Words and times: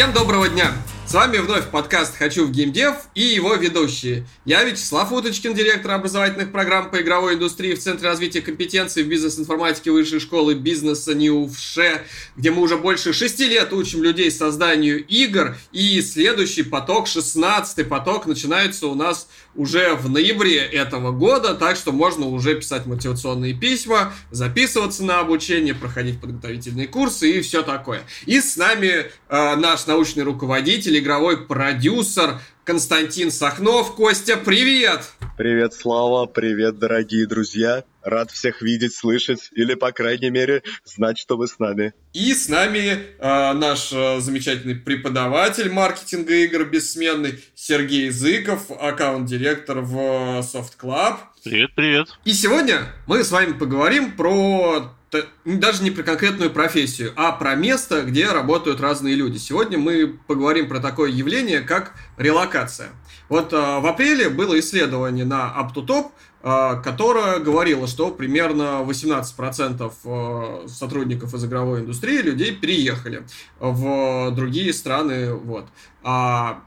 Всем 0.00 0.14
доброго 0.14 0.48
дня! 0.48 0.72
С 1.06 1.12
вами 1.12 1.36
вновь 1.36 1.68
подкаст 1.70 2.16
«Хочу 2.16 2.46
в 2.46 2.52
геймдев» 2.52 2.94
и 3.14 3.20
его 3.20 3.54
ведущие. 3.54 4.26
Я 4.46 4.64
Вячеслав 4.64 5.12
Уточкин, 5.12 5.52
директор 5.52 5.90
образовательных 5.90 6.52
программ 6.52 6.90
по 6.90 7.02
игровой 7.02 7.34
индустрии 7.34 7.74
в 7.74 7.80
Центре 7.80 8.08
развития 8.08 8.40
компетенций 8.40 9.02
в 9.02 9.08
бизнес-информатике 9.08 9.90
Высшей 9.90 10.20
школы 10.20 10.54
бизнеса 10.54 11.14
НИУФШЕ, 11.14 12.06
где 12.34 12.50
мы 12.50 12.62
уже 12.62 12.78
больше 12.78 13.12
шести 13.12 13.46
лет 13.46 13.74
учим 13.74 14.02
людей 14.02 14.30
созданию 14.30 15.04
игр. 15.04 15.58
И 15.72 16.00
следующий 16.00 16.62
поток, 16.62 17.06
шестнадцатый 17.06 17.84
поток, 17.84 18.24
начинается 18.24 18.86
у 18.86 18.94
нас 18.94 19.28
уже 19.54 19.94
в 19.94 20.08
ноябре 20.08 20.58
этого 20.58 21.12
года, 21.12 21.54
так 21.54 21.76
что 21.76 21.92
можно 21.92 22.26
уже 22.26 22.54
писать 22.54 22.86
мотивационные 22.86 23.54
письма, 23.54 24.12
записываться 24.30 25.04
на 25.04 25.20
обучение, 25.20 25.74
проходить 25.74 26.20
подготовительные 26.20 26.86
курсы 26.86 27.30
и 27.30 27.40
все 27.40 27.62
такое. 27.62 28.02
И 28.26 28.40
с 28.40 28.56
нами 28.56 29.06
э, 29.28 29.56
наш 29.56 29.86
научный 29.86 30.22
руководитель, 30.22 30.98
игровой 30.98 31.46
продюсер 31.46 32.40
Константин 32.70 33.32
Сахнов. 33.32 33.96
Костя, 33.96 34.36
привет! 34.36 35.00
Привет, 35.36 35.74
Слава, 35.74 36.26
привет, 36.26 36.78
дорогие 36.78 37.26
друзья. 37.26 37.82
Рад 38.04 38.30
всех 38.30 38.62
видеть, 38.62 38.94
слышать 38.94 39.50
или, 39.56 39.74
по 39.74 39.90
крайней 39.90 40.30
мере, 40.30 40.62
знать, 40.84 41.18
что 41.18 41.36
вы 41.36 41.48
с 41.48 41.58
нами. 41.58 41.94
И 42.12 42.32
с 42.32 42.48
нами 42.48 43.08
э, 43.18 43.52
наш 43.54 43.92
э, 43.92 44.20
замечательный 44.20 44.76
преподаватель 44.76 45.68
маркетинга 45.68 46.32
игр 46.32 46.64
бессменный 46.64 47.42
Сергей 47.56 48.08
Зыков, 48.10 48.70
аккаунт-директор 48.70 49.80
в 49.80 50.38
Soft 50.38 50.74
Club. 50.80 51.16
Привет, 51.42 51.70
привет. 51.74 52.06
И 52.24 52.32
сегодня 52.32 52.82
мы 53.08 53.24
с 53.24 53.32
вами 53.32 53.50
поговорим 53.52 54.12
про 54.12 54.94
даже 55.44 55.82
не 55.82 55.90
про 55.90 56.02
конкретную 56.02 56.50
профессию, 56.50 57.12
а 57.16 57.32
про 57.32 57.54
место, 57.54 58.02
где 58.02 58.30
работают 58.30 58.80
разные 58.80 59.14
люди. 59.14 59.38
Сегодня 59.38 59.78
мы 59.78 60.18
поговорим 60.26 60.68
про 60.68 60.80
такое 60.80 61.10
явление, 61.10 61.60
как 61.60 61.94
релокация. 62.16 62.90
Вот 63.28 63.52
э, 63.52 63.56
в 63.56 63.86
апреле 63.86 64.28
было 64.28 64.58
исследование 64.58 65.24
на 65.24 65.54
UpToTop, 65.56 66.10
э, 66.42 66.82
которое 66.82 67.38
говорило, 67.38 67.86
что 67.86 68.10
примерно 68.10 68.84
18% 68.84 69.92
э, 70.04 70.68
сотрудников 70.68 71.34
из 71.34 71.44
игровой 71.44 71.80
индустрии 71.80 72.22
людей 72.22 72.54
переехали 72.54 73.24
в 73.58 74.30
другие 74.32 74.72
страны. 74.72 75.32
Вот. 75.32 75.66
А 76.02 76.62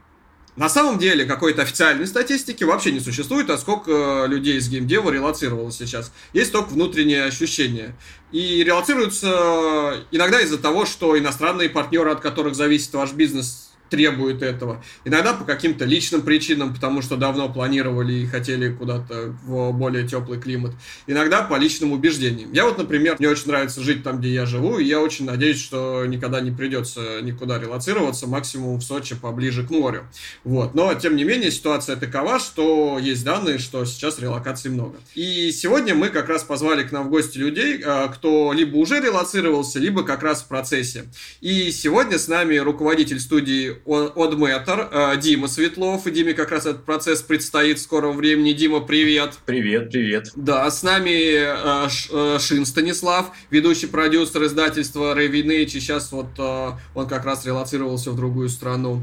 на 0.56 0.68
самом 0.68 0.98
деле 0.98 1.24
какой-то 1.24 1.62
официальной 1.62 2.06
статистики 2.06 2.62
вообще 2.62 2.92
не 2.92 3.00
существует, 3.00 3.50
а 3.50 3.58
сколько 3.58 4.26
людей 4.28 4.58
из 4.58 4.68
геймдева 4.68 5.10
релацировалось 5.10 5.76
сейчас. 5.76 6.12
Есть 6.32 6.52
только 6.52 6.70
внутреннее 6.70 7.24
ощущение. 7.24 7.96
И 8.30 8.62
релацируются 8.62 10.04
иногда 10.12 10.40
из-за 10.40 10.58
того, 10.58 10.86
что 10.86 11.18
иностранные 11.18 11.68
партнеры, 11.68 12.10
от 12.10 12.20
которых 12.20 12.54
зависит 12.54 12.92
ваш 12.94 13.12
бизнес, 13.12 13.63
требует 13.90 14.42
этого. 14.42 14.82
Иногда 15.04 15.34
по 15.34 15.44
каким-то 15.44 15.84
личным 15.84 16.22
причинам, 16.22 16.74
потому 16.74 17.02
что 17.02 17.16
давно 17.16 17.48
планировали 17.48 18.12
и 18.12 18.26
хотели 18.26 18.72
куда-то 18.72 19.34
в 19.44 19.72
более 19.72 20.06
теплый 20.06 20.40
климат. 20.40 20.72
Иногда 21.06 21.42
по 21.42 21.56
личным 21.56 21.92
убеждениям. 21.92 22.52
Я 22.52 22.64
вот, 22.64 22.78
например, 22.78 23.16
мне 23.18 23.28
очень 23.28 23.48
нравится 23.48 23.82
жить 23.82 24.02
там, 24.02 24.18
где 24.18 24.32
я 24.32 24.46
живу, 24.46 24.78
и 24.78 24.84
я 24.84 25.00
очень 25.00 25.26
надеюсь, 25.26 25.60
что 25.60 26.04
никогда 26.06 26.40
не 26.40 26.50
придется 26.50 27.20
никуда 27.22 27.58
релацироваться, 27.58 28.26
максимум 28.26 28.78
в 28.78 28.82
Сочи 28.82 29.14
поближе 29.14 29.66
к 29.66 29.70
морю. 29.70 30.04
Вот. 30.44 30.74
Но, 30.74 30.92
тем 30.94 31.16
не 31.16 31.24
менее, 31.24 31.50
ситуация 31.50 31.96
такова, 31.96 32.38
что 32.38 32.98
есть 32.98 33.24
данные, 33.24 33.58
что 33.58 33.84
сейчас 33.84 34.18
релокаций 34.18 34.70
много. 34.70 34.96
И 35.14 35.52
сегодня 35.52 35.94
мы 35.94 36.08
как 36.08 36.28
раз 36.28 36.42
позвали 36.42 36.84
к 36.84 36.92
нам 36.92 37.06
в 37.06 37.10
гости 37.10 37.38
людей, 37.38 37.80
э, 37.84 38.08
кто 38.14 38.52
либо 38.52 38.76
уже 38.76 39.00
релацировался, 39.00 39.78
либо 39.78 40.02
как 40.02 40.22
раз 40.22 40.42
в 40.42 40.48
процессе. 40.48 41.04
И 41.40 41.70
сегодня 41.70 42.18
с 42.18 42.28
нами 42.28 42.56
руководитель 42.56 43.20
студии 43.20 43.73
Одметр, 43.86 44.88
э, 44.90 45.16
Дима 45.18 45.48
Светлов. 45.48 46.06
И 46.06 46.10
Диме 46.10 46.34
как 46.34 46.50
раз 46.50 46.66
этот 46.66 46.84
процесс 46.84 47.22
предстоит 47.22 47.78
в 47.78 47.82
скором 47.82 48.16
времени. 48.16 48.52
Дима, 48.52 48.80
привет. 48.80 49.34
Привет, 49.46 49.90
привет. 49.90 50.30
Да, 50.36 50.70
с 50.70 50.82
нами 50.82 51.10
э, 51.10 51.88
э, 52.10 52.38
Шин 52.38 52.66
Станислав, 52.66 53.32
ведущий 53.50 53.86
продюсер 53.86 54.44
издательства 54.44 55.16
Revenge. 55.16 55.64
И 55.64 55.68
сейчас 55.68 56.12
вот 56.12 56.38
он 56.38 57.08
как 57.08 57.24
раз 57.24 57.44
релацировался 57.44 58.10
в 58.10 58.16
другую 58.16 58.48
страну. 58.48 59.02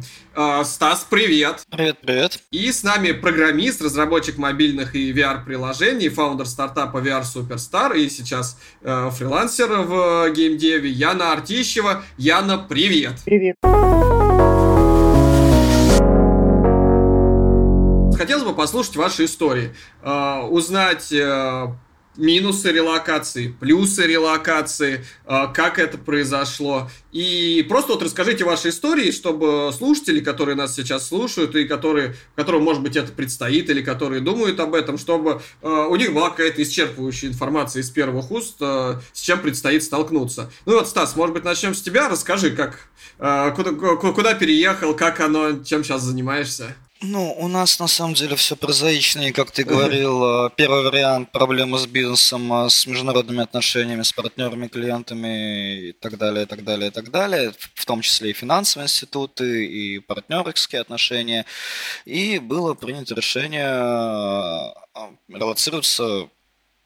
Стас, 0.63 1.05
привет. 1.09 1.63
Привет, 1.69 1.97
привет. 2.01 2.39
И 2.51 2.71
с 2.71 2.83
нами 2.83 3.11
программист, 3.11 3.81
разработчик 3.81 4.37
мобильных 4.37 4.95
и 4.95 5.11
VR-приложений, 5.11 6.09
фаундер 6.09 6.45
стартапа 6.45 6.97
VR 6.97 7.23
Superstar 7.23 7.97
и 7.97 8.09
сейчас 8.09 8.57
фрилансер 8.81 9.69
в 9.69 10.31
геймдеве 10.31 10.89
Яна 10.89 11.33
Артищева. 11.33 12.03
Яна, 12.17 12.57
привет. 12.57 13.15
Привет. 13.25 13.55
Послушать 18.61 18.95
ваши 18.95 19.25
истории, 19.25 19.75
э, 20.03 20.39
узнать 20.51 21.11
э, 21.11 21.67
минусы 22.15 22.71
релокации, 22.71 23.47
плюсы 23.59 24.05
релокации, 24.05 25.03
э, 25.25 25.47
как 25.51 25.79
это 25.79 25.97
произошло. 25.97 26.87
И 27.11 27.65
просто 27.67 27.93
вот 27.93 28.03
расскажите 28.03 28.43
ваши 28.43 28.69
истории, 28.69 29.09
чтобы 29.09 29.71
слушатели, 29.75 30.19
которые 30.19 30.53
нас 30.53 30.75
сейчас 30.75 31.07
слушают, 31.07 31.55
и 31.55 31.65
которые, 31.67 32.13
которым, 32.35 32.61
может 32.61 32.83
быть, 32.83 32.95
это 32.95 33.11
предстоит, 33.11 33.67
или 33.71 33.81
которые 33.81 34.21
думают 34.21 34.59
об 34.59 34.75
этом, 34.75 34.99
чтобы 34.99 35.41
у 35.63 35.95
них 35.95 36.13
была 36.13 36.29
какая-то 36.29 36.61
исчерпывающая 36.61 37.29
информация 37.29 37.81
из 37.81 37.89
первых 37.89 38.29
уст, 38.29 38.59
с 38.59 39.19
чем 39.19 39.39
предстоит 39.39 39.81
столкнуться. 39.83 40.51
Ну 40.67 40.73
вот, 40.73 40.87
Стас, 40.87 41.15
может 41.15 41.33
быть, 41.33 41.43
начнем 41.43 41.73
с 41.73 41.81
тебя. 41.81 42.09
Расскажи, 42.09 42.51
как, 42.51 42.77
куда, 43.55 43.71
куда 43.95 44.35
переехал, 44.35 44.93
как 44.93 45.19
оно, 45.19 45.63
чем 45.63 45.83
сейчас 45.83 46.03
занимаешься? 46.03 46.75
Ну, 47.03 47.33
у 47.39 47.47
нас 47.47 47.79
на 47.79 47.87
самом 47.87 48.13
деле 48.13 48.35
все 48.35 48.55
прозаично, 48.55 49.21
и 49.21 49.31
как 49.31 49.49
ты 49.49 49.63
говорил, 49.63 50.23
э, 50.23 50.49
первый 50.55 50.83
вариант 50.83 51.31
проблемы 51.31 51.79
с 51.79 51.87
бизнесом, 51.87 52.53
э, 52.53 52.69
с 52.69 52.85
международными 52.85 53.41
отношениями, 53.41 54.03
с 54.03 54.13
партнерами, 54.13 54.67
клиентами 54.67 55.89
и 55.89 55.91
так 55.93 56.19
далее, 56.19 56.43
и 56.43 56.45
так 56.45 56.63
далее, 56.63 56.89
и 56.89 56.91
так 56.91 57.09
далее, 57.09 57.53
в 57.73 57.85
том 57.85 58.01
числе 58.01 58.29
и 58.29 58.33
финансовые 58.33 58.85
институты, 58.85 59.65
и 59.65 59.99
партнерские 59.99 60.81
отношения. 60.81 61.45
И 62.05 62.37
было 62.37 62.75
принято 62.75 63.15
решение 63.15 63.65
э, 64.95 65.09
релацироваться 65.27 66.29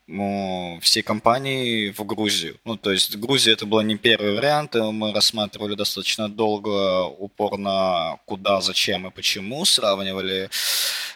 всей 0.08 1.02
компании 1.02 1.90
в 1.90 2.04
Грузию. 2.06 2.60
Ну, 2.64 2.78
то 2.78 2.92
есть 2.92 3.16
Грузия 3.16 3.54
это 3.54 3.66
был 3.66 3.82
не 3.82 3.98
первый 3.98 4.36
вариант, 4.36 4.76
мы 4.76 5.12
рассматривали 5.12 5.74
достаточно 5.74 6.30
долго, 6.30 7.06
упорно, 7.06 8.20
куда, 8.26 8.62
зачем 8.62 9.08
и 9.08 9.12
почему, 9.12 9.66
сравнивали 9.66 10.50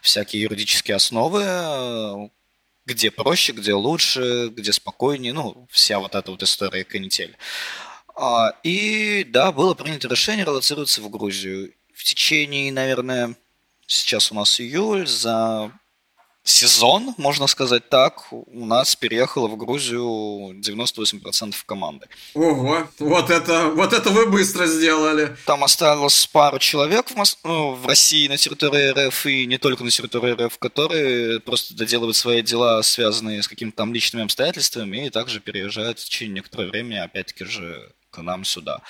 всякие 0.02 0.42
юридические 0.44 0.96
основы, 0.96 2.32
где 2.86 3.12
проще, 3.12 3.52
где 3.52 3.74
лучше, 3.74 4.50
где 4.50 4.74
спокойнее, 4.74 5.34
ну, 5.34 5.68
вся 5.70 6.00
вот 6.00 6.16
эта 6.16 6.32
вот 6.32 6.42
история 6.42 6.84
канитель. 6.84 7.38
А, 8.16 8.56
и 8.64 9.24
да, 9.24 9.52
было 9.52 9.76
принято 9.76 10.08
решение 10.08 10.46
релацироваться 10.46 11.02
в 11.02 11.10
Грузию. 11.10 11.74
В 11.94 12.04
течение, 12.04 12.72
наверное, 12.72 13.36
сейчас 13.86 14.32
у 14.32 14.36
нас 14.36 14.60
июль, 14.60 15.08
за 15.08 15.72
сезон, 16.50 17.14
можно 17.18 17.48
сказать 17.48 17.90
так, 17.90 18.32
у 18.32 18.66
нас 18.66 18.96
переехало 18.96 19.48
в 19.48 19.58
Грузию 19.58 20.60
98% 20.60 21.56
команды. 21.66 22.08
Ого, 22.34 22.88
вот 23.00 23.30
это, 23.30 23.70
вот 23.70 23.94
это 23.94 24.10
вы 24.10 24.28
быстро 24.28 24.66
сделали. 24.66 25.36
Там 25.46 25.64
осталось 25.64 26.28
пару 26.28 26.60
человек 26.60 27.10
в, 27.10 27.16
Мос... 27.16 27.38
ну, 27.44 27.74
в 27.74 27.86
России 27.86 28.28
на 28.28 28.38
территории 28.38 29.08
РФ 29.08 29.26
и 29.26 29.46
не 29.46 29.58
только 29.58 29.84
на 29.84 29.92
территории 29.92 30.34
РФ, 30.46 30.58
которые 30.58 31.40
просто 31.40 31.76
доделывают 31.76 32.16
свои 32.16 32.42
дела, 32.42 32.82
связанные 32.82 33.44
с 33.44 33.48
какими-то 33.48 33.78
там 33.78 33.94
личными 33.94 34.26
обстоятельствами, 34.26 35.08
и 35.08 35.10
также 35.10 35.40
переезжают 35.40 36.00
в 36.00 36.06
течение 36.06 36.36
некоторого 36.36 36.70
времени, 36.70 36.98
опять-таки 36.98 37.46
же, 37.46 37.94
к 38.10 38.22
нам 38.22 38.44
сюда. 38.44 38.82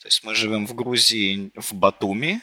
То 0.00 0.08
есть 0.08 0.22
мы 0.22 0.34
живем 0.34 0.66
в 0.66 0.74
Грузии, 0.74 1.50
в 1.56 1.72
Батуми, 1.72 2.42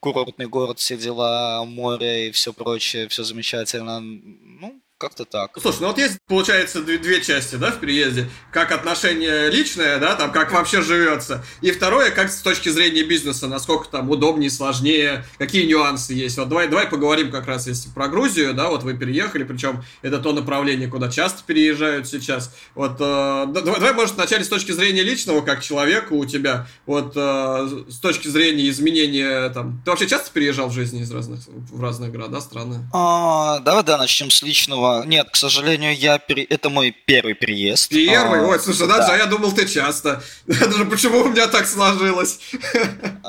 курортный 0.00 0.46
город, 0.46 0.78
все 0.78 0.96
дела, 0.96 1.64
море 1.64 2.28
и 2.28 2.30
все 2.30 2.52
прочее, 2.52 3.08
все 3.08 3.24
замечательно. 3.24 4.00
Ну, 4.00 4.80
как-то 4.98 5.24
так. 5.24 5.56
Слушай, 5.60 5.82
ну 5.82 5.86
вот 5.88 5.98
есть, 5.98 6.18
получается, 6.26 6.82
две, 6.82 6.98
две 6.98 7.22
части, 7.22 7.54
да, 7.54 7.70
в 7.70 7.78
переезде. 7.78 8.28
Как 8.52 8.72
отношение 8.72 9.48
личное, 9.48 9.98
да, 9.98 10.16
там, 10.16 10.32
как 10.32 10.52
вообще 10.52 10.82
живется. 10.82 11.44
И 11.60 11.70
второе, 11.70 12.10
как 12.10 12.30
с 12.30 12.42
точки 12.42 12.68
зрения 12.68 13.04
бизнеса, 13.04 13.46
насколько 13.46 13.88
там 13.88 14.10
удобнее, 14.10 14.50
сложнее, 14.50 15.24
какие 15.38 15.66
нюансы 15.66 16.14
есть. 16.14 16.36
Вот 16.36 16.48
давай, 16.48 16.66
давай 16.66 16.88
поговорим 16.88 17.30
как 17.30 17.46
раз, 17.46 17.68
если 17.68 17.88
про 17.90 18.08
Грузию, 18.08 18.54
да, 18.54 18.68
вот 18.68 18.82
вы 18.82 18.94
переехали, 18.94 19.44
причем 19.44 19.84
это 20.02 20.18
то 20.18 20.32
направление, 20.32 20.88
куда 20.88 21.08
часто 21.08 21.44
переезжают 21.46 22.08
сейчас. 22.08 22.52
Вот, 22.74 22.96
э, 22.98 23.46
давай, 23.46 23.80
давай, 23.80 23.92
может, 23.92 24.16
вначале 24.16 24.42
с 24.42 24.48
точки 24.48 24.72
зрения 24.72 25.02
личного, 25.02 25.42
как 25.42 25.62
человека 25.62 26.12
у 26.12 26.24
тебя, 26.24 26.66
вот, 26.86 27.12
э, 27.14 27.84
с 27.88 28.00
точки 28.00 28.26
зрения 28.26 28.68
изменения, 28.68 29.48
там, 29.50 29.80
ты 29.84 29.90
вообще 29.92 30.08
часто 30.08 30.32
переезжал 30.32 30.68
в 30.68 30.72
жизни 30.72 31.02
из 31.02 31.12
разных, 31.12 31.40
в 31.46 31.80
разных 31.80 32.10
города, 32.10 32.40
страны? 32.40 32.80
А, 32.92 33.60
давай, 33.60 33.84
да, 33.84 33.96
начнем 33.96 34.30
с 34.30 34.42
личного 34.42 34.87
А, 34.88 35.04
нет, 35.04 35.28
к 35.30 35.36
сожалению, 35.36 35.94
я 35.96 36.18
пере... 36.18 36.44
это 36.44 36.70
мой 36.70 36.90
первый 36.90 37.34
переезд. 37.34 37.90
Первый? 37.90 38.40
А, 38.40 38.44
Ой, 38.44 38.58
слушай, 38.58 38.88
да. 38.88 38.98
даже, 38.98 39.12
а 39.12 39.16
я 39.16 39.26
думал, 39.26 39.52
ты 39.52 39.68
часто. 39.68 40.22
Даже 40.46 40.84
почему 40.86 41.20
у 41.20 41.28
меня 41.28 41.46
так 41.46 41.66
сложилось? 41.66 42.38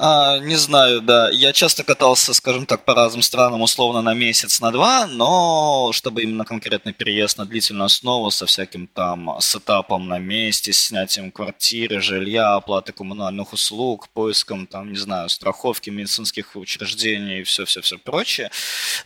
А, 0.02 0.40
не 0.40 0.56
знаю, 0.56 1.02
да. 1.02 1.30
Я 1.30 1.52
часто 1.52 1.84
катался, 1.84 2.34
скажем 2.34 2.66
так, 2.66 2.86
по 2.86 2.96
разным 2.96 3.22
странам, 3.22 3.62
условно, 3.62 4.02
на 4.02 4.14
месяц, 4.14 4.62
на 4.62 4.72
два, 4.72 5.08
но 5.08 5.92
чтобы 5.92 6.24
именно 6.24 6.46
конкретный 6.46 6.94
переезд 6.94 7.38
на 7.38 7.46
длительную 7.46 7.88
основу 7.88 8.32
со 8.32 8.46
всяким 8.46 8.88
там 8.88 9.30
сетапом 9.42 10.08
на 10.08 10.18
месте, 10.18 10.72
снятием 10.72 11.32
квартиры, 11.32 12.00
жилья, 12.00 12.54
оплаты 12.54 12.94
коммунальных 12.94 13.52
услуг, 13.52 14.08
поиском, 14.14 14.68
там, 14.68 14.94
не 14.94 14.98
знаю, 14.98 15.28
страховки 15.28 15.90
медицинских 15.90 16.56
учреждений 16.56 17.42
и 17.42 17.44
все-все-все 17.44 17.98
прочее. 17.98 18.52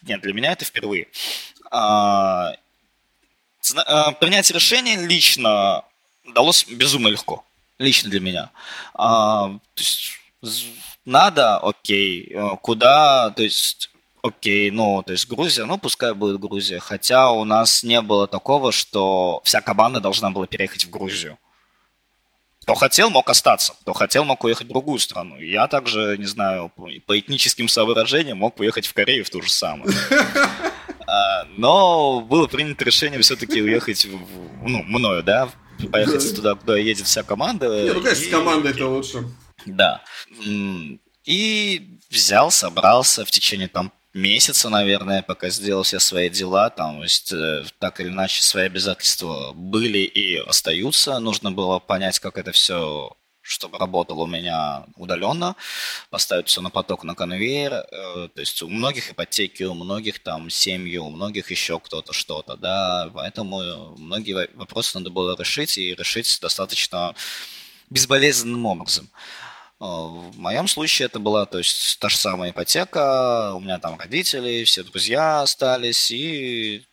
Нет, 0.03 0.21
для 0.21 0.33
меня 0.33 0.51
это 0.51 0.63
впервые. 0.63 1.07
А, 1.75 2.53
а, 3.75 4.11
принять 4.11 4.51
решение 4.51 4.95
лично 5.07 5.83
далось 6.35 6.65
безумно 6.65 7.07
легко. 7.07 7.43
Лично 7.79 8.11
для 8.11 8.19
меня. 8.19 8.51
А, 8.93 9.49
то 9.73 9.81
есть, 9.81 10.11
надо, 11.03 11.57
окей. 11.57 12.31
Э, 12.31 12.55
куда, 12.61 13.31
то 13.31 13.41
есть 13.41 13.89
окей, 14.21 14.69
ну, 14.69 15.01
то 15.03 15.11
есть 15.13 15.27
Грузия, 15.27 15.65
ну, 15.65 15.79
пускай 15.79 16.13
будет 16.13 16.39
Грузия. 16.39 16.79
Хотя 16.79 17.31
у 17.31 17.43
нас 17.43 17.83
не 17.83 18.01
было 18.01 18.27
такого, 18.27 18.71
что 18.71 19.41
вся 19.43 19.59
команда 19.59 19.99
должна 19.99 20.29
была 20.29 20.45
переехать 20.45 20.85
в 20.85 20.91
Грузию. 20.91 21.39
Кто 22.61 22.75
хотел, 22.75 23.09
мог 23.09 23.29
остаться. 23.29 23.73
Кто 23.81 23.93
хотел, 23.93 24.23
мог 24.23 24.43
уехать 24.43 24.67
в 24.67 24.69
другую 24.69 24.99
страну. 24.99 25.37
Я 25.39 25.67
также, 25.67 26.17
не 26.19 26.25
знаю, 26.25 26.71
по 27.05 27.19
этническим 27.19 27.67
соображениям 27.67 28.37
мог 28.37 28.59
уехать 28.59 28.85
в 28.85 28.93
Корею 28.93 29.25
в 29.25 29.29
ту 29.31 29.41
же 29.41 29.49
самую. 29.49 29.91
А, 31.07 31.45
но 31.57 32.21
было 32.21 32.47
принято 32.47 32.83
решение 32.85 33.19
все-таки 33.21 33.61
уехать, 33.61 34.05
в, 34.05 34.67
ну, 34.67 34.83
мною, 34.83 35.23
да, 35.23 35.49
поехать 35.91 36.35
туда, 36.35 36.55
куда 36.55 36.77
едет 36.77 37.05
вся 37.05 37.23
команда. 37.23 37.83
Не, 37.83 37.93
ну, 37.93 38.01
конечно, 38.01 38.25
и... 38.25 38.31
команда 38.31 38.69
это 38.69 38.87
лучше. 38.87 39.23
Да. 39.65 40.01
И 41.25 41.99
взял, 42.09 42.51
собрался 42.51 43.25
в 43.25 43.31
течение 43.31 43.67
там 43.67 43.91
месяца, 44.13 44.69
наверное, 44.69 45.21
пока 45.21 45.49
сделал 45.49 45.83
все 45.83 45.99
свои 45.99 46.29
дела, 46.29 46.69
там, 46.69 46.97
то 46.97 47.03
есть, 47.03 47.33
э, 47.33 47.63
так 47.79 47.99
или 47.99 48.09
иначе, 48.09 48.43
свои 48.43 48.65
обязательства 48.65 49.53
были 49.53 49.99
и 49.99 50.37
остаются. 50.37 51.17
Нужно 51.19 51.51
было 51.51 51.79
понять, 51.79 52.19
как 52.19 52.37
это 52.37 52.51
все 52.51 53.15
чтобы 53.43 53.77
работало 53.77 54.21
у 54.21 54.27
меня 54.27 54.85
удаленно, 54.95 55.55
поставить 56.09 56.47
все 56.47 56.61
на 56.61 56.69
поток, 56.69 57.03
на 57.03 57.13
конвейер. 57.13 57.73
Э, 57.73 58.29
то 58.33 58.39
есть 58.39 58.61
у 58.63 58.69
многих 58.69 59.11
ипотеки, 59.11 59.63
у 59.63 59.73
многих 59.73 60.19
там 60.19 60.49
семьи, 60.49 60.97
у 60.97 61.09
многих 61.09 61.51
еще 61.51 61.79
кто-то 61.79 62.13
что-то, 62.13 62.55
да, 62.55 63.11
поэтому 63.13 63.95
многие 63.97 64.49
вопросы 64.55 64.97
надо 64.97 65.11
было 65.11 65.37
решить 65.37 65.77
и 65.77 65.93
решить 65.93 66.39
достаточно 66.41 67.13
безболезненным 67.89 68.65
образом. 68.65 69.09
Э, 69.79 69.85
в 69.85 70.39
моем 70.39 70.67
случае 70.69 71.07
это 71.07 71.19
была, 71.19 71.45
то 71.45 71.57
есть, 71.57 71.99
та 71.99 72.07
же 72.07 72.17
самая 72.17 72.51
ипотека, 72.51 73.53
у 73.55 73.59
меня 73.59 73.77
там 73.77 73.99
родители, 73.99 74.63
все 74.63 74.83
друзья 74.83 75.41
остались, 75.41 76.11
и 76.11 76.85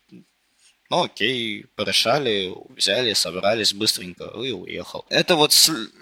ну 0.90 1.04
окей, 1.04 1.66
порешали, 1.76 2.52
взяли, 2.70 3.12
собрались 3.12 3.72
быстренько 3.72 4.24
и 4.24 4.50
уехал. 4.50 5.06
Это 5.08 5.36
вот 5.36 5.52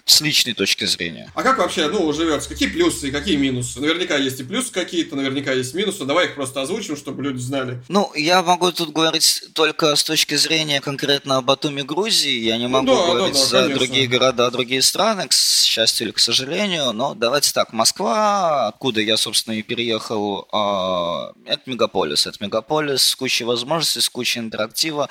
с, 0.09 0.21
личной 0.21 0.55
точки 0.55 0.85
зрения. 0.85 1.31
А 1.35 1.43
как 1.43 1.59
вообще, 1.59 1.89
ну, 1.89 2.13
живется? 2.13 2.49
Какие 2.49 2.69
плюсы 2.69 3.09
и 3.09 3.11
какие 3.11 3.37
минусы? 3.37 3.81
Наверняка 3.81 4.17
есть 4.17 4.41
и 4.41 4.45
плюсы 4.45 4.73
какие-то, 4.73 5.17
наверняка 5.17 5.53
есть 5.53 5.75
минусы. 5.75 6.05
Давай 6.05 6.27
их 6.27 6.35
просто 6.35 6.63
озвучим, 6.63 6.97
чтобы 6.97 7.23
люди 7.23 7.39
знали. 7.39 7.83
Ну, 7.89 8.11
я 8.15 8.43
могу 8.43 8.73
тут 8.73 8.93
говорить 8.93 9.45
только 9.53 9.95
с 9.95 10.03
точки 10.03 10.35
зрения 10.35 10.81
конкретно 10.81 11.37
о 11.37 11.43
Батуми, 11.43 11.83
Грузии. 11.83 12.41
Я 12.41 12.57
не 12.57 12.67
ну 12.67 12.71
могу 12.71 12.87
ну, 12.87 12.97
да, 12.97 13.13
говорить 13.13 13.35
да, 13.35 13.41
да, 13.41 13.47
за 13.47 13.59
конечно. 13.59 13.79
другие 13.79 14.07
города, 14.07 14.51
другие 14.51 14.83
страны, 14.83 15.29
к 15.29 15.33
счастью 15.33 16.07
или 16.07 16.13
к 16.13 16.19
сожалению. 16.19 16.93
Но 16.93 17.15
давайте 17.15 17.53
так, 17.53 17.73
Москва, 17.73 18.69
откуда 18.69 19.01
я, 19.01 19.17
собственно, 19.17 19.55
и 19.55 19.63
переехал, 19.63 20.49
а, 20.53 21.33
это 21.47 21.63
мегаполис. 21.67 22.27
Это 22.27 22.39
мегаполис 22.41 23.03
с 23.03 23.17
кучей 23.17 23.45
возможностей, 23.45 24.01
с 24.01 24.09
кучей 24.09 24.39
коллектива 24.89 25.09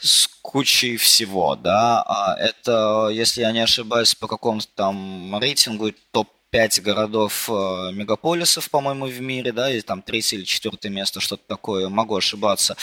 с 0.00 0.28
кучей 0.42 0.96
всего, 0.96 1.56
да. 1.56 2.02
А 2.02 2.36
это, 2.38 3.10
если 3.12 3.42
я 3.42 3.52
не 3.52 3.60
ошибаюсь, 3.60 4.14
по 4.14 4.26
какому-то 4.30 4.68
там 4.74 5.38
рейтингу 5.38 5.92
топ 6.12 6.28
5 6.50 6.82
городов 6.82 7.48
э, 7.48 7.92
мегаполисов, 7.92 8.70
по-моему, 8.70 9.06
в 9.06 9.20
мире, 9.20 9.52
да, 9.52 9.70
или 9.70 9.80
там 9.80 10.02
третье 10.02 10.36
или 10.36 10.44
четвертое 10.44 10.88
место, 10.88 11.20
что-то 11.20 11.42
такое, 11.46 11.88
могу 11.88 12.16
ошибаться. 12.16 12.76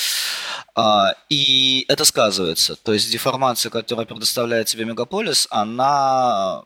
А, 0.76 1.14
и 1.30 1.86
это 1.90 2.06
сказывается. 2.06 2.76
То 2.76 2.94
есть 2.94 3.12
деформация, 3.12 3.70
которая 3.70 4.06
предоставляет 4.06 4.68
тебе 4.68 4.86
мегаполис, 4.86 5.48
она 5.52 6.64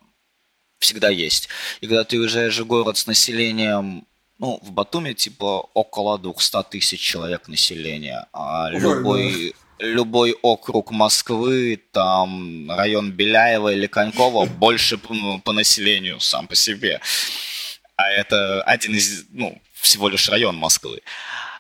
всегда 0.80 1.10
есть. 1.10 1.50
И 1.82 1.88
когда 1.88 2.04
ты 2.04 2.20
уезжаешь 2.20 2.60
в 2.60 2.68
город 2.68 2.98
с 2.98 3.08
населением 3.08 4.06
ну, 4.42 4.60
в 4.64 4.72
Батуми, 4.72 5.14
типа, 5.14 5.70
около 5.76 6.18
200 6.18 6.64
тысяч 6.72 7.00
человек 7.00 7.48
населения. 7.48 8.26
А 8.34 8.70
любой, 8.72 9.54
любой 9.82 10.34
округ 10.42 10.92
Москвы, 10.92 11.82
там, 11.92 12.72
район 12.72 13.12
Беляева 13.12 13.74
или 13.74 13.88
Конькова 13.88 14.46
больше 14.60 14.98
по 14.98 15.52
населению 15.52 16.20
сам 16.20 16.48
по 16.48 16.56
себе. 16.56 17.02
А 17.96 18.10
это 18.10 18.62
один 18.64 18.96
из, 18.96 19.26
ну, 19.32 19.62
всего 19.74 20.08
лишь 20.08 20.30
район 20.30 20.56
Москвы. 20.56 21.02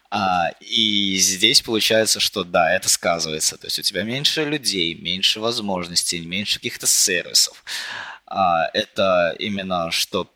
А, 0.09 0.51
и 0.59 1.15
здесь 1.17 1.61
получается, 1.61 2.19
что 2.19 2.43
да, 2.43 2.73
это 2.73 2.89
сказывается. 2.89 3.57
То 3.57 3.67
есть 3.67 3.79
у 3.79 3.81
тебя 3.81 4.03
меньше 4.03 4.43
людей, 4.43 4.93
меньше 4.95 5.39
возможностей, 5.39 6.19
меньше 6.19 6.55
каких-то 6.59 6.85
сервисов. 6.85 7.63
А, 8.25 8.69
это 8.73 9.35
именно 9.39 9.89
что 9.91 10.29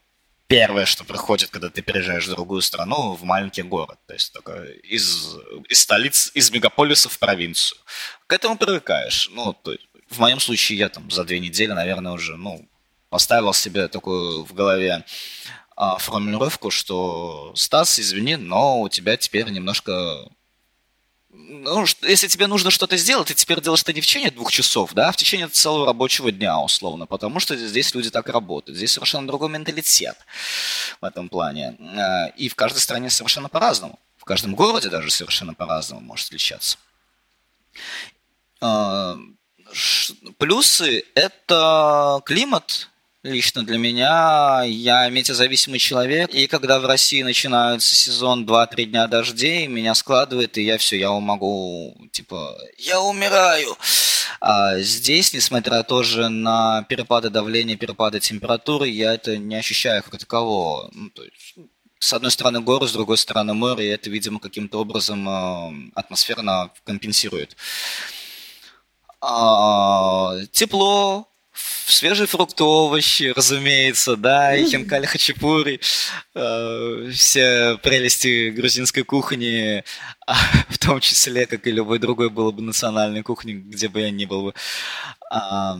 первое, 0.47 0.86
что 0.86 1.03
приходит, 1.03 1.50
когда 1.50 1.69
ты 1.69 1.81
переезжаешь 1.81 2.27
в 2.27 2.31
другую 2.31 2.62
страну, 2.62 3.13
в 3.13 3.24
маленький 3.24 3.63
город. 3.63 3.97
То 4.07 4.13
есть 4.13 4.33
только 4.33 4.63
из, 4.83 5.36
из 5.69 5.80
столиц, 5.80 6.31
из 6.33 6.51
мегаполиса 6.51 7.09
в 7.09 7.18
провинцию. 7.19 7.80
К 8.27 8.33
этому 8.33 8.57
привыкаешь. 8.57 9.30
Ну, 9.33 9.53
то 9.53 9.71
есть, 9.71 9.88
в 10.09 10.19
моем 10.19 10.39
случае 10.39 10.77
я 10.80 10.89
там 10.89 11.09
за 11.09 11.24
две 11.24 11.39
недели, 11.39 11.71
наверное, 11.71 12.12
уже, 12.12 12.38
ну, 12.38 12.68
поставил 13.09 13.53
себе 13.53 13.88
такую 13.88 14.45
в 14.45 14.53
голове 14.53 15.03
а, 15.75 15.97
формулировку, 15.97 16.71
что 16.71 17.51
Стас, 17.56 18.00
извини, 18.00 18.36
но 18.36 18.81
у 18.81 18.89
тебя 18.89 19.18
теперь 19.18 19.50
немножко 19.50 20.30
ну, 21.47 21.86
если 22.03 22.27
тебе 22.27 22.47
нужно 22.47 22.71
что-то 22.71 22.97
сделать, 22.97 23.28
ты 23.28 23.33
теперь 23.33 23.61
делаешь 23.61 23.81
это 23.81 23.94
не 23.94 24.02
в 24.02 24.06
течение 24.06 24.31
двух 24.31 24.52
часов, 24.52 24.94
да, 24.94 25.09
а 25.09 25.11
в 25.11 25.16
течение 25.16 25.47
целого 25.47 25.85
рабочего 25.85 26.31
дня, 26.31 26.59
условно, 26.59 27.06
потому 27.06 27.40
что 27.40 27.56
здесь 27.56 27.94
люди 27.94 28.09
так 28.09 28.30
работают. 28.30 28.78
Здесь 28.78 28.94
совершенно 28.94 29.28
другой 29.28 29.49
менталитет 29.49 30.18
в 31.02 31.06
этом 31.06 31.30
плане. 31.30 31.78
Э, 31.80 32.31
и 32.37 32.49
в 32.49 32.56
каждой 32.56 32.80
стране 32.80 33.09
совершенно 33.09 33.49
по-разному. 33.49 33.99
В 34.18 34.25
каждом 34.25 34.56
городе 34.56 34.90
даже 34.90 35.11
совершенно 35.11 35.54
по-разному 35.54 36.02
может 36.02 36.28
отличаться. 36.28 36.78
Э, 38.61 39.16
плюсы– 40.37 41.04
это 41.16 42.21
климат, 42.25 42.90
лично 43.26 43.66
для 43.66 43.78
меня. 43.78 44.64
Я 44.66 45.10
метеозависимый 45.10 45.80
человек, 45.80 46.34
и 46.34 46.48
когда 46.48 46.80
в 46.80 46.86
России 46.86 47.24
начинается 47.24 47.96
сезон 47.96 48.46
2-3 48.46 48.86
дня 48.86 49.08
дождей, 49.08 49.68
меня 49.68 49.96
складывает, 49.96 50.58
и 50.58 50.64
я 50.64 50.78
все, 50.78 50.98
я 50.98 51.12
могу, 51.12 51.98
типа, 52.12 52.58
я 52.78 53.02
умираю. 53.02 53.76
А 54.40 54.78
здесь, 54.80 55.34
несмотря 55.34 55.84
тоже 55.84 56.30
на 56.30 56.84
перепады 56.84 57.30
давления, 57.30 57.76
перепады 57.76 58.20
температуры, 58.20 58.88
я 58.88 59.14
это 59.14 59.38
не 59.38 59.56
ощущаю 59.56 60.04
как 60.04 60.20
такового. 60.20 60.90
Ну, 60.94 61.10
то 61.10 61.24
есть, 61.24 61.56
с 62.00 62.14
одной 62.14 62.32
стороны 62.32 62.62
горы, 62.62 62.88
с 62.88 62.94
другой 62.94 63.18
стороны 63.18 63.54
море, 63.54 63.88
и 63.88 63.90
это, 63.90 64.10
видимо, 64.10 64.40
каким-то 64.40 64.80
образом 64.80 65.28
э, 65.28 65.92
атмосферно 65.96 66.72
компенсирует. 66.84 67.56
А, 69.22 70.36
тепло, 70.52 71.28
свежие 71.56 72.28
фрукты, 72.28 72.64
овощи, 72.64 73.33
разумеется, 73.35 74.16
да, 74.16 74.56
и 74.56 74.66
хинкали 74.66 75.06
хачапури, 75.06 75.80
э, 76.33 77.12
все 77.14 77.78
прелести 77.81 78.50
грузинской 78.50 79.04
кухни, 79.04 79.83
а, 80.28 80.35
в 80.69 80.78
том 80.78 81.00
числе, 81.00 81.45
как 81.45 81.68
и 81.68 81.71
любой 81.71 82.00
другой 82.00 82.30
было 82.30 82.52
бы 82.52 82.62
национальной 82.62 83.24
кухни, 83.24 83.54
где 83.54 83.88
бы 83.88 84.02
я 84.02 84.12
ни 84.12 84.26
был 84.26 84.44
бы. 84.44 84.54
А, 85.31 85.80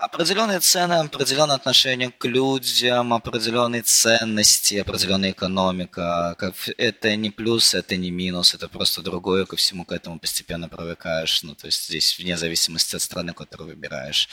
определенные 0.00 0.60
цены, 0.60 0.94
определенное 0.94 1.56
отношение 1.56 2.10
к 2.10 2.24
людям, 2.24 3.12
определенные 3.12 3.82
ценности, 3.82 4.76
определенная 4.76 5.32
экономика. 5.32 6.36
Это 6.78 7.16
не 7.16 7.30
плюс, 7.30 7.74
это 7.74 7.96
не 7.96 8.10
минус, 8.10 8.54
это 8.54 8.68
просто 8.68 9.02
другое, 9.02 9.44
ко 9.44 9.56
всему 9.56 9.84
к 9.84 9.92
этому 9.92 10.18
постепенно 10.18 10.68
привыкаешь. 10.68 11.42
Ну, 11.42 11.54
то 11.54 11.66
есть 11.66 11.86
здесь 11.86 12.18
вне 12.18 12.36
зависимости 12.36 12.96
от 12.96 13.02
страны, 13.02 13.32
которую 13.34 13.70
выбираешь. 13.70 14.28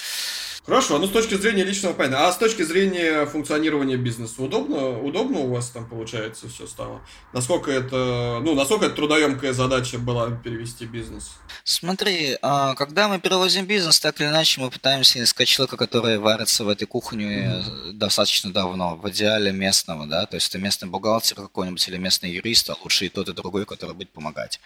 Хорошо, 0.66 0.98
ну 1.00 1.08
с 1.08 1.12
точки 1.12 1.36
зрения 1.36 1.64
личного 1.64 1.94
понятно. 1.94 2.28
А 2.28 2.32
с 2.32 2.38
точки 2.38 2.64
зрения 2.64 3.26
функционирования 3.26 3.98
бизнеса 3.98 4.42
удобно, 4.42 5.00
удобно 5.00 5.40
у 5.40 5.54
вас 5.54 5.70
там 5.70 5.88
получается 5.88 6.50
все 6.50 6.68
стало? 6.68 7.02
Насколько 7.34 7.72
это, 7.72 8.40
ну, 8.42 8.56
насколько 8.56 8.86
это 8.86 8.96
трудоемкая 8.96 9.54
задача 9.54 9.98
была 9.98 10.32
перевести 10.32 10.86
бизнес? 10.86 11.32
Смотри, 11.64 12.38
а, 12.42 12.76
когда 12.76 13.08
мы 13.08 13.20
перевозим 13.20 13.66
бизнес, 13.66 14.00
так 14.00 14.20
или 14.22 14.28
иначе 14.28 14.62
мы 14.62 14.70
пытаемся 14.70 15.22
искать 15.24 15.48
человека, 15.58 15.78
который 15.78 16.20
варится 16.20 16.64
в 16.64 16.70
этой 16.70 16.86
кухне 16.86 17.26
mm-hmm. 17.26 17.92
достаточно 17.94 18.54
давно, 18.54 18.96
в 18.96 19.10
идеале 19.10 19.52
местного, 19.52 20.06
да, 20.06 20.26
то 20.26 20.36
есть 20.36 20.50
это 20.50 20.60
местный 20.60 20.88
бухгалтер 20.88 21.36
какой-нибудь 21.36 21.88
или 21.88 21.98
местный 21.98 22.32
юрист, 22.32 22.70
а 22.70 22.76
лучше 22.84 23.06
и 23.06 23.10
тот, 23.10 23.30
и 23.30 23.34
другой, 23.34 23.66
который 23.66 23.96
будет 23.96 24.12
помогать. 24.12 24.60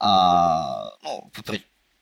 А, 0.00 0.90
ну, 1.02 1.30
по, 1.44 1.58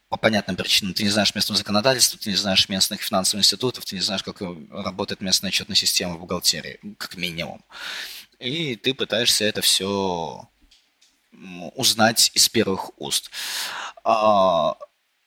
по 0.08 0.16
понятным 0.16 0.56
причинам. 0.56 0.94
Ты 0.94 1.02
не 1.02 1.10
знаешь 1.10 1.34
местного 1.34 1.58
законодательства, 1.58 2.18
ты 2.18 2.30
не 2.30 2.36
знаешь 2.36 2.68
местных 2.68 3.02
финансовых 3.02 3.40
институтов, 3.40 3.84
ты 3.84 3.96
не 3.96 4.02
знаешь, 4.02 4.22
как 4.22 4.40
работает 4.70 5.20
местная 5.20 5.48
отчетная 5.48 5.76
система 5.76 6.14
в 6.14 6.20
бухгалтерии, 6.20 6.78
как 6.98 7.16
минимум. 7.16 7.64
И 8.38 8.76
ты 8.76 8.94
пытаешься 8.94 9.44
это 9.44 9.62
все 9.62 10.48
узнать 11.75 12.30
из 12.34 12.48
первых 12.48 12.90
уст. 12.98 13.30
А, 14.04 14.76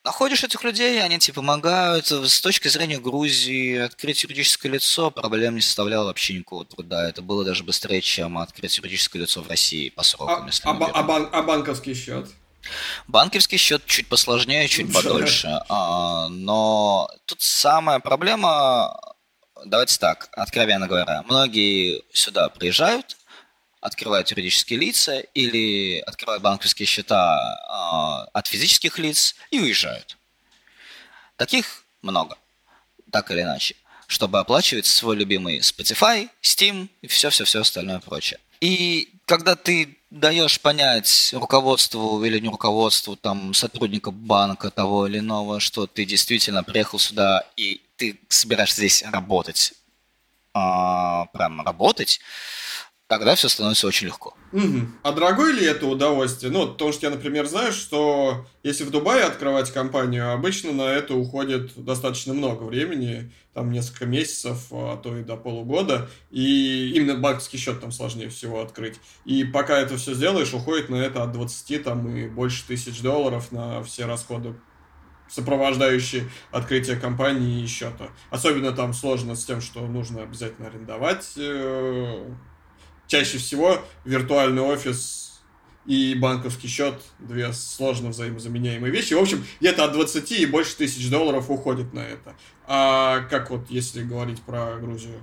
находишь 0.04 0.44
этих 0.44 0.64
людей, 0.64 1.02
они 1.02 1.18
тебе 1.18 1.34
помогают. 1.34 2.06
С 2.10 2.40
точки 2.40 2.68
зрения 2.68 2.98
Грузии, 2.98 3.78
открыть 3.78 4.22
юридическое 4.22 4.72
лицо 4.72 5.10
проблем 5.10 5.56
не 5.56 5.60
составляло 5.60 6.06
вообще 6.06 6.34
никакого 6.34 6.64
труда. 6.64 7.08
Это 7.08 7.22
было 7.22 7.44
даже 7.44 7.64
быстрее, 7.64 8.00
чем 8.00 8.38
открыть 8.38 8.76
юридическое 8.78 9.22
лицо 9.22 9.42
в 9.42 9.48
России 9.48 9.90
по 9.90 10.02
срокам. 10.02 10.44
А, 10.44 10.46
если 10.46 10.68
а, 10.68 10.70
а, 10.70 11.02
бан- 11.02 11.28
а 11.32 11.42
банковский 11.42 11.94
счет? 11.94 12.28
Банковский 13.08 13.56
счет 13.56 13.84
чуть 13.86 14.08
посложнее, 14.08 14.68
чуть 14.68 14.92
подольше. 14.92 15.62
А, 15.68 16.28
но 16.28 17.08
тут 17.26 17.40
самая 17.40 18.00
проблема, 18.00 19.00
давайте 19.64 19.98
так, 19.98 20.28
откровенно 20.32 20.86
говоря, 20.86 21.22
многие 21.26 22.02
сюда 22.12 22.50
приезжают, 22.50 23.16
открывают 23.80 24.30
юридические 24.30 24.78
лица 24.78 25.20
или 25.34 26.00
открывают 26.00 26.42
банковские 26.42 26.86
счета 26.86 27.36
э, 27.36 28.30
от 28.32 28.46
физических 28.46 28.98
лиц 28.98 29.34
и 29.50 29.60
уезжают. 29.60 30.16
Таких 31.36 31.84
много, 32.02 32.36
так 33.10 33.30
или 33.30 33.42
иначе, 33.42 33.76
чтобы 34.06 34.38
оплачивать 34.38 34.86
свой 34.86 35.16
любимый 35.16 35.58
Spotify, 35.60 36.28
Steam 36.42 36.88
и 37.00 37.06
все-все-все 37.06 37.60
остальное 37.60 38.00
прочее. 38.00 38.38
И 38.60 39.08
когда 39.24 39.56
ты 39.56 39.96
даешь 40.10 40.60
понять 40.60 41.30
руководству 41.32 42.22
или 42.24 42.38
не 42.40 42.48
руководству, 42.48 43.16
там, 43.16 43.54
сотрудника 43.54 44.10
банка 44.10 44.70
того 44.70 45.06
или 45.06 45.20
иного, 45.20 45.60
что 45.60 45.86
ты 45.86 46.04
действительно 46.04 46.62
приехал 46.62 46.98
сюда 46.98 47.44
и 47.56 47.80
ты 47.96 48.18
собираешься 48.28 48.76
здесь 48.76 49.02
работать, 49.04 49.72
а, 50.52 51.26
прям 51.26 51.60
работать, 51.62 52.20
тогда 53.10 53.34
все 53.34 53.48
становится 53.48 53.88
очень 53.88 54.06
легко. 54.06 54.34
Угу. 54.52 54.86
А 55.02 55.10
дорогое 55.10 55.52
ли 55.52 55.66
это 55.66 55.84
удовольствие? 55.86 56.52
Ну, 56.52 56.68
потому 56.68 56.92
что 56.92 57.06
я, 57.06 57.10
например, 57.10 57.44
знаю, 57.46 57.72
что 57.72 58.46
если 58.62 58.84
в 58.84 58.90
Дубае 58.90 59.24
открывать 59.24 59.72
компанию, 59.72 60.32
обычно 60.32 60.70
на 60.70 60.82
это 60.82 61.14
уходит 61.16 61.72
достаточно 61.74 62.34
много 62.34 62.62
времени, 62.62 63.32
там 63.52 63.72
несколько 63.72 64.06
месяцев, 64.06 64.68
а 64.70 64.96
то 64.96 65.16
и 65.18 65.24
до 65.24 65.36
полугода, 65.36 66.08
и 66.30 66.92
именно 66.94 67.16
банковский 67.16 67.58
счет 67.58 67.80
там 67.80 67.90
сложнее 67.90 68.28
всего 68.28 68.62
открыть. 68.62 69.00
И 69.24 69.42
пока 69.42 69.80
это 69.80 69.96
все 69.96 70.14
сделаешь, 70.14 70.54
уходит 70.54 70.88
на 70.88 70.94
это 70.94 71.24
от 71.24 71.32
20 71.32 71.82
там 71.82 72.14
и 72.14 72.28
больше 72.28 72.64
тысяч 72.64 73.00
долларов 73.00 73.50
на 73.50 73.82
все 73.82 74.06
расходы 74.06 74.54
сопровождающие 75.28 76.28
открытие 76.50 76.96
компании 76.96 77.62
и 77.62 77.66
счета. 77.66 78.08
Особенно 78.30 78.72
там 78.72 78.92
сложно 78.92 79.36
с 79.36 79.44
тем, 79.44 79.60
что 79.60 79.86
нужно 79.86 80.22
обязательно 80.22 80.66
арендовать 80.66 81.34
э, 81.36 82.34
чаще 83.10 83.38
всего 83.38 83.84
виртуальный 84.04 84.62
офис 84.62 85.40
и 85.84 86.14
банковский 86.14 86.68
счет 86.68 86.94
две 87.18 87.52
сложно 87.52 88.10
взаимозаменяемые 88.10 88.92
вещи. 88.92 89.14
В 89.14 89.18
общем, 89.18 89.44
где-то 89.60 89.84
от 89.84 89.92
20 89.92 90.32
и 90.32 90.46
больше 90.46 90.76
тысяч 90.76 91.10
долларов 91.10 91.50
уходит 91.50 91.92
на 91.92 92.00
это. 92.00 92.34
А 92.66 93.20
как 93.30 93.50
вот, 93.50 93.68
если 93.68 94.02
говорить 94.02 94.40
про 94.42 94.76
Грузию? 94.76 95.20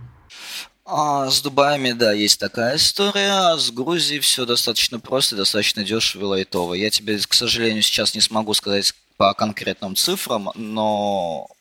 А, 0.83 1.29
с 1.29 1.41
Дубаями, 1.41 1.91
да, 1.91 2.11
есть 2.11 2.39
такая 2.39 2.75
история. 2.75 3.57
С 3.57 3.71
Грузией 3.71 4.19
все 4.19 4.45
достаточно 4.45 4.99
просто, 4.99 5.35
достаточно 5.35 5.83
дешево 5.83 6.23
и 6.23 6.25
лайтово. 6.25 6.73
Я 6.73 6.89
тебе, 6.89 7.17
к 7.19 7.33
сожалению, 7.33 7.81
сейчас 7.83 8.15
не 8.15 8.21
смогу 8.21 8.53
сказать 8.53 8.93
по 9.15 9.33
конкретным 9.33 9.95
цифрам, 9.95 10.49
но 10.55 11.47
а, 11.49 11.56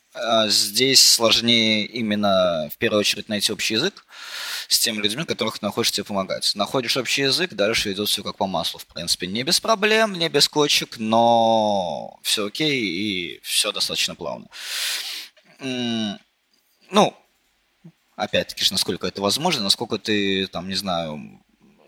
здесь 0.48 1.02
сложнее 1.02 1.86
именно 1.86 2.68
в 2.72 2.78
первую 2.78 3.00
очередь 3.00 3.28
найти 3.28 3.52
общий 3.52 3.74
язык 3.74 4.06
с 4.68 4.78
теми 4.78 5.02
людьми, 5.02 5.24
которых 5.24 5.58
ты 5.58 5.64
находишь 5.64 5.92
тебе 5.92 6.04
помогать. 6.04 6.52
Находишь 6.54 6.96
общий 6.96 7.22
язык, 7.22 7.52
дальше 7.54 7.92
идет 7.92 8.08
все 8.08 8.22
как 8.22 8.36
по 8.36 8.46
маслу, 8.46 8.80
в 8.80 8.86
принципе. 8.86 9.26
Не 9.26 9.42
без 9.42 9.60
проблем, 9.60 10.14
не 10.14 10.28
без 10.28 10.48
кочек, 10.48 10.96
но 10.98 12.18
все 12.22 12.46
окей 12.46 12.80
и 12.80 13.40
все 13.42 13.72
достаточно 13.72 14.14
плавно. 14.14 14.48
Ну, 15.60 17.14
опять-таки, 18.16 18.64
насколько 18.70 19.06
это 19.06 19.20
возможно, 19.22 19.62
насколько 19.62 19.98
ты, 19.98 20.46
там, 20.48 20.68
не 20.68 20.74
знаю, 20.74 21.40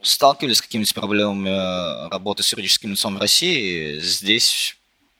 сталкивались 0.02 0.58
с 0.58 0.62
какими-то 0.62 0.94
проблемами 0.94 2.08
работы 2.10 2.42
с 2.42 2.52
юридическим 2.52 2.92
лицом 2.92 3.16
в 3.16 3.20
России, 3.20 3.98
здесь, 4.00 4.76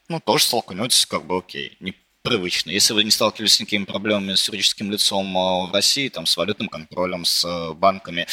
ну, 0.08 0.20
тоже 0.20 0.44
столкнетесь, 0.44 1.06
как 1.06 1.26
бы 1.26 1.38
окей. 1.38 1.76
Не 1.80 1.94
привычно. 2.28 2.70
Если 2.70 2.92
вы 2.92 3.04
не 3.04 3.10
сталкивались 3.10 3.54
с 3.54 3.60
никакими 3.60 3.84
проблемами 3.84 4.34
с 4.34 4.46
юридическим 4.48 4.90
лицом 4.90 5.36
а, 5.38 5.66
в 5.66 5.72
России, 5.72 6.10
там, 6.10 6.26
с 6.26 6.36
валютным 6.36 6.68
контролем, 6.68 7.24
с 7.24 7.42
э, 7.44 7.72
банками, 7.72 8.26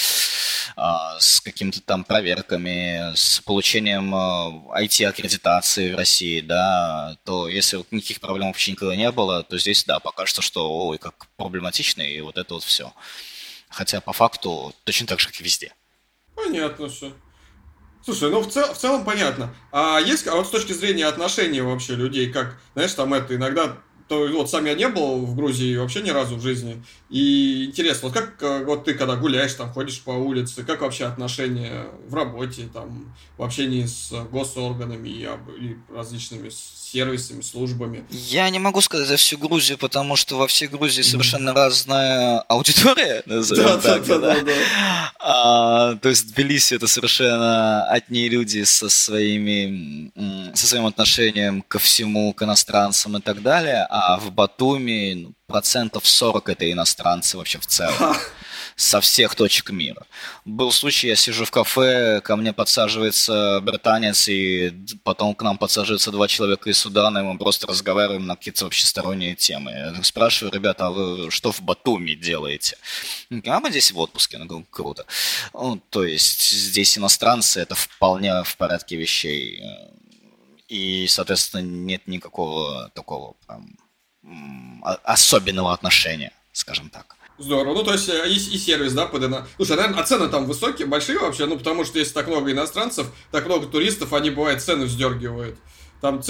а, 0.75 1.17
с 1.17 1.39
какими-то 1.39 1.79
там 1.81 2.03
проверками, 2.03 3.15
с 3.15 3.39
получением 3.39 4.13
IT-аккредитации 4.13 5.93
в 5.93 5.97
России, 5.97 6.41
да, 6.41 7.15
то 7.23 7.47
если 7.47 7.85
никаких 7.91 8.19
проблем 8.19 8.47
вообще 8.47 8.71
никогда 8.71 8.97
не 8.97 9.09
было, 9.11 9.43
то 9.43 9.57
здесь, 9.57 9.85
да, 9.85 9.99
покажется, 9.99 10.41
что, 10.41 10.87
ой, 10.87 10.97
как 10.97 11.27
проблематично, 11.37 12.01
и 12.01 12.19
вот 12.19 12.37
это 12.37 12.55
вот 12.55 12.63
все. 12.63 12.91
Хотя 13.69 14.01
по 14.01 14.11
факту 14.11 14.75
точно 14.83 15.07
так 15.07 15.21
же, 15.21 15.29
как 15.29 15.39
и 15.39 15.43
везде. 15.43 15.73
Понятно 16.35 16.89
все. 16.89 17.13
Слушай, 18.03 18.29
ну 18.29 18.41
в, 18.41 18.51
цел, 18.51 18.71
в 18.71 18.77
целом 18.77 19.03
понятно. 19.03 19.55
А 19.71 19.99
есть, 19.99 20.27
а 20.27 20.35
вот 20.35 20.45
с 20.45 20.51
точки 20.51 20.73
зрения 20.73 21.07
отношений 21.07 21.61
вообще 21.61 21.95
людей, 21.95 22.31
как, 22.31 22.59
знаешь, 22.75 22.93
там 22.93 23.13
это 23.15 23.35
иногда 23.35 23.77
то 24.07 24.27
вот 24.27 24.49
сам 24.49 24.65
я 24.65 24.75
не 24.75 24.87
был 24.87 25.25
в 25.25 25.35
Грузии 25.35 25.75
вообще 25.77 26.01
ни 26.01 26.11
разу 26.11 26.35
в 26.35 26.41
жизни. 26.41 26.83
И 27.09 27.65
интересно, 27.65 28.09
вот 28.09 28.17
как 28.17 28.41
э, 28.43 28.63
вот 28.63 28.85
ты 28.85 28.93
когда 28.93 29.15
гуляешь, 29.15 29.53
там 29.53 29.71
ходишь 29.71 30.01
по 30.01 30.11
улице, 30.11 30.63
как 30.63 30.81
вообще 30.81 31.05
отношения 31.05 31.87
в 32.07 32.13
работе, 32.13 32.69
там, 32.71 33.15
в 33.37 33.43
общении 33.43 33.85
с 33.85 34.11
госорганами 34.31 35.09
и, 35.09 35.27
и 35.59 35.77
различными 35.93 36.49
сервисами, 36.91 37.41
службами? 37.41 38.05
Я 38.09 38.49
не 38.49 38.59
могу 38.59 38.81
сказать 38.81 39.07
за 39.07 39.17
всю 39.17 39.37
Грузию, 39.37 39.77
потому 39.77 40.15
что 40.15 40.37
во 40.37 40.47
всей 40.47 40.67
Грузии 40.67 41.01
совершенно 41.01 41.53
разная 41.53 42.39
аудитория, 42.41 43.23
назовем 43.25 43.63
да, 43.63 43.77
так. 43.77 44.05
Да, 44.05 44.17
да, 44.19 44.41
да. 44.41 44.53
А, 45.19 45.95
то 45.95 46.09
есть 46.09 46.33
Тбилиси 46.33 46.75
это 46.75 46.87
совершенно 46.87 47.85
одни 47.85 48.29
люди 48.29 48.63
со 48.63 48.89
своими 48.89 50.11
со 50.53 50.67
своим 50.67 50.85
отношением 50.85 51.61
ко 51.61 51.79
всему, 51.79 52.33
к 52.33 52.43
иностранцам 52.43 53.17
и 53.17 53.21
так 53.21 53.41
далее, 53.41 53.85
а 53.89 54.17
в 54.17 54.31
Батуми 54.31 55.13
ну, 55.13 55.33
процентов 55.47 56.05
40 56.07 56.49
это 56.49 56.71
иностранцы 56.71 57.37
вообще 57.37 57.59
в 57.59 57.65
целом. 57.65 58.15
Со 58.77 58.99
всех 58.99 59.35
точек 59.35 59.69
мира. 59.69 60.05
Был 60.43 60.69
случай, 60.69 61.07
я 61.07 61.15
сижу 61.15 61.45
в 61.45 61.51
кафе, 61.51 62.19
ко 62.19 62.35
мне 62.35 62.51
подсаживается 62.51 63.61
британец, 63.61 64.27
и 64.27 64.73
потом 65.03 65.33
к 65.33 65.41
нам 65.43 65.57
подсаживаются 65.57 66.11
два 66.11 66.27
человека 66.27 66.69
из 66.69 66.77
Судана, 66.79 67.19
и 67.19 67.21
мы 67.21 67.37
просто 67.37 67.67
разговариваем 67.67 68.25
на 68.25 68.35
какие-то 68.35 68.65
вообще 68.65 68.85
сторонние 68.85 69.35
темы. 69.35 69.71
Я 69.71 70.03
спрашиваю, 70.03 70.53
ребята, 70.53 70.87
а 70.87 70.91
вы 70.91 71.31
что 71.31 71.53
в 71.53 71.61
Батуми 71.61 72.15
делаете? 72.15 72.77
А 73.45 73.61
мы 73.61 73.69
здесь 73.69 73.93
в 73.93 73.97
отпуске. 73.97 74.37
Ну, 74.37 74.45
говорю, 74.45 74.65
круто. 74.69 75.05
Ну, 75.53 75.81
то 75.89 76.03
есть 76.03 76.51
здесь 76.51 76.97
иностранцы, 76.97 77.61
это 77.61 77.75
вполне 77.75 78.43
в 78.43 78.57
порядке 78.57 78.97
вещей. 78.97 79.63
И, 80.67 81.07
соответственно, 81.07 81.61
нет 81.61 82.07
никакого 82.07 82.89
такого 82.93 83.35
прям 83.47 83.77
особенного 85.03 85.71
отношения, 85.71 86.33
скажем 86.51 86.89
так. 86.89 87.14
Здорово. 87.37 87.73
Ну, 87.73 87.83
то 87.83 87.91
есть, 87.93 88.07
э, 88.07 88.29
и, 88.29 88.35
и 88.35 88.57
сервис, 88.57 88.93
да, 88.93 89.05
подано. 89.07 89.45
Слушай, 89.57 89.75
наверное, 89.77 90.01
а 90.01 90.05
цены 90.05 90.29
там 90.29 90.45
высокие, 90.45 90.87
большие 90.87 91.19
вообще? 91.19 91.45
Ну, 91.45 91.57
потому 91.57 91.83
что 91.83 91.99
если 91.99 92.13
так 92.13 92.27
много 92.27 92.51
иностранцев, 92.51 93.07
так 93.31 93.45
много 93.45 93.67
туристов, 93.67 94.13
они, 94.13 94.29
бывает, 94.29 94.61
цены 94.61 94.85
вздергивают. 94.85 95.57
Там 96.01 96.21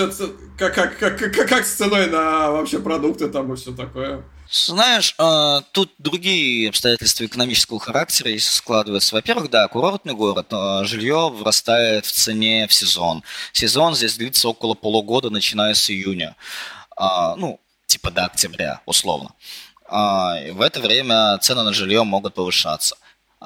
как, 0.58 0.74
как, 0.74 0.98
как, 0.98 1.18
как, 1.18 1.50
как 1.50 1.66
с 1.66 1.74
ценой 1.74 2.08
на 2.08 2.52
вообще 2.52 2.80
продукты 2.80 3.28
там 3.28 3.52
и 3.52 3.56
все 3.56 3.72
такое. 3.72 4.24
Знаешь, 4.50 5.16
а, 5.18 5.62
тут 5.72 5.92
другие 5.98 6.70
обстоятельства 6.70 7.26
экономического 7.26 7.80
характера 7.80 8.30
складываются. 8.40 9.16
Во-первых, 9.16 9.50
да, 9.50 9.68
курортный 9.68 10.14
город, 10.14 10.48
а, 10.52 10.84
жилье 10.86 11.30
вырастает 11.30 12.06
в 12.06 12.12
цене 12.12 12.68
в 12.68 12.74
сезон. 12.74 13.24
Сезон 13.54 13.96
здесь 13.96 14.18
длится 14.18 14.48
около 14.48 14.76
полугода, 14.76 15.30
начиная 15.30 15.74
с 15.74 15.90
июня. 15.90 16.36
А, 16.96 17.36
ну, 17.36 17.60
типа 17.88 18.12
до 18.12 18.26
октября, 18.26 18.82
условно. 18.86 19.32
В 19.88 20.62
это 20.62 20.80
время 20.80 21.38
цены 21.40 21.64
на 21.64 21.74
жилье 21.74 22.04
могут 22.04 22.34
повышаться. 22.34 22.98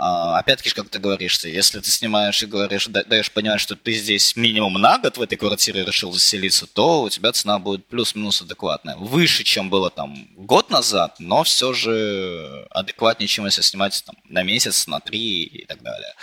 А, 0.01 0.39
опять-таки, 0.39 0.69
как 0.69 0.88
ты 0.88 0.98
говоришь, 0.98 1.43
если 1.43 1.81
ты 1.81 1.89
снимаешь 1.91 2.41
и 2.41 2.46
говоришь, 2.46 2.88
даешь 2.88 3.31
понимать, 3.31 3.60
что 3.60 3.75
ты 3.75 3.91
здесь 3.91 4.38
минимум 4.38 4.75
на 4.75 4.98
год 4.98 5.17
в 5.17 5.22
этой 5.22 5.36
квартире 5.36 5.84
решил 5.84 6.13
заселиться, 6.13 6.67
то 6.67 7.01
у 7.01 7.10
тебя 7.10 7.34
цена 7.34 7.60
будет 7.60 7.86
плюс-минус 7.88 8.41
адекватная. 8.41 8.96
Выше, 8.96 9.43
чем 9.43 9.69
было 9.69 9.89
там 9.89 10.29
год 10.38 10.69
назад, 10.69 11.15
но 11.19 11.43
все 11.43 11.74
же 11.74 12.65
адекватнее, 12.69 13.27
чем 13.27 13.46
если 13.46 13.62
снимать 13.62 14.01
там, 14.05 14.15
на 14.24 14.43
месяц, 14.43 14.88
на 14.88 15.01
три 15.01 15.43
и 15.43 15.65
так 15.65 15.81
далее. 15.81 16.13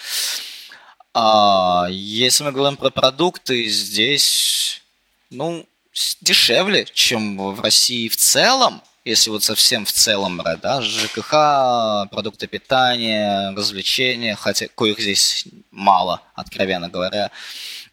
А 1.12 1.88
если 1.90 2.44
мы 2.44 2.52
говорим 2.52 2.78
про 2.78 2.88
продукты, 2.88 3.68
здесь, 3.68 4.80
ну, 5.28 5.66
дешевле, 6.23 6.87
чем 6.94 7.54
в 7.54 7.61
России 7.61 8.08
в 8.08 8.16
целом, 8.16 8.80
если 9.06 9.30
вот 9.30 9.44
совсем 9.44 9.84
в 9.84 9.92
целом 9.92 10.42
да, 10.60 10.82
ЖКХ, 10.82 12.10
продукты 12.10 12.48
питания, 12.48 13.52
развлечения, 13.56 14.34
хотя 14.34 14.66
коих 14.66 14.98
здесь 14.98 15.46
мало, 15.70 16.20
откровенно 16.34 16.88
говоря, 16.88 17.30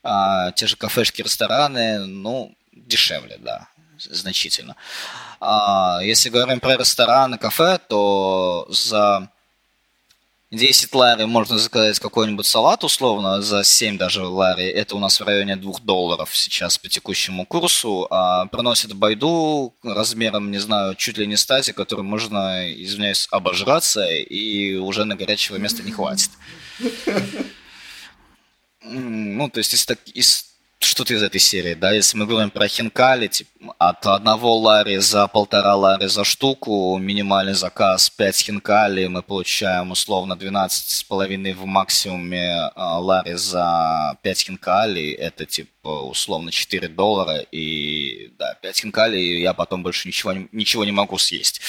а, 0.02 0.52
те 0.54 0.66
же 0.66 0.76
кафешки, 0.76 1.22
рестораны, 1.22 2.00
ну, 2.00 2.56
дешевле, 2.72 3.38
да, 3.40 3.68
значительно. 4.00 4.76
А, 5.40 6.00
если 6.02 6.30
говорим 6.30 6.60
про 6.60 6.78
рестораны, 6.78 7.38
кафе, 7.38 7.80
то 7.88 8.66
за 8.70 9.30
10 10.54 10.94
лари 10.94 11.26
можно 11.26 11.58
заказать 11.58 12.00
какой-нибудь 12.00 12.46
салат 12.46 12.84
условно, 12.84 13.42
за 13.42 13.64
7 13.64 13.98
даже 13.98 14.24
лари, 14.24 14.66
это 14.66 14.96
у 14.96 15.00
нас 15.00 15.20
в 15.20 15.24
районе 15.24 15.56
2 15.56 15.80
долларов 15.82 16.30
сейчас 16.36 16.78
по 16.78 16.88
текущему 16.88 17.46
курсу, 17.46 18.08
а 18.12 18.46
приносит 18.46 18.94
байду 18.94 19.74
размером, 19.84 20.52
не 20.52 20.60
знаю, 20.60 20.96
чуть 20.96 21.18
ли 21.18 21.26
не 21.26 21.38
стази, 21.38 21.74
который 21.74 22.04
можно, 22.04 22.72
извиняюсь, 22.72 23.28
обожраться, 23.32 24.06
и 24.06 24.76
уже 24.76 25.06
на 25.06 25.16
горячего 25.16 25.58
места 25.58 25.84
не 25.84 25.92
хватит. 25.92 26.30
Ну, 28.86 29.50
то 29.50 29.60
есть 29.60 29.74
из, 29.74 29.86
так, 29.86 29.98
из 30.14 30.53
что-то 30.84 31.14
из 31.14 31.24
этой 31.24 31.40
серии, 31.40 31.74
да, 31.74 31.92
если 31.92 32.18
мы 32.18 32.26
говорим 32.26 32.52
про 32.52 32.68
хинкали, 32.68 33.28
типа, 33.28 33.76
от 33.78 34.06
одного 34.06 34.58
лари 34.58 34.98
за 34.98 35.28
полтора 35.28 35.76
лари 35.76 36.08
за 36.08 36.24
штуку, 36.24 36.98
минимальный 36.98 37.54
заказ 37.54 38.10
5 38.10 38.36
хинкали, 38.36 39.08
мы 39.08 39.22
получаем 39.22 39.92
условно 39.92 40.34
12,5 40.34 41.54
в 41.54 41.66
максимуме 41.66 42.72
а, 42.76 43.00
лари 43.00 43.34
за 43.34 44.18
5 44.22 44.40
хинкали, 44.40 45.12
это 45.12 45.46
типа 45.46 45.88
условно 45.88 46.52
4 46.52 46.88
доллара, 46.90 47.40
и 47.52 48.32
да, 48.38 48.56
5 48.62 48.80
хинкали, 48.80 49.20
и 49.20 49.42
я 49.42 49.54
потом 49.54 49.84
больше 49.84 50.08
ничего, 50.08 50.34
ничего 50.52 50.86
не 50.86 50.92
могу 50.92 51.18
съесть. 51.18 51.62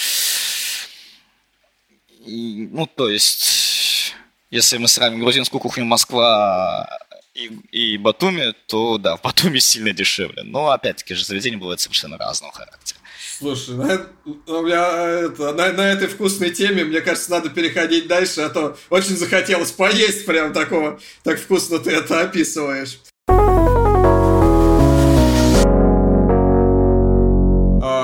И, 2.26 2.68
ну, 2.71 2.87
то 2.87 3.09
есть, 3.09 4.14
если 4.50 4.78
мы 4.78 4.88
сравним 4.88 5.21
грузинскую 5.21 5.61
кухню 5.61 5.85
Москва 5.85 6.88
и, 7.35 7.50
и 7.73 7.99
Батуми, 7.99 8.55
то 8.67 8.99
да, 8.99 9.17
в 9.17 9.23
Батуми 9.23 9.59
сильно 9.59 9.93
дешевле. 9.93 10.43
Но 10.45 10.71
опять-таки 10.71 11.14
же 11.14 11.25
заведения 11.25 11.59
бывают 11.59 11.81
совершенно 11.81 12.17
разного 12.17 12.53
характера. 12.53 13.00
Слушай, 13.38 13.75
на, 13.75 14.07
у 14.25 14.62
меня 14.62 14.87
это, 15.26 15.53
на, 15.53 15.73
на 15.73 15.93
этой 15.93 16.07
вкусной 16.07 16.50
теме, 16.50 16.85
мне 16.85 17.00
кажется, 17.00 17.31
надо 17.33 17.50
переходить 17.50 18.07
дальше, 18.07 18.43
а 18.43 18.49
то 18.49 18.79
очень 18.91 19.17
захотелось 19.17 19.73
поесть 19.73 20.25
прям 20.25 20.53
такого, 20.53 21.00
так 21.25 21.41
вкусно 21.41 21.81
ты 21.81 21.91
это 21.91 22.21
описываешь. 22.21 23.00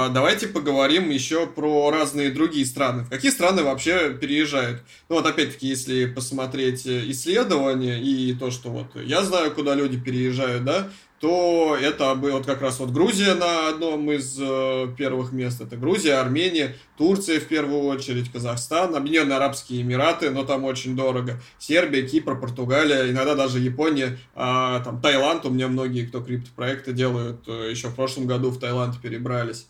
Давайте 0.08 0.48
поговорим 0.48 1.10
еще 1.10 1.46
про 1.46 1.90
разные 1.90 2.30
другие 2.30 2.64
страны. 2.64 3.04
В 3.04 3.10
какие 3.10 3.30
страны 3.30 3.62
вообще 3.62 4.14
переезжают? 4.14 4.82
Ну 5.08 5.16
вот 5.16 5.26
опять-таки, 5.26 5.66
если 5.66 6.06
посмотреть 6.06 6.86
исследования 6.86 8.00
и 8.00 8.34
то, 8.34 8.50
что 8.50 8.70
вот 8.70 8.86
я 9.04 9.22
знаю, 9.22 9.50
куда 9.52 9.74
люди 9.74 9.98
переезжают, 10.00 10.64
да, 10.64 10.90
то 11.20 11.76
это 11.78 12.14
вот 12.14 12.46
как 12.46 12.62
раз 12.62 12.80
вот 12.80 12.90
Грузия 12.90 13.34
на 13.34 13.68
одном 13.68 14.10
из 14.10 14.38
э, 14.40 14.86
первых 14.96 15.32
мест. 15.32 15.60
Это 15.60 15.76
Грузия, 15.76 16.14
Армения, 16.14 16.74
Турция 16.96 17.40
в 17.40 17.44
первую 17.44 17.82
очередь, 17.82 18.32
Казахстан, 18.32 18.96
Объединенные 18.96 19.36
Арабские 19.36 19.82
Эмираты, 19.82 20.30
но 20.30 20.44
там 20.44 20.64
очень 20.64 20.96
дорого. 20.96 21.38
Сербия, 21.58 22.08
Кипр, 22.08 22.40
Португалия, 22.40 23.10
иногда 23.10 23.34
даже 23.34 23.58
Япония, 23.58 24.18
а, 24.34 24.80
там 24.80 25.02
Таиланд. 25.02 25.44
У 25.44 25.50
меня 25.50 25.68
многие, 25.68 26.06
кто 26.06 26.22
криптопроекты 26.22 26.94
делают, 26.94 27.46
э, 27.46 27.68
еще 27.70 27.88
в 27.88 27.94
прошлом 27.94 28.26
году 28.26 28.48
в 28.48 28.58
Таиланд 28.58 28.98
перебрались. 28.98 29.66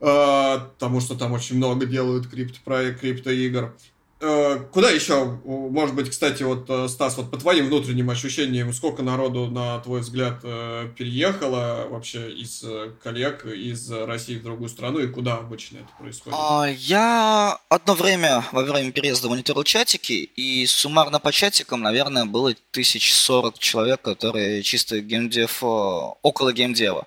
А, 0.00 0.70
потому 0.74 1.00
что 1.00 1.14
там 1.14 1.32
очень 1.32 1.56
много 1.56 1.86
делают 1.86 2.26
криптопроект, 2.26 3.00
криптоигр. 3.00 3.76
А, 4.22 4.58
куда 4.58 4.90
еще, 4.90 5.24
может 5.44 5.94
быть, 5.94 6.10
кстати, 6.10 6.42
вот, 6.42 6.66
э, 6.68 6.88
Стас, 6.88 7.16
вот 7.16 7.30
по 7.30 7.38
твоим 7.38 7.66
внутренним 7.66 8.10
ощущениям, 8.10 8.70
сколько 8.74 9.02
народу, 9.02 9.46
на 9.46 9.78
твой 9.78 10.00
взгляд, 10.00 10.40
э, 10.42 10.90
переехало 10.96 11.86
вообще 11.88 12.30
из 12.30 12.62
э, 12.62 12.90
коллег 13.02 13.46
из 13.46 13.90
России 13.90 14.36
в 14.36 14.42
другую 14.42 14.68
страну, 14.68 14.98
и 14.98 15.06
куда 15.06 15.36
обычно 15.36 15.78
это 15.78 15.88
происходит? 15.98 16.38
А, 16.38 16.66
я 16.68 17.58
одно 17.70 17.94
время 17.94 18.44
во 18.52 18.62
время 18.62 18.92
переезда 18.92 19.30
мониторил 19.30 19.64
чатики, 19.64 20.30
и 20.36 20.66
суммарно 20.66 21.18
по 21.18 21.32
чатикам, 21.32 21.80
наверное, 21.80 22.26
было 22.26 22.52
тысяч 22.72 23.14
сорок 23.14 23.58
человек, 23.58 24.02
которые 24.02 24.62
чисто 24.62 25.00
геймдев, 25.00 25.62
около 25.62 26.52
геймдева, 26.52 27.06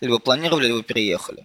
либо 0.00 0.20
планировали, 0.20 0.68
либо 0.68 0.82
переехали. 0.84 1.44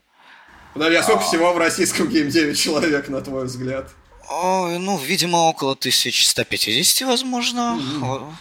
Подожди, 0.76 0.96
а 0.98 1.02
сколько 1.02 1.24
всего 1.24 1.54
в 1.54 1.58
российском 1.58 2.08
геймдеве 2.08 2.54
человек, 2.54 3.10
на 3.10 3.22
твой 3.22 3.46
взгляд? 3.46 3.90
О, 4.30 4.68
ну, 4.78 4.98
видимо, 4.98 5.38
около 5.38 5.72
1150, 5.72 7.08
возможно. 7.08 7.80
Mm-hmm. 7.80 8.34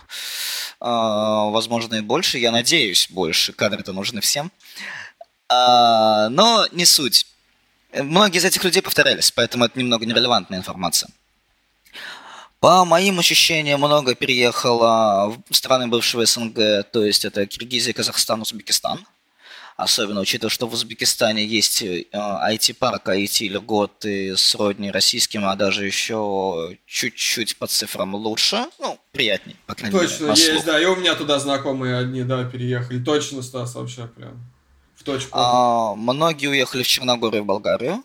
А, 0.81 1.45
возможно, 1.51 1.95
и 1.97 2.01
больше. 2.01 2.39
Я 2.39 2.51
надеюсь, 2.51 3.09
больше. 3.11 3.53
Кадры-то 3.53 3.93
нужны 3.93 4.21
всем. 4.21 4.51
А, 5.49 6.29
но 6.29 6.67
не 6.73 6.85
суть. 6.85 7.27
Многие 7.93 8.39
из 8.39 8.45
этих 8.45 8.65
людей 8.65 8.83
повторялись, 8.83 9.31
поэтому 9.31 9.65
это 9.65 9.79
немного 9.79 10.05
нерелевантная 10.05 10.59
информация. 10.59 11.11
По 12.59 12.85
моим 12.85 13.19
ощущениям, 13.19 13.81
много 13.81 14.15
переехало 14.15 15.37
в 15.49 15.55
страны 15.55 15.87
бывшего 15.87 16.27
СНГ, 16.27 16.91
то 16.91 17.05
есть 17.05 17.25
это 17.25 17.47
Киргизия, 17.47 17.93
Казахстан, 17.93 18.43
Узбекистан– 18.43 19.07
особенно 19.77 20.21
учитывая, 20.21 20.51
что 20.51 20.67
в 20.67 20.73
Узбекистане 20.73 21.45
есть 21.45 21.83
IT-парк, 21.83 23.09
э, 23.09 23.25
IT-льготы 23.25 24.37
сродни 24.37 24.91
российским, 24.91 25.45
а 25.45 25.55
даже 25.55 25.85
еще 25.85 26.77
чуть-чуть 26.87 27.59
по 27.59 27.67
цифрам 27.67 28.15
лучше, 28.15 28.67
ну, 28.79 28.99
приятней, 29.13 29.57
по 29.67 29.75
крайней 29.75 29.99
Точно, 29.99 30.25
мере. 30.25 30.35
Точно, 30.35 30.53
есть, 30.53 30.65
да, 30.65 30.81
и 30.81 30.85
у 30.87 30.97
меня 30.97 31.15
туда 31.15 31.39
знакомые 31.39 31.99
одни, 31.99 32.23
да, 32.23 32.45
переехали. 32.45 33.03
Точно, 33.03 33.43
Стас, 33.43 33.75
вообще 33.75 34.07
прям 34.07 34.41
в 34.97 35.05
точку. 35.05 35.31
А, 35.33 35.95
многие 35.95 36.49
уехали 36.49 36.83
в 36.83 36.89
Черногорию, 36.89 37.43
в 37.43 37.47
Болгарию. 37.47 38.03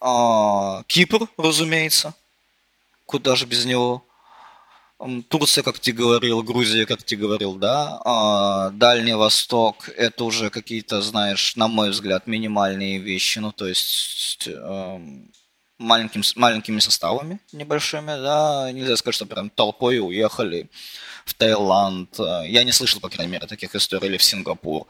А, 0.00 0.82
Кипр, 0.86 1.28
разумеется. 1.36 2.14
Куда 3.04 3.36
же 3.36 3.44
без 3.44 3.66
него? 3.66 4.04
Турция, 5.28 5.64
как 5.64 5.78
ты 5.78 5.92
говорил, 5.92 6.42
Грузия, 6.42 6.84
как 6.84 7.02
ты 7.02 7.16
говорил, 7.16 7.54
да, 7.54 8.00
а 8.04 8.70
Дальний 8.70 9.14
Восток– 9.14 9.88
это 9.96 10.24
уже 10.24 10.50
какие-то, 10.50 11.00
знаешь, 11.00 11.56
на 11.56 11.68
мой 11.68 11.90
взгляд, 11.90 12.26
минимальные 12.26 12.98
вещи, 12.98 13.38
ну, 13.38 13.50
то 13.50 13.66
есть 13.66 14.46
э, 14.46 14.98
маленьким, 15.78 16.22
маленькими 16.36 16.80
составами 16.80 17.40
небольшими, 17.52 18.12
да, 18.22 18.70
нельзя 18.72 18.96
сказать, 18.96 19.14
что 19.14 19.26
прям 19.26 19.48
толпой 19.48 19.98
уехали 20.00 20.68
в 21.24 21.32
Таиланд. 21.32 22.18
Я 22.44 22.64
не 22.64 22.72
слышал, 22.72 23.00
по 23.00 23.08
крайней 23.08 23.32
мере, 23.32 23.46
таких 23.46 23.74
историй, 23.74 24.08
или 24.08 24.16
в 24.18 24.22
Сингапур. 24.22 24.86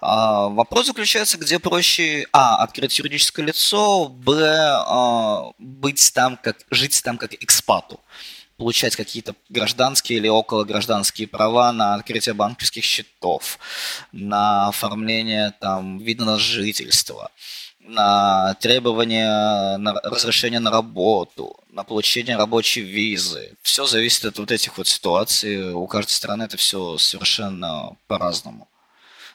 А, 0.00 0.48
вопрос 0.48 0.86
заключается, 0.86 1.38
где 1.38 1.58
проще, 1.58 2.26
а, 2.32 2.62
открыть 2.62 2.98
юридическое 2.98 3.46
лицо, 3.46 4.08
б, 4.08 4.34
а, 4.42 5.52
быть 5.58 6.12
там, 6.14 6.36
как, 6.36 6.56
жить 6.70 7.00
там 7.04 7.16
как 7.16 7.34
экспату 7.34 8.00
получать 8.56 8.96
какие-то 8.96 9.34
гражданские 9.48 10.18
или 10.18 10.28
около 10.28 10.64
гражданские 10.64 11.28
права 11.28 11.72
на 11.72 11.94
открытие 11.94 12.34
банковских 12.34 12.84
счетов, 12.84 13.58
на 14.12 14.68
оформление 14.68 15.52
там 15.60 15.98
вида 15.98 16.24
на 16.24 16.38
жительство, 16.38 17.30
на 17.80 18.54
требование 18.54 19.76
на 19.76 19.94
разрешения 20.02 20.58
на 20.58 20.70
работу, 20.70 21.56
на 21.70 21.84
получение 21.84 22.36
рабочей 22.36 22.80
визы. 22.80 23.52
Все 23.62 23.86
зависит 23.86 24.24
от 24.24 24.38
вот 24.38 24.50
этих 24.50 24.78
вот 24.78 24.88
ситуаций. 24.88 25.72
У 25.72 25.86
каждой 25.86 26.12
страны 26.12 26.44
это 26.44 26.56
все 26.56 26.98
совершенно 26.98 27.96
по-разному. 28.06 28.68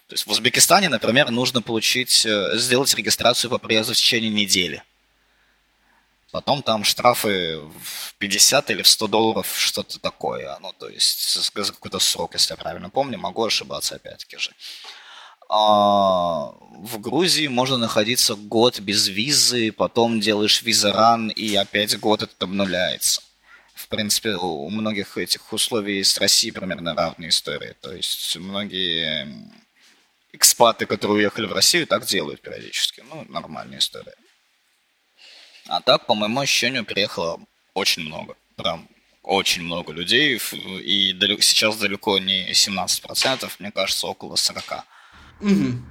То 0.08 0.16
есть 0.16 0.28
в 0.28 0.32
Узбекистане, 0.32 0.90
например, 0.90 1.32
нужно 1.32 1.62
получить, 1.62 2.26
э, 2.26 2.58
сделать 2.58 2.94
регистрацию 2.96 3.50
по 3.50 3.60
приезду 3.60 3.94
в 3.94 3.96
течение 3.96 4.30
недели. 4.30 4.84
Потом 6.32 6.64
там 6.64 6.84
штрафы 6.84 7.58
в 7.58 8.14
50 8.18 8.70
или 8.72 8.82
в 8.82 8.88
100 8.88 9.08
долларов, 9.08 9.54
что-то 9.58 10.00
такое. 10.00 10.58
Ну, 10.62 10.74
то 10.74 10.88
есть 10.88 11.34
за 11.34 11.52
какой-то 11.74 12.00
срок, 12.00 12.34
если 12.34 12.54
я 12.54 12.58
правильно 12.58 12.90
помню. 12.90 13.18
Могу 13.18 13.44
ошибаться 13.44 13.96
опять-таки 13.96 14.38
же. 14.38 14.52
А 15.50 16.54
в 16.78 17.00
Грузии 17.00 17.48
можно 17.48 17.76
находиться 17.76 18.36
год 18.36 18.80
без 18.80 19.10
визы, 19.10 19.74
потом 19.74 20.22
делаешь 20.22 20.62
визаран, 20.62 21.28
и 21.28 21.54
опять 21.56 22.00
год 22.00 22.22
это 22.22 22.34
обнуляется. 22.40 23.22
В 23.74 23.90
принципе, 23.90 24.36
у 24.36 24.70
многих 24.70 25.18
этих 25.18 25.52
условий 25.52 26.02
с 26.04 26.18
Россией 26.18 26.54
примерно 26.54 26.96
равные 26.96 27.30
истории. 27.30 27.76
То 27.82 27.92
есть 27.92 28.38
многие 28.38 29.28
экспаты, 30.32 30.86
которые 30.86 31.18
уехали 31.18 31.48
в 31.48 31.54
Россию, 31.54 31.86
так 31.86 32.06
делают 32.06 32.42
периодически. 32.42 33.04
Ну, 33.10 33.26
нормальная 33.28 33.80
история. 33.80 34.16
А 35.68 35.82
так, 35.82 36.06
по 36.06 36.16
моему 36.16 36.40
ощущению, 36.40 36.86
приехало 36.86 37.40
очень 37.74 38.04
много. 38.04 38.36
Прям 38.56 38.88
очень 39.24 39.64
много 39.64 39.94
людей. 39.94 40.36
И 40.36 41.16
сейчас 41.42 41.78
далеко 41.78 42.18
не 42.20 42.52
17%, 42.52 43.50
мне 43.60 43.72
кажется, 43.72 44.08
около 44.08 44.36
40%. 44.36 44.84
Угу. 45.42 45.82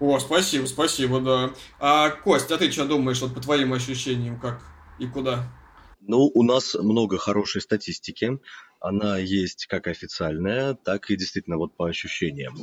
О, 0.00 0.18
спасибо, 0.18 0.66
спасибо, 0.66 1.20
да. 1.20 1.54
А, 1.78 2.10
Кость, 2.10 2.50
а 2.50 2.58
ты 2.58 2.70
что 2.70 2.84
думаешь, 2.84 3.20
вот 3.20 3.34
по 3.34 3.40
твоим 3.40 3.72
ощущениям, 3.72 4.40
как 4.40 4.60
и 4.98 5.06
куда? 5.06 5.50
Ну, 6.00 6.30
у 6.34 6.42
нас 6.42 6.74
много 6.74 7.16
хорошей 7.16 7.62
статистики. 7.62 8.38
Она 8.80 9.18
есть 9.18 9.66
как 9.66 9.86
официальная, 9.86 10.74
так 10.74 11.10
и 11.10 11.16
действительно 11.16 11.56
вот 11.56 11.76
по 11.76 11.86
ощущениям. 11.86 12.54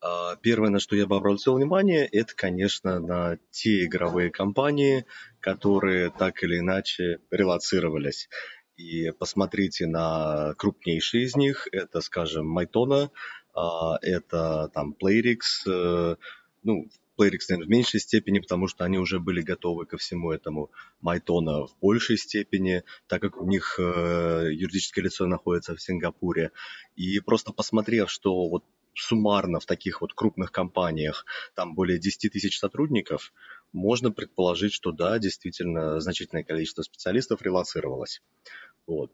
А, 0.00 0.36
первое, 0.36 0.70
на 0.70 0.78
что 0.78 0.94
я 0.94 1.06
бы 1.06 1.16
обратил 1.16 1.54
внимание, 1.54 2.06
это, 2.06 2.34
конечно, 2.34 3.00
на 3.00 3.38
те 3.50 3.84
игровые 3.84 4.30
компании, 4.30 5.06
которые 5.44 6.10
так 6.10 6.42
или 6.42 6.60
иначе 6.60 7.18
релацировались. 7.30 8.30
И 8.78 9.10
посмотрите 9.10 9.86
на 9.86 10.54
крупнейшие 10.56 11.24
из 11.24 11.36
них. 11.36 11.68
Это, 11.70 12.00
скажем, 12.00 12.46
Майтона, 12.48 13.10
а, 13.54 13.98
это 14.00 14.70
там 14.72 14.96
Playrix, 14.98 15.40
э, 15.66 16.16
ну, 16.62 16.88
Playrix, 17.18 17.40
наверное, 17.50 17.66
в 17.66 17.68
меньшей 17.68 18.00
степени, 18.00 18.38
потому 18.38 18.68
что 18.68 18.84
они 18.84 18.98
уже 18.98 19.20
были 19.20 19.42
готовы 19.42 19.84
ко 19.84 19.98
всему 19.98 20.32
этому. 20.32 20.70
Майтона 21.02 21.66
в 21.66 21.76
большей 21.78 22.16
степени, 22.16 22.82
так 23.06 23.20
как 23.20 23.36
у 23.36 23.46
них 23.46 23.78
э, 23.78 24.48
юридическое 24.50 25.04
лицо 25.04 25.26
находится 25.26 25.76
в 25.76 25.82
Сингапуре. 25.82 26.52
И 26.96 27.20
просто 27.20 27.52
посмотрев, 27.52 28.10
что 28.10 28.48
вот 28.48 28.64
суммарно 28.94 29.60
в 29.60 29.66
таких 29.66 30.00
вот 30.00 30.14
крупных 30.14 30.52
компаниях 30.52 31.26
там 31.54 31.74
более 31.74 31.98
10 31.98 32.32
тысяч 32.32 32.58
сотрудников, 32.58 33.32
можно 33.74 34.10
предположить, 34.10 34.72
что 34.72 34.92
да, 34.92 35.18
действительно 35.18 36.00
значительное 36.00 36.44
количество 36.44 36.80
специалистов 36.80 37.42
релацировалось. 37.42 38.22
Вот. 38.86 39.12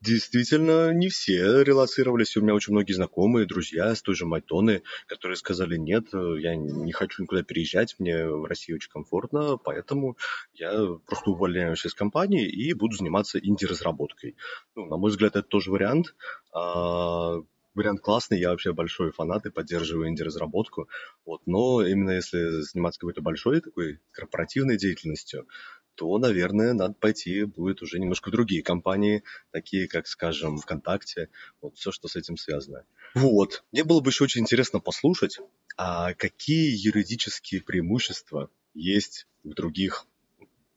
Действительно, 0.00 0.92
не 0.92 1.08
все 1.08 1.62
релацировались. 1.62 2.36
У 2.36 2.42
меня 2.42 2.52
очень 2.54 2.74
многие 2.74 2.92
знакомые, 2.92 3.46
друзья 3.46 3.94
с 3.94 4.02
той 4.02 4.14
же 4.14 4.26
Майтоны, 4.26 4.82
которые 5.06 5.36
сказали, 5.36 5.78
нет, 5.78 6.08
я 6.12 6.56
не 6.56 6.92
хочу 6.92 7.22
никуда 7.22 7.42
переезжать, 7.42 7.96
мне 7.98 8.26
в 8.28 8.44
России 8.44 8.74
очень 8.74 8.90
комфортно, 8.90 9.56
поэтому 9.56 10.18
я 10.52 10.72
просто 11.06 11.30
увольняюсь 11.30 11.86
из 11.86 11.94
компании 11.94 12.46
и 12.46 12.74
буду 12.74 12.96
заниматься 12.96 13.38
инди-разработкой. 13.38 14.36
Ну, 14.74 14.84
на 14.84 14.98
мой 14.98 15.10
взгляд, 15.10 15.36
это 15.36 15.48
тоже 15.48 15.70
вариант. 15.70 16.14
А, 16.52 17.36
вариант 17.74 18.00
классный, 18.00 18.38
я 18.38 18.50
вообще 18.50 18.72
большой 18.72 19.12
фанат 19.12 19.46
и 19.46 19.50
поддерживаю 19.50 20.08
инди-разработку. 20.08 20.88
Вот, 21.24 21.42
но 21.46 21.82
именно 21.86 22.10
если 22.10 22.62
заниматься 22.62 23.00
какой-то 23.00 23.20
большой 23.20 23.60
такой 23.60 24.00
корпоративной 24.12 24.76
деятельностью, 24.76 25.46
то, 25.94 26.18
наверное, 26.18 26.72
надо 26.72 26.94
пойти 26.94 27.44
будет 27.44 27.82
уже 27.82 27.98
немножко 27.98 28.28
в 28.28 28.32
другие 28.32 28.62
компании, 28.62 29.22
такие 29.52 29.86
как, 29.86 30.06
скажем, 30.06 30.58
ВКонтакте, 30.58 31.28
вот 31.60 31.76
все, 31.76 31.92
что 31.92 32.08
с 32.08 32.16
этим 32.16 32.36
связано. 32.36 32.84
Вот. 33.14 33.64
Мне 33.70 33.84
было 33.84 34.00
бы 34.00 34.10
еще 34.10 34.24
очень 34.24 34.40
интересно 34.40 34.80
послушать, 34.80 35.38
а 35.76 36.14
какие 36.14 36.74
юридические 36.74 37.62
преимущества 37.62 38.50
есть 38.74 39.28
в 39.44 39.54
других 39.54 40.06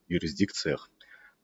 юрисдикциях 0.07 0.89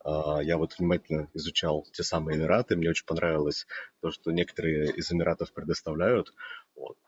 я 0.06 0.58
вот 0.58 0.78
внимательно 0.78 1.30
изучал 1.34 1.86
те 1.94 2.04
самые 2.04 2.38
Эмираты, 2.38 2.76
мне 2.76 2.90
очень 2.90 3.06
понравилось 3.06 3.66
то, 4.02 4.12
что 4.12 4.32
некоторые 4.32 4.92
из 4.92 5.12
Эмиратов 5.12 5.54
предоставляют. 5.54 6.34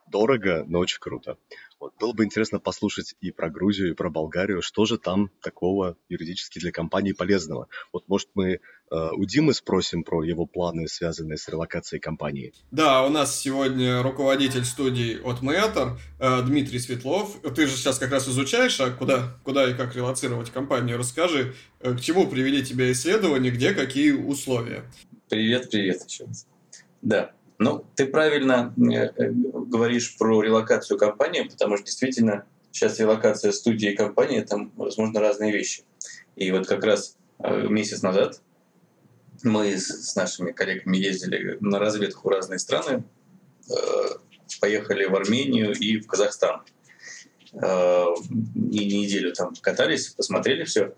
Дорого, 0.07 0.63
но 0.67 0.79
очень 0.79 0.99
круто. 0.99 1.37
Вот. 1.85 1.93
Было 1.99 2.13
бы 2.13 2.25
интересно 2.25 2.59
послушать 2.59 3.13
и 3.21 3.29
про 3.31 3.51
Грузию, 3.51 3.91
и 3.91 3.93
про 3.93 4.09
Болгарию, 4.09 4.63
что 4.63 4.85
же 4.85 4.97
там 4.97 5.29
такого 5.41 5.97
юридически 6.09 6.57
для 6.57 6.71
компании 6.71 7.11
полезного. 7.11 7.67
Вот 7.93 8.07
может 8.07 8.29
мы 8.33 8.59
Э, 8.91 9.09
у 9.13 9.25
Димы 9.25 9.53
спросим 9.53 10.03
про 10.03 10.23
его 10.23 10.45
планы, 10.45 10.87
связанные 10.87 11.37
с 11.37 11.47
релокацией 11.47 11.99
компании. 11.99 12.53
Да, 12.71 13.03
у 13.03 13.09
нас 13.09 13.37
сегодня 13.37 14.01
руководитель 14.01 14.63
студии 14.63 15.19
от 15.23 15.41
Мэтр 15.41 15.97
э, 16.19 16.41
Дмитрий 16.43 16.79
Светлов. 16.79 17.37
Ты 17.55 17.67
же 17.67 17.75
сейчас 17.75 17.97
как 17.97 18.11
раз 18.11 18.27
изучаешь, 18.27 18.79
а 18.79 18.91
куда, 18.91 19.37
куда 19.43 19.69
и 19.69 19.73
как 19.73 19.95
релацировать 19.95 20.51
компанию. 20.51 20.97
Расскажи, 20.97 21.55
э, 21.79 21.95
к 21.95 22.01
чему 22.01 22.27
привели 22.27 22.63
тебя 22.63 22.91
исследования, 22.91 23.49
где 23.49 23.73
какие 23.73 24.11
условия. 24.11 24.83
Привет, 25.29 25.69
привет 25.71 26.03
еще 26.07 26.25
раз. 26.25 26.47
Да, 27.01 27.31
ну, 27.57 27.85
ты 27.95 28.05
правильно 28.05 28.73
говоришь 28.75 30.17
про 30.17 30.41
релокацию 30.41 30.97
компании, 30.97 31.41
потому 31.41 31.77
что 31.77 31.85
действительно 31.85 32.45
сейчас 32.71 32.99
релокация 32.99 33.51
студии 33.51 33.91
и 33.91 33.95
компании, 33.95 34.41
там, 34.41 34.71
возможно, 34.75 35.19
разные 35.19 35.51
вещи. 35.51 35.83
И 36.35 36.51
вот 36.51 36.67
как 36.67 36.83
раз 36.83 37.17
месяц 37.39 38.01
назад 38.01 38.41
мы 39.43 39.77
с 39.77 40.15
нашими 40.15 40.51
коллегами 40.51 40.97
ездили 40.97 41.57
на 41.61 41.79
разведку 41.79 42.27
в 42.27 42.31
разные 42.31 42.59
страны, 42.59 43.03
э, 43.69 43.75
поехали 44.59 45.05
в 45.05 45.15
Армению 45.15 45.73
и 45.73 45.97
в 45.97 46.07
Казахстан. 46.07 46.61
Э, 47.53 48.05
и 48.55 48.99
неделю 48.99 49.33
там 49.33 49.53
катались, 49.61 50.09
посмотрели 50.09 50.63
все. 50.63 50.95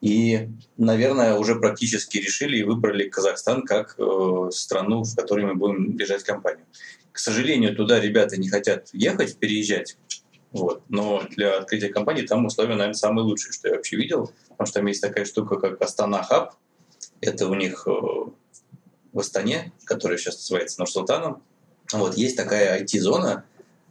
И, 0.00 0.48
наверное, 0.76 1.34
уже 1.34 1.56
практически 1.56 2.18
решили 2.18 2.58
и 2.58 2.62
выбрали 2.62 3.08
Казахстан 3.08 3.62
как 3.62 3.96
э, 3.98 4.50
страну, 4.52 5.02
в 5.02 5.16
которой 5.16 5.44
мы 5.44 5.54
будем 5.54 5.96
держать 5.96 6.22
компанию. 6.22 6.66
К 7.10 7.18
сожалению, 7.18 7.74
туда 7.74 7.98
ребята 7.98 8.36
не 8.36 8.48
хотят 8.48 8.90
ехать, 8.92 9.38
переезжать. 9.38 9.96
Вот. 10.52 10.82
Но 10.88 11.24
для 11.30 11.58
открытия 11.58 11.88
компании 11.88 12.22
там 12.22 12.46
условия, 12.46 12.74
наверное, 12.74 12.94
самые 12.94 13.24
лучшие, 13.24 13.52
что 13.52 13.68
я 13.68 13.74
вообще 13.74 13.96
видел. 13.96 14.30
Потому 14.50 14.66
что 14.66 14.74
там 14.78 14.86
есть 14.86 15.02
такая 15.02 15.24
штука, 15.24 15.56
как 15.56 15.82
Астана 15.82 16.22
Хаб, 16.22 16.54
это 17.20 17.48
у 17.48 17.54
них 17.54 17.86
э, 17.88 17.90
в 17.90 19.18
Астане, 19.18 19.72
который 19.84 20.16
сейчас 20.16 20.36
называется 20.36 20.80
Нур-Султаном. 20.80 21.42
Вот, 21.92 22.16
есть 22.16 22.36
такая 22.36 22.80
IT-зона. 22.82 23.44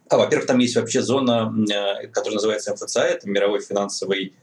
А, 0.10 0.18
во-первых, 0.18 0.48
там 0.48 0.60
есть 0.60 0.76
вообще 0.76 1.02
зона, 1.02 1.54
э, 1.70 2.08
которая 2.08 2.36
называется 2.36 2.74
МФЦА, 2.74 3.02
это 3.02 3.30
мировой 3.30 3.60
финансовый 3.60 4.36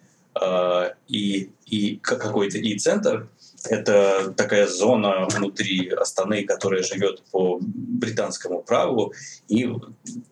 и, 1.08 1.50
и 1.66 1.96
какой-то 1.96 2.58
и-центр. 2.58 3.28
Это 3.68 4.34
такая 4.36 4.66
зона 4.66 5.26
внутри 5.30 5.88
Астаны, 5.88 6.44
которая 6.44 6.82
живет 6.82 7.22
по 7.30 7.58
британскому 7.60 8.62
праву, 8.62 9.14
и 9.48 9.70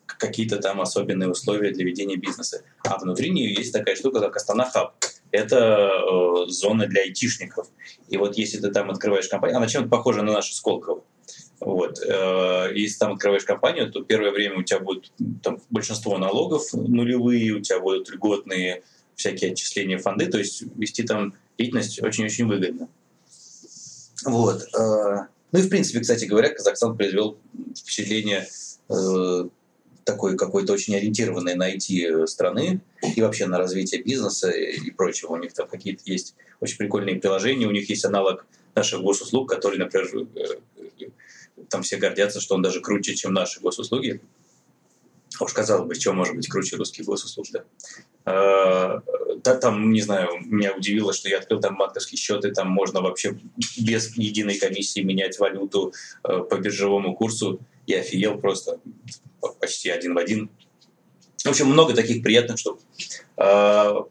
какие-то 0.05 0.57
там 0.57 0.81
особенные 0.81 1.29
условия 1.29 1.71
для 1.71 1.85
ведения 1.85 2.17
бизнеса. 2.17 2.63
А 2.83 2.97
внутри 2.99 3.31
нее 3.31 3.53
есть 3.53 3.73
такая 3.73 3.95
штука, 3.95 4.19
как 4.19 4.35
Астана 4.35 4.65
Хаб 4.65 4.93
это 5.33 5.89
э, 5.89 6.45
зона 6.47 6.85
для 6.85 7.01
айтишников. 7.01 7.67
И 8.07 8.17
вот 8.17 8.37
если 8.37 8.59
ты 8.59 8.69
там 8.69 8.91
открываешь 8.91 9.27
компанию, 9.27 9.57
она 9.57 9.67
чем-то 9.67 9.89
похожа 9.89 10.21
на 10.21 10.31
нашу 10.31 10.53
Сколково. 10.53 11.03
Вот. 11.59 11.99
Э, 12.05 12.69
если 12.73 12.99
там 12.99 13.13
открываешь 13.13 13.43
компанию, 13.43 13.91
то 13.91 14.03
первое 14.03 14.31
время 14.31 14.59
у 14.59 14.63
тебя 14.63 14.79
будет 14.79 15.11
там, 15.41 15.59
большинство 15.71 16.19
налогов 16.19 16.71
нулевые, 16.73 17.53
у 17.53 17.61
тебя 17.61 17.79
будут 17.79 18.09
льготные 18.11 18.83
всякие 19.15 19.51
отчисления 19.51 19.97
фонды, 19.97 20.27
то 20.27 20.37
есть 20.37 20.63
вести 20.75 21.03
там 21.03 21.33
деятельность 21.57 22.01
очень-очень 22.01 22.47
выгодно. 22.47 22.89
Вот. 24.25 24.63
Э, 24.77 25.27
ну 25.51 25.59
и 25.59 25.61
в 25.61 25.69
принципе, 25.69 25.99
кстати 25.99 26.25
говоря, 26.25 26.49
Казахстан 26.49 26.97
произвел 26.97 27.37
впечатление 27.75 28.47
э, 28.89 29.49
такой 30.03 30.37
какой-то 30.37 30.73
очень 30.73 30.95
ориентированной 30.95 31.55
на 31.55 31.73
IT 31.73 32.27
страны 32.27 32.81
и 33.15 33.21
вообще 33.21 33.45
на 33.45 33.57
развитие 33.57 34.01
бизнеса 34.01 34.49
и 34.49 34.91
прочего. 34.91 35.33
У 35.33 35.37
них 35.37 35.53
там 35.53 35.67
какие-то 35.67 36.03
есть 36.05 36.35
очень 36.59 36.77
прикольные 36.77 37.17
приложения, 37.17 37.67
у 37.67 37.71
них 37.71 37.89
есть 37.89 38.05
аналог 38.05 38.45
наших 38.75 39.01
госуслуг, 39.01 39.49
который, 39.49 39.77
например, 39.77 40.09
э, 40.35 41.05
там 41.69 41.83
все 41.83 41.97
гордятся, 41.97 42.39
что 42.39 42.55
он 42.55 42.61
даже 42.61 42.81
круче, 42.81 43.15
чем 43.15 43.33
наши 43.33 43.59
госуслуги. 43.59 44.21
А 45.39 45.43
уж 45.43 45.53
казалось 45.53 45.87
бы, 45.87 45.95
чем 45.95 46.15
может 46.15 46.35
быть 46.35 46.47
круче 46.47 46.75
русских 46.75 47.05
госуслуг, 47.05 47.47
да. 47.51 47.63
А, 48.25 49.01
да, 49.43 49.55
там, 49.55 49.91
не 49.91 50.01
знаю, 50.01 50.29
меня 50.45 50.73
удивило, 50.73 51.13
что 51.13 51.29
я 51.29 51.39
открыл 51.39 51.59
там 51.59 51.77
банковский 51.77 52.17
счет, 52.17 52.45
и 52.45 52.51
там 52.51 52.69
можно 52.69 53.01
вообще 53.01 53.37
без 53.77 54.15
единой 54.15 54.57
комиссии 54.57 55.01
менять 55.01 55.39
валюту 55.39 55.93
э, 56.23 56.39
по 56.39 56.55
биржевому 56.57 57.15
курсу 57.15 57.59
я 57.85 57.99
офигел 57.99 58.37
просто 58.37 58.79
почти 59.59 59.89
один 59.89 60.13
в 60.13 60.17
один. 60.17 60.49
В 61.43 61.49
общем, 61.49 61.67
много 61.67 61.93
таких 61.93 62.23
приятных 62.23 62.57
штук. 62.57 62.79
А, 63.35 64.05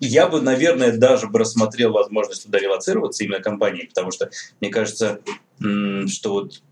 я 0.00 0.28
бы, 0.28 0.40
наверное, 0.40 0.96
даже 0.96 1.28
бы 1.28 1.38
рассмотрел 1.38 1.92
возможность 1.92 2.44
туда 2.44 2.58
релацироваться 2.58 3.24
именно 3.24 3.40
компанией, 3.40 3.86
потому 3.86 4.10
что 4.10 4.30
мне 4.60 4.70
кажется, 4.70 5.20
что 5.58 6.32
вот 6.32 6.62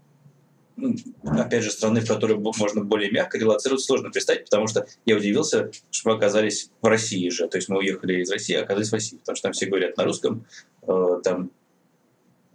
опять 1.24 1.62
же, 1.62 1.70
страны, 1.70 2.00
в 2.00 2.08
которые 2.08 2.38
можно 2.38 2.82
более 2.82 3.10
мягко 3.10 3.38
релацировать, 3.38 3.82
сложно 3.82 4.10
представить, 4.10 4.44
потому 4.44 4.66
что 4.66 4.86
я 5.06 5.16
удивился, 5.16 5.70
что 5.90 6.10
мы 6.10 6.16
оказались 6.16 6.70
в 6.80 6.86
России 6.86 7.28
же. 7.28 7.48
То 7.48 7.58
есть 7.58 7.68
мы 7.68 7.78
уехали 7.78 8.22
из 8.22 8.30
России, 8.30 8.54
а 8.56 8.62
оказались 8.62 8.90
в 8.90 8.94
России, 8.94 9.16
потому 9.18 9.36
что 9.36 9.42
там 9.44 9.52
все 9.52 9.66
говорят 9.66 9.96
на 9.96 10.04
русском, 10.04 10.46
э, 10.86 11.20
там 11.22 11.50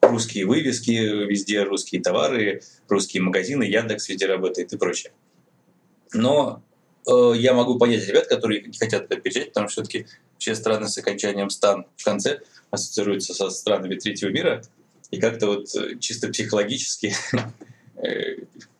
русские 0.01 0.45
вывески, 0.45 0.91
везде 0.91 1.63
русские 1.63 2.01
товары, 2.01 2.61
русские 2.87 3.23
магазины, 3.23 3.63
Яндекс 3.63 4.09
везде 4.09 4.25
работает 4.25 4.73
и 4.73 4.77
прочее. 4.77 5.13
Но 6.13 6.61
э, 7.07 7.33
я 7.35 7.53
могу 7.53 7.77
понять 7.77 8.05
ребят, 8.07 8.27
которые 8.27 8.61
не 8.61 8.77
хотят 8.77 9.05
это 9.05 9.15
переезжать, 9.15 9.49
потому 9.49 9.69
что 9.69 9.83
все-таки 9.83 10.07
все 10.37 10.55
страны 10.55 10.87
с 10.87 10.97
окончанием 10.97 11.49
«стан» 11.49 11.85
в 11.95 12.03
конце 12.03 12.39
ассоциируются 12.71 13.33
со 13.33 13.49
странами 13.49 13.95
третьего 13.95 14.29
мира, 14.29 14.61
и 15.11 15.19
как-то 15.19 15.47
вот 15.47 15.67
чисто 15.99 16.29
психологически 16.29 17.13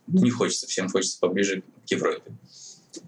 не 0.08 0.32
хочется, 0.32 0.68
всем 0.68 0.90
хочется 0.90 1.20
поближе 1.20 1.62
к 1.62 1.92
Европе. 1.92 2.32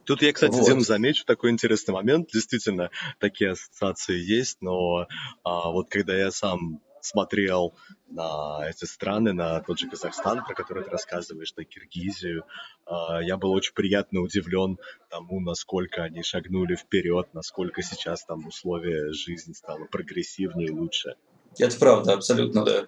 Тут 0.05 0.21
я, 0.21 0.31
кстати, 0.33 0.53
вот. 0.53 0.65
Дим, 0.65 0.81
замечу 0.81 1.25
такой 1.25 1.51
интересный 1.51 1.93
момент. 1.93 2.29
Действительно, 2.31 2.91
такие 3.19 3.51
ассоциации 3.51 4.19
есть, 4.19 4.57
но 4.61 5.07
а, 5.43 5.71
вот 5.71 5.89
когда 5.89 6.15
я 6.15 6.31
сам 6.31 6.81
смотрел 7.01 7.73
на 8.09 8.69
эти 8.69 8.85
страны, 8.85 9.33
на 9.33 9.59
тот 9.61 9.79
же 9.79 9.89
Казахстан, 9.89 10.43
про 10.45 10.53
который 10.53 10.83
ты 10.83 10.91
рассказываешь, 10.91 11.55
на 11.55 11.65
Киргизию. 11.65 12.43
А, 12.85 13.21
я 13.21 13.37
был 13.37 13.51
очень 13.51 13.73
приятно 13.73 14.21
удивлен 14.21 14.77
тому, 15.09 15.39
насколько 15.39 16.03
они 16.03 16.23
шагнули 16.23 16.75
вперед, 16.75 17.29
насколько 17.33 17.81
сейчас 17.81 18.23
там 18.23 18.45
условия 18.47 19.11
жизни 19.13 19.53
стало 19.53 19.85
прогрессивнее 19.85 20.67
и 20.67 20.71
лучше. 20.71 21.15
Это 21.57 21.77
правда, 21.77 22.13
абсолютно, 22.13 22.63
да. 22.63 22.87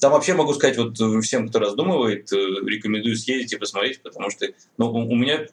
Там 0.00 0.12
вообще 0.12 0.34
могу 0.34 0.54
сказать, 0.54 0.78
вот 0.78 0.96
всем, 1.22 1.48
кто 1.48 1.58
раздумывает, 1.58 2.32
э, 2.32 2.36
рекомендую 2.36 3.16
съездить 3.16 3.52
и 3.52 3.56
посмотреть, 3.56 4.02
потому 4.02 4.30
что, 4.30 4.46
ну, 4.78 4.90
у 4.90 5.14
меня, 5.14 5.46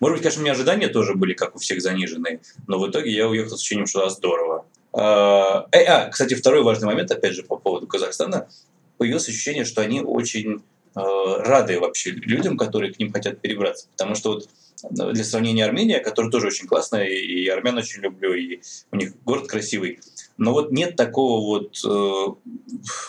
может 0.00 0.16
быть, 0.16 0.22
конечно, 0.22 0.40
у 0.40 0.42
меня 0.42 0.52
ожидания 0.52 0.88
тоже 0.88 1.14
были, 1.14 1.32
как 1.32 1.54
у 1.54 1.58
всех, 1.58 1.80
заниженные, 1.80 2.40
но 2.66 2.78
в 2.78 2.90
итоге 2.90 3.12
я 3.12 3.28
уехал 3.28 3.56
с 3.56 3.60
ощущением, 3.60 3.86
что 3.86 4.08
здорово. 4.08 4.66
А, 4.92 5.66
э, 5.72 5.84
а, 5.84 6.08
кстати, 6.08 6.34
второй 6.34 6.62
важный 6.62 6.86
момент, 6.86 7.10
опять 7.10 7.34
же, 7.34 7.42
по 7.42 7.56
поводу 7.56 7.86
Казахстана. 7.86 8.48
Появилось 8.96 9.28
ощущение, 9.28 9.64
что 9.64 9.82
они 9.82 10.00
очень 10.00 10.62
э, 10.94 11.00
рады 11.00 11.80
вообще 11.80 12.10
людям, 12.10 12.56
которые 12.56 12.92
к 12.92 12.98
ним 12.98 13.12
хотят 13.12 13.40
перебраться. 13.40 13.88
Потому 13.92 14.14
что 14.14 14.34
вот 14.34 14.44
э, 14.44 14.48
для 14.90 15.24
сравнения 15.24 15.64
Армения, 15.64 16.00
которая 16.00 16.30
тоже 16.30 16.48
очень 16.48 16.66
классная, 16.66 17.06
и 17.06 17.46
армян 17.48 17.76
очень 17.78 18.02
люблю, 18.02 18.34
и 18.34 18.60
у 18.90 18.96
них 18.96 19.14
город 19.24 19.46
красивый. 19.46 20.00
Но 20.36 20.52
вот 20.52 20.72
нет 20.72 20.96
такого 20.96 21.40
вот... 21.40 21.78
Э, 21.84 22.34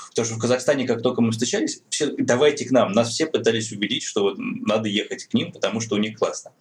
потому 0.10 0.26
что 0.26 0.36
в 0.36 0.40
Казахстане, 0.40 0.88
как 0.88 1.02
только 1.02 1.22
мы 1.22 1.32
встречались, 1.32 1.82
все, 1.90 2.14
давайте 2.18 2.66
к 2.66 2.72
нам. 2.72 2.92
Нас 2.92 3.10
все 3.10 3.26
пытались 3.26 3.72
убедить, 3.72 4.04
что 4.04 4.24
вот 4.24 4.36
надо 4.38 4.88
ехать 4.88 5.26
к 5.26 5.34
ним, 5.34 5.52
потому 5.52 5.82
что 5.82 5.96
у 5.96 6.00
них 6.00 6.18
классно. 6.18 6.52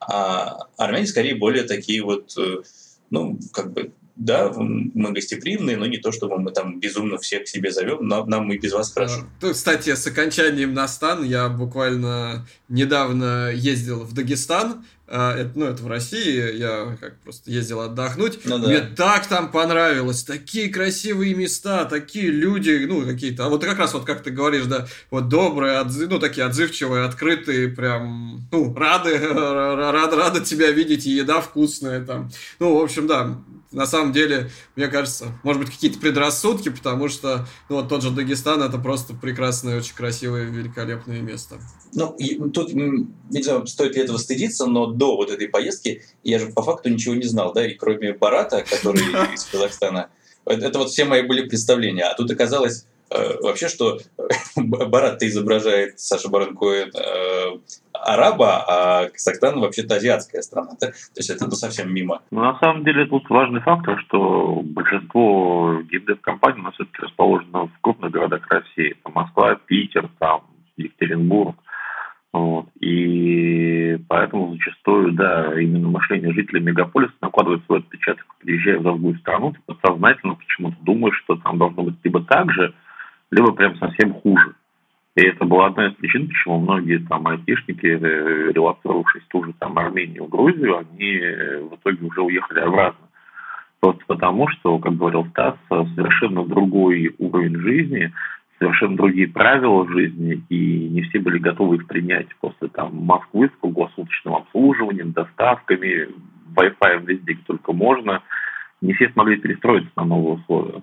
А 0.00 0.66
армяне 0.76 1.06
скорее 1.06 1.34
более 1.34 1.64
такие 1.64 2.02
вот... 2.02 2.36
Э, 2.38 2.62
ну, 3.10 3.38
как 3.52 3.72
бы 3.72 3.92
да, 4.16 4.52
мы 4.56 5.12
гостеприимные, 5.12 5.76
но 5.76 5.86
не 5.86 5.98
то, 5.98 6.12
чтобы 6.12 6.38
мы 6.38 6.52
там 6.52 6.78
безумно 6.78 7.18
всех 7.18 7.44
к 7.44 7.48
себе 7.48 7.70
зовем, 7.72 8.06
нам, 8.06 8.28
нам 8.28 8.52
и 8.52 8.58
без 8.58 8.72
вас 8.72 8.92
хорошо. 8.92 9.26
Ну, 9.40 9.52
кстати, 9.52 9.94
с 9.94 10.06
окончанием 10.06 10.72
на 10.72 10.86
стан 10.86 11.24
я 11.24 11.48
буквально 11.48 12.46
недавно 12.68 13.50
ездил 13.52 14.00
в 14.04 14.14
Дагестан, 14.14 14.84
а, 15.06 15.36
это, 15.36 15.50
ну, 15.54 15.66
это 15.66 15.82
в 15.82 15.86
России, 15.86 16.56
я 16.56 16.96
как 16.98 17.20
просто 17.20 17.50
ездил 17.50 17.80
отдохнуть. 17.80 18.38
Ну, 18.44 18.58
да. 18.58 18.68
Мне 18.68 18.80
так 18.80 19.26
там 19.26 19.50
понравилось, 19.50 20.24
такие 20.24 20.70
красивые 20.70 21.34
места, 21.34 21.84
такие 21.84 22.30
люди, 22.30 22.86
ну, 22.88 23.04
какие-то. 23.04 23.44
А 23.44 23.48
вот 23.50 23.62
как 23.62 23.78
раз 23.78 23.92
вот 23.92 24.06
как 24.06 24.22
ты 24.22 24.30
говоришь, 24.30 24.64
да, 24.64 24.86
вот 25.10 25.28
добрые, 25.28 25.78
отзыв, 25.80 26.08
ну, 26.08 26.18
такие 26.18 26.46
отзывчивые, 26.46 27.04
открытые, 27.04 27.68
прям, 27.68 28.48
ну, 28.50 28.74
рады, 28.74 29.18
рады, 29.18 30.16
рады 30.16 30.40
тебя 30.40 30.70
видеть, 30.70 31.06
и 31.06 31.10
еда 31.10 31.42
вкусная 31.42 32.02
там. 32.02 32.30
Ну, 32.58 32.78
в 32.78 32.82
общем, 32.82 33.06
да, 33.06 33.38
на 33.74 33.86
самом 33.86 34.12
деле, 34.12 34.50
мне 34.76 34.88
кажется, 34.88 35.26
может 35.42 35.60
быть, 35.60 35.70
какие-то 35.70 35.98
предрассудки, 35.98 36.68
потому 36.68 37.08
что 37.08 37.46
ну, 37.68 37.76
вот 37.76 37.88
тот 37.88 38.02
же 38.02 38.10
Дагестан 38.10 38.62
это 38.62 38.78
просто 38.78 39.14
прекрасное, 39.14 39.78
очень 39.78 39.94
красивое, 39.94 40.44
великолепное 40.44 41.20
место. 41.20 41.56
Ну, 41.92 42.16
тут, 42.52 42.72
не 42.72 43.42
знаю, 43.42 43.66
стоит 43.66 43.96
ли 43.96 44.02
этого 44.02 44.18
стыдиться, 44.18 44.66
но 44.66 44.86
до 44.86 45.16
вот 45.16 45.30
этой 45.30 45.48
поездки 45.48 46.02
я 46.22 46.38
же 46.38 46.46
по 46.46 46.62
факту 46.62 46.88
ничего 46.88 47.14
не 47.14 47.24
знал, 47.24 47.52
да, 47.52 47.66
и 47.66 47.74
кроме 47.74 48.14
Барата, 48.14 48.64
который 48.68 49.02
из 49.34 49.44
Казахстана, 49.44 50.08
это 50.46 50.78
вот 50.78 50.90
все 50.90 51.04
мои 51.04 51.22
были 51.22 51.48
представления. 51.48 52.04
А 52.04 52.14
тут 52.14 52.30
оказалось, 52.30 52.86
вообще, 53.42 53.68
что 53.68 53.98
Барат-то 54.56 55.26
изображает 55.26 56.00
Саша 56.00 56.28
Барон 56.28 56.56
э, 56.62 57.58
араба, 57.92 58.64
а 58.68 59.08
Казахстан 59.08 59.60
вообще-то 59.60 59.96
азиатская 59.96 60.42
страна. 60.42 60.72
Да? 60.80 60.88
То 60.88 61.18
есть 61.18 61.30
это 61.30 61.46
ну, 61.46 61.52
совсем 61.52 61.92
мимо. 61.92 62.22
Ну, 62.30 62.40
на 62.40 62.58
самом 62.58 62.84
деле 62.84 63.06
тут 63.06 63.28
важный 63.30 63.60
фактор, 63.60 63.98
что 64.06 64.60
большинство 64.64 65.80
геймдев-компаний 65.90 66.60
у 66.60 66.64
нас 66.64 66.74
все-таки 66.74 67.02
расположено 67.02 67.66
в 67.66 67.80
крупных 67.80 68.10
городах 68.10 68.46
России. 68.48 68.96
Там 69.02 69.12
Москва, 69.14 69.54
Питер, 69.66 70.08
там 70.18 70.42
Екатеринбург. 70.76 71.56
Вот. 72.32 72.66
И 72.80 73.96
поэтому 74.08 74.54
зачастую, 74.54 75.12
да, 75.12 75.52
именно 75.60 75.88
мышление 75.88 76.32
жителей 76.32 76.60
мегаполиса 76.60 77.14
накладывает 77.20 77.64
свой 77.64 77.78
отпечаток, 77.78 78.26
приезжая 78.40 78.80
в 78.80 78.82
другую 78.82 79.16
страну, 79.18 79.52
ты 79.52 79.60
подсознательно 79.66 80.34
почему-то 80.34 80.76
думаешь, 80.82 81.16
что 81.24 81.36
там 81.36 81.58
должно 81.58 81.84
быть 81.84 81.94
либо 82.02 82.24
так 82.24 82.50
же, 82.52 82.74
либо 83.34 83.52
прям 83.52 83.76
совсем 83.76 84.14
хуже. 84.14 84.54
И 85.16 85.22
это 85.22 85.44
была 85.44 85.66
одна 85.66 85.88
из 85.88 85.94
причин, 85.94 86.28
почему 86.28 86.58
многие 86.58 86.98
там 86.98 87.26
айтишники, 87.26 87.86
э, 87.86 88.52
релацировавшись 88.52 89.22
ту 89.28 89.44
же 89.44 89.52
там 89.58 89.78
Армению, 89.78 90.26
Грузию, 90.26 90.78
они 90.78 91.16
э, 91.16 91.60
в 91.62 91.74
итоге 91.74 92.06
уже 92.06 92.22
уехали 92.22 92.60
обратно. 92.60 93.06
Просто 93.80 94.02
потому, 94.06 94.48
что, 94.48 94.78
как 94.78 94.96
говорил 94.96 95.26
Стас, 95.26 95.56
совершенно 95.68 96.44
другой 96.44 97.14
уровень 97.18 97.56
жизни, 97.58 98.12
совершенно 98.58 98.96
другие 98.96 99.28
правила 99.28 99.86
жизни, 99.88 100.42
и 100.48 100.88
не 100.88 101.02
все 101.02 101.18
были 101.18 101.38
готовы 101.38 101.76
их 101.76 101.86
принять 101.86 102.28
после 102.40 102.68
там 102.68 102.96
Москвы 102.96 103.48
с 103.48 103.60
круглосуточным 103.60 104.34
обслуживанием, 104.34 105.12
доставками, 105.12 106.08
Wi-Fi 106.56 107.04
везде, 107.04 107.34
где 107.34 107.42
только 107.46 107.72
можно. 107.72 108.22
Не 108.80 108.94
все 108.94 109.10
смогли 109.10 109.36
перестроиться 109.36 109.90
на 109.96 110.04
новые 110.04 110.36
условия. 110.36 110.82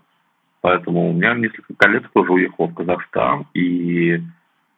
Поэтому 0.61 1.09
у 1.09 1.13
меня 1.13 1.33
несколько 1.33 1.73
коллег 1.75 2.09
тоже 2.13 2.31
уехало 2.31 2.67
в 2.67 2.75
Казахстан, 2.75 3.47
и 3.53 4.21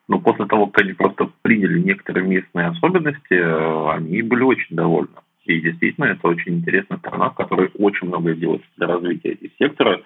ну, 0.08 0.20
после 0.20 0.46
того, 0.46 0.66
как 0.66 0.84
они 0.84 0.92
просто 0.92 1.30
приняли 1.42 1.78
некоторые 1.78 2.26
местные 2.26 2.68
особенности, 2.68 3.34
э, 3.34 3.90
они 3.90 4.22
были 4.22 4.42
очень 4.42 4.76
довольны. 4.76 5.14
И 5.44 5.60
действительно, 5.60 6.06
это 6.06 6.26
очень 6.28 6.56
интересная 6.56 6.98
страна, 6.98 7.30
в 7.30 7.34
которой 7.34 7.70
очень 7.78 8.08
много 8.08 8.34
делать 8.34 8.62
для 8.76 8.86
развития 8.86 9.32
этих 9.32 9.50
сектора, 9.58 10.00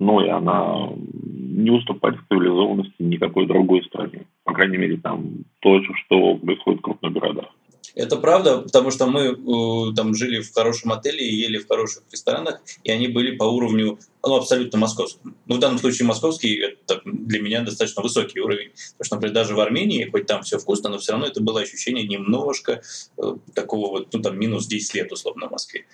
но 0.00 0.24
и 0.24 0.28
она 0.28 0.88
не 1.04 1.70
уступает 1.70 2.16
в 2.16 2.26
цивилизованности 2.28 2.94
никакой 2.98 3.46
другой 3.46 3.84
стране. 3.84 4.22
По 4.44 4.52
крайней 4.52 4.78
мере, 4.78 4.96
там 4.96 5.44
то, 5.60 5.80
что 5.82 6.36
происходит 6.36 6.80
в 6.80 6.82
крупных 6.82 7.12
городах. 7.12 7.46
Это 7.94 8.16
правда, 8.16 8.58
потому 8.58 8.90
что 8.90 9.06
мы 9.06 9.20
э, 9.20 9.94
там 9.94 10.14
жили 10.14 10.40
в 10.40 10.52
хорошем 10.52 10.92
отеле 10.92 11.26
и 11.26 11.34
ели 11.34 11.58
в 11.58 11.68
хороших 11.68 12.04
ресторанах, 12.10 12.60
и 12.84 12.90
они 12.90 13.08
были 13.08 13.36
по 13.36 13.44
уровню 13.44 13.98
ну, 14.22 14.34
абсолютно 14.36 14.78
московскому. 14.78 15.34
Ну, 15.46 15.56
в 15.56 15.58
данном 15.58 15.78
случае 15.78 16.06
московский 16.06 16.56
это 16.56 17.00
для 17.04 17.40
меня 17.40 17.62
достаточно 17.62 18.02
высокий 18.02 18.40
уровень. 18.40 18.70
Потому 18.70 19.04
что, 19.04 19.14
например, 19.16 19.34
даже 19.34 19.54
в 19.54 19.60
Армении, 19.60 20.08
хоть 20.10 20.26
там 20.26 20.42
все 20.42 20.58
вкусно, 20.58 20.90
но 20.90 20.98
все 20.98 21.12
равно 21.12 21.26
это 21.26 21.40
было 21.40 21.60
ощущение 21.60 22.06
немножко 22.06 22.82
э, 23.16 23.36
такого 23.54 23.90
вот, 23.90 24.12
ну, 24.12 24.20
там, 24.22 24.38
минус 24.38 24.66
10 24.66 24.94
лет, 24.94 25.12
условно, 25.12 25.48
в 25.48 25.52
Москве. 25.52 25.86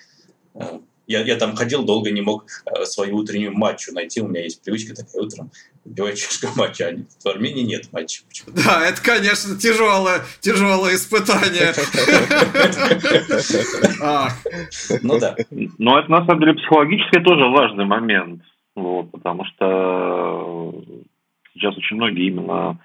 Э, 1.07 1.13
я, 1.13 1.21
я 1.23 1.37
там 1.37 1.55
ходил, 1.57 1.85
долго 1.85 2.11
не 2.11 2.21
мог 2.21 2.47
э, 2.67 2.85
свою 2.85 3.17
утреннюю 3.17 3.53
матчу 3.57 3.93
найти. 3.93 4.21
У 4.21 4.29
меня 4.29 4.43
есть 4.43 4.63
привычка 4.63 4.95
такая 4.95 5.23
утром 5.23 5.51
выпивать 5.85 6.19
чашку 6.19 6.49
матча. 6.57 6.89
А 6.89 7.29
в 7.29 7.31
Армении 7.31 7.63
нет 7.63 7.93
матча. 7.93 8.23
Да, 8.49 8.87
это, 8.87 9.03
конечно, 9.03 9.57
тяжелое, 9.57 10.23
тяжелое 10.41 10.97
испытание. 10.97 11.73
Ну 15.03 15.19
да. 15.19 15.37
Но 15.79 15.99
это, 15.99 16.11
на 16.11 16.25
самом 16.27 16.41
деле, 16.41 16.55
психологически 16.55 17.21
тоже 17.21 17.45
важный 17.49 17.85
момент. 17.85 18.43
Вот, 18.75 19.11
потому 19.11 19.45
что 19.47 20.85
сейчас 21.55 21.77
очень 21.77 21.97
многие 21.97 22.29
именно 22.29 22.79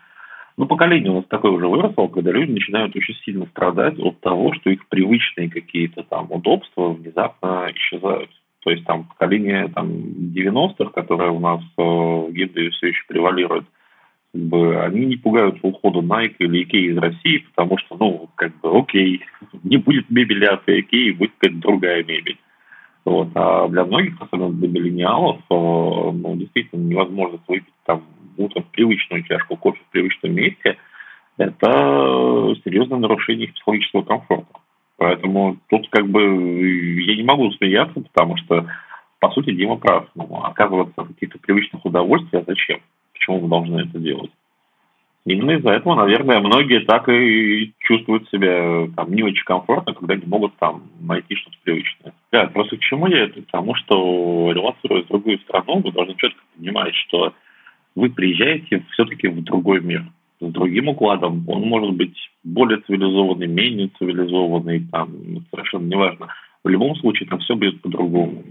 ну, 0.61 0.67
поколение 0.67 1.09
у 1.09 1.15
нас 1.15 1.25
такое 1.25 1.53
уже 1.53 1.67
выросло, 1.67 2.07
когда 2.07 2.31
люди 2.31 2.51
начинают 2.51 2.95
очень 2.95 3.15
сильно 3.25 3.47
страдать 3.47 3.97
от 3.97 4.19
того, 4.19 4.53
что 4.53 4.69
их 4.69 4.87
привычные 4.89 5.49
какие-то 5.49 6.03
там 6.03 6.27
удобства 6.31 6.89
внезапно 6.89 7.71
исчезают. 7.73 8.29
То 8.59 8.69
есть 8.69 8.85
там 8.85 9.05
поколение 9.05 9.69
там, 9.69 9.87
90-х, 9.89 10.91
которое 10.91 11.31
у 11.31 11.39
нас 11.39 11.61
э, 11.61 11.81
в 11.81 12.31
гибде 12.31 12.69
все 12.69 12.89
еще 12.89 13.01
превалирует, 13.07 13.65
как 14.33 14.41
бы, 14.43 14.79
они 14.79 15.07
не 15.07 15.15
пугаются 15.15 15.65
ухода 15.65 16.01
Nike 16.01 16.35
или 16.37 16.63
Ikea 16.63 16.91
из 16.91 16.97
России, 16.99 17.43
потому 17.55 17.79
что, 17.79 17.97
ну, 17.99 18.29
как 18.35 18.55
бы, 18.59 18.77
окей, 18.77 19.21
не 19.63 19.77
будет 19.77 20.11
мебели 20.11 20.45
от 20.45 20.69
Ikea, 20.69 21.15
будет 21.15 21.31
какая-то 21.39 21.59
другая 21.59 22.03
мебель. 22.03 22.37
Вот. 23.03 23.29
А 23.35 23.67
для 23.67 23.83
многих, 23.85 24.21
особенно 24.21 24.51
для 24.51 24.67
миллениалов, 24.67 25.39
ну, 25.49 26.35
действительно 26.35 26.81
невозможно 26.81 27.39
выпить 27.47 27.73
там 27.85 28.03
утром 28.37 28.63
привычную 28.71 29.23
чашку 29.23 29.55
кофе 29.55 29.79
в 29.87 29.91
привычном 29.91 30.33
месте, 30.33 30.77
это 31.37 32.55
серьезное 32.63 32.99
нарушение 32.99 33.47
их 33.47 33.53
психологического 33.53 34.03
комфорта. 34.03 34.59
Поэтому 34.97 35.57
тут 35.69 35.89
как 35.89 36.07
бы 36.07 36.21
я 37.01 37.15
не 37.15 37.23
могу 37.23 37.51
смеяться, 37.53 38.01
потому 38.01 38.37
что, 38.37 38.67
по 39.19 39.31
сути, 39.31 39.51
Дима 39.51 39.77
прав. 39.77 40.07
Ну, 40.13 40.27
отказываться 40.43 41.01
от 41.01 41.07
каких-то 41.07 41.39
привычных 41.39 41.83
удовольствий, 41.83 42.39
а 42.39 42.43
зачем? 42.45 42.81
Почему 43.13 43.39
мы 43.41 43.49
должны 43.49 43.79
это 43.79 43.97
делать? 43.97 44.31
Именно 45.25 45.51
из-за 45.51 45.71
этого, 45.71 45.95
наверное, 45.95 46.39
многие 46.39 46.81
так 46.81 47.09
и 47.09 47.73
чувствуют 47.79 48.29
себя 48.29 48.87
там 48.95 49.13
не 49.13 49.23
очень 49.23 49.43
комфортно, 49.45 49.93
когда 49.93 50.15
не 50.15 50.25
могут 50.25 50.55
там 50.57 50.83
найти 50.99 51.35
что-то 51.35 51.57
привычное. 51.63 52.13
Да, 52.31 52.47
просто 52.47 52.77
к 52.77 52.81
чему 52.81 53.07
я 53.07 53.25
это? 53.25 53.41
Потому 53.41 53.75
что 53.75 54.51
релацируя 54.53 55.03
в 55.03 55.07
другую 55.07 55.39
страну, 55.39 55.81
вы 55.81 55.91
должны 55.91 56.15
четко 56.15 56.41
понимать, 56.55 56.95
что 56.95 57.33
вы 57.95 58.09
приезжаете 58.09 58.83
все-таки 58.91 59.27
в 59.27 59.43
другой 59.43 59.81
мир 59.81 60.05
с 60.39 60.51
другим 60.51 60.87
укладом. 60.87 61.43
Он 61.47 61.61
может 61.63 61.93
быть 61.93 62.15
более 62.43 62.79
цивилизованный, 62.81 63.47
менее 63.47 63.89
цивилизованный, 63.99 64.87
там, 64.91 65.09
совершенно 65.51 65.87
неважно. 65.87 66.27
В 66.63 66.69
любом 66.69 66.95
случае 66.95 67.27
там 67.27 67.39
все 67.39 67.55
будет 67.55 67.81
по-другому. 67.81 68.43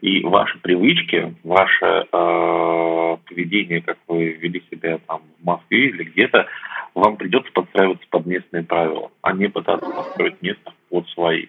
И 0.00 0.22
ваши 0.22 0.58
привычки, 0.58 1.34
ваше 1.44 1.86
э, 1.86 3.16
поведение, 3.26 3.80
как 3.80 3.98
вы 4.06 4.32
вели 4.32 4.62
себя 4.70 4.98
там 5.06 5.22
в 5.40 5.44
Москве 5.44 5.88
или 5.88 6.04
где-то, 6.04 6.46
вам 6.94 7.16
придется 7.16 7.50
подстраиваться 7.52 8.06
под 8.10 8.26
местные 8.26 8.64
правила, 8.64 9.10
а 9.22 9.32
не 9.32 9.48
пытаться 9.48 9.88
построить 9.88 10.42
место 10.42 10.72
под 10.90 11.08
свои. 11.08 11.46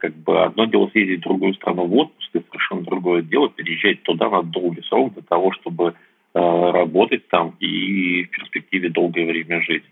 Как 0.00 0.14
бы 0.16 0.42
одно 0.42 0.64
дело 0.64 0.88
съездить 0.88 1.20
в 1.20 1.24
другую 1.24 1.54
страну 1.54 1.86
в 1.86 1.96
отпуск, 1.96 2.30
и 2.34 2.42
совершенно 2.48 2.82
другое 2.82 3.22
дело 3.22 3.48
переезжать 3.50 4.02
туда 4.02 4.28
на 4.28 4.42
долгий 4.42 4.82
срок 4.82 5.12
для 5.14 5.22
того, 5.22 5.52
чтобы 5.52 5.94
э, 6.34 6.38
работать 6.38 7.28
там 7.28 7.54
и 7.60 8.24
в 8.24 8.30
перспективе 8.30 8.88
долгое 8.88 9.26
время 9.26 9.60
жить. 9.62 9.84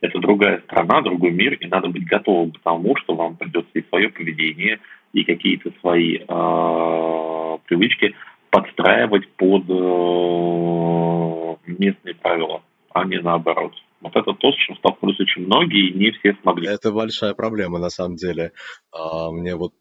Это 0.00 0.18
другая 0.18 0.60
страна, 0.62 1.02
другой 1.02 1.30
мир, 1.30 1.54
и 1.54 1.66
надо 1.66 1.88
быть 1.88 2.04
готовым 2.06 2.50
к 2.50 2.60
тому, 2.60 2.96
что 2.96 3.14
вам 3.14 3.36
придется 3.36 3.70
и 3.74 3.84
свое 3.88 4.08
поведение– 4.08 4.80
и 5.12 5.24
какие-то 5.24 5.70
свои 5.80 6.16
э, 6.16 7.58
привычки 7.66 8.14
подстраивать 8.50 9.28
под 9.32 9.64
э, 9.68 11.56
местные 11.66 12.14
правила, 12.14 12.62
а 12.92 13.04
не 13.04 13.18
наоборот. 13.18 13.74
Вот 14.02 14.16
это 14.16 14.32
то, 14.34 14.52
с 14.52 14.56
чем 14.56 14.76
столкнулись 14.76 15.20
очень 15.20 15.42
многие, 15.42 15.90
и 15.90 15.94
не 15.94 16.10
все 16.10 16.36
смогли. 16.42 16.68
Это 16.68 16.90
большая 16.90 17.34
проблема, 17.34 17.78
на 17.78 17.88
самом 17.88 18.16
деле. 18.16 18.52
А, 18.90 19.30
мне 19.30 19.54
вот 19.54 19.74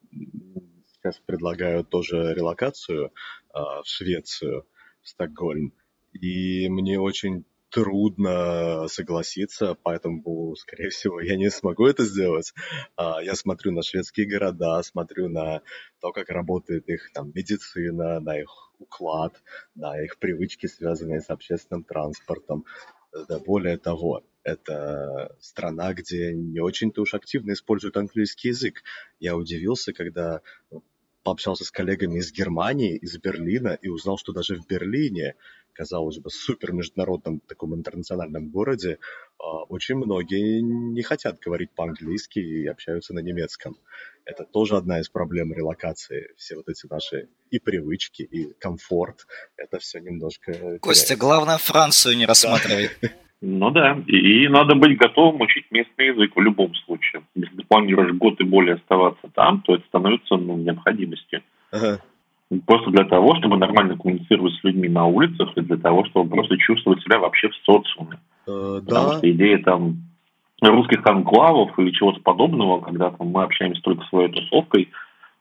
сейчас 0.94 1.20
предлагают 1.26 1.90
тоже 1.90 2.34
релокацию 2.36 3.12
а, 3.52 3.82
в 3.82 3.88
Швецию, 3.88 4.68
в 5.02 5.10
Стокгольм. 5.10 5.74
И 6.14 6.70
мне 6.70 7.00
очень 7.00 7.46
трудно 7.72 8.88
согласиться, 8.90 9.76
поэтому, 9.82 10.56
скорее 10.56 10.90
всего, 10.90 11.22
я 11.22 11.36
не 11.36 11.50
смогу 11.50 11.88
это 11.88 12.04
сделать. 12.04 12.54
А, 12.98 13.24
я 13.24 13.34
смотрю 13.34 13.72
на 13.72 13.82
шведские 13.82 14.28
города, 14.28 14.84
смотрю 14.84 15.30
на 15.30 15.62
то, 16.00 16.12
как 16.12 16.30
работает 16.30 16.88
их 16.90 17.12
там 17.14 17.32
медицина, 17.34 18.20
на 18.20 18.38
их 18.38 18.72
уклад, 18.78 19.42
на 19.74 20.00
их 20.04 20.18
привычки, 20.18 20.68
связанные 20.68 21.22
с 21.22 21.30
общественным 21.30 21.84
транспортом. 21.84 22.66
Да, 23.14 23.40
более 23.40 23.78
того, 23.78 24.24
это 24.44 25.36
страна, 25.40 25.94
где 25.94 26.34
не 26.34 26.60
очень-то 26.60 27.02
уж 27.02 27.14
активно 27.14 27.54
используют 27.54 27.98
английский 27.98 28.50
язык. 28.50 28.84
Я 29.20 29.36
удивился, 29.36 29.94
когда 29.94 30.42
пообщался 31.24 31.66
с 31.66 31.72
коллегами 31.72 32.20
из 32.20 32.32
Германии, 32.32 32.98
из 32.98 33.18
Берлина, 33.18 33.78
и 33.82 33.90
узнал, 33.90 34.18
что 34.18 34.34
даже 34.34 34.56
в 34.56 34.66
Берлине 34.66 35.36
казалось 35.74 36.20
бы, 36.20 36.30
супер 36.30 36.74
международном 36.74 37.40
таком 37.40 37.76
интернациональном 37.76 38.50
городе, 38.50 39.00
а, 39.40 39.64
очень 39.64 39.96
многие 39.96 40.62
не 40.62 41.02
хотят 41.02 41.40
говорить 41.40 41.72
по-английски 41.76 42.40
и 42.40 42.68
общаются 42.68 43.14
на 43.14 43.20
немецком. 43.20 43.76
Это 44.26 44.44
тоже 44.46 44.78
одна 44.78 45.00
из 45.00 45.10
проблем 45.10 45.54
релокации. 45.54 46.30
Все 46.38 46.56
вот 46.56 46.68
эти 46.70 46.86
наши 46.90 47.30
и 47.50 47.60
привычки, 47.60 48.24
и 48.24 48.54
комфорт, 48.60 49.26
это 49.58 49.80
все 49.80 50.00
немножко... 50.00 50.52
Костя, 50.80 51.08
теряется. 51.08 51.18
главное 51.18 51.58
Францию 51.58 52.18
не 52.18 52.26
рассматривай. 52.26 52.90
Ну 53.42 53.72
да, 53.72 53.98
и, 54.06 54.44
и 54.46 54.48
надо 54.48 54.76
быть 54.76 54.98
готовым 55.00 55.42
учить 55.42 55.66
местный 55.72 56.08
язык 56.08 56.36
в 56.36 56.40
любом 56.40 56.76
случае. 56.76 57.24
Если 57.34 57.56
ты 57.56 57.64
планируешь 57.64 58.16
год 58.16 58.40
и 58.40 58.44
более 58.44 58.76
оставаться 58.76 59.28
там, 59.34 59.64
то 59.64 59.76
это 59.76 59.84
становится 59.88 60.36
ну, 60.36 60.58
необходимостью. 60.58 61.42
Ага. 61.72 62.02
Просто 62.66 62.92
для 62.92 63.06
того, 63.06 63.36
чтобы 63.36 63.58
нормально 63.58 63.98
коммуницировать 63.98 64.54
с 64.56 64.64
людьми 64.64 64.90
на 64.90 65.06
улицах 65.06 65.52
и 65.56 65.62
для 65.62 65.78
того, 65.78 66.06
чтобы 66.06 66.30
просто 66.30 66.58
чувствовать 66.58 67.02
себя 67.02 67.20
вообще 67.20 67.50
в 67.50 67.56
социуме. 67.66 68.20
Э, 68.46 68.82
Потому 68.86 69.10
да. 69.10 69.18
что 69.18 69.32
идея 69.32 69.60
там 69.60 69.98
русских 70.62 71.06
анклавов 71.06 71.78
или 71.80 71.92
чего-то 71.92 72.20
подобного, 72.22 72.82
когда 72.82 73.12
там, 73.12 73.28
мы 73.28 73.44
общаемся 73.44 73.82
только 73.82 74.06
своей 74.06 74.30
тусовкой, 74.30 74.90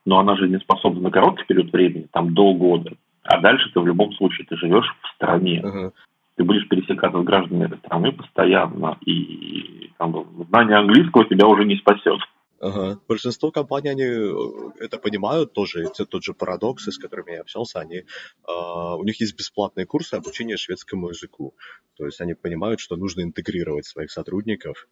но 0.07 0.19
она 0.19 0.37
же 0.37 0.49
не 0.49 0.59
способна 0.59 1.01
на 1.01 1.11
короткий 1.11 1.45
период 1.47 1.73
времени, 1.73 2.07
там 2.13 2.33
до 2.33 2.55
года. 2.55 2.93
А 3.25 3.41
дальше 3.41 3.71
ты 3.73 3.81
в 3.81 3.87
любом 3.87 4.13
случае 4.13 4.47
ты 4.49 4.57
живешь 4.57 4.87
в 5.03 5.09
стране. 5.15 5.61
Uh-huh. 5.63 5.93
Ты 6.37 6.45
будешь 6.45 6.67
пересекаться 6.69 7.21
с 7.21 7.25
гражданами 7.25 7.67
этой 7.67 7.79
страны 7.79 8.13
постоянно, 8.13 8.97
и 9.05 9.91
там, 9.99 10.27
знание 10.49 10.79
английского 10.79 11.27
тебя 11.27 11.47
уже 11.47 11.65
не 11.65 11.77
спасет. 11.77 12.21
Ага. 12.61 13.01
Большинство 13.09 13.51
компаний, 13.51 13.89
они 13.89 14.03
э, 14.03 14.85
это 14.85 14.99
понимают 14.99 15.55
тоже, 15.55 15.85
это 15.85 16.05
тот 16.05 16.23
же 16.23 16.35
парадокс, 16.35 16.89
с 16.89 16.99
которыми 16.99 17.33
я 17.33 17.41
общался, 17.41 17.81
они, 17.81 17.97
э, 17.97 18.05
у 18.47 19.03
них 19.03 19.19
есть 19.19 19.35
бесплатные 19.35 19.87
курсы 19.87 20.15
обучения 20.15 20.59
шведскому 20.59 21.09
языку. 21.09 21.55
То 21.97 22.05
есть 22.05 22.21
они 22.21 22.35
понимают, 22.35 22.81
что 22.81 22.97
нужно 22.97 23.23
интегрировать 23.23 23.87
своих 23.87 24.11
сотрудников 24.11 24.89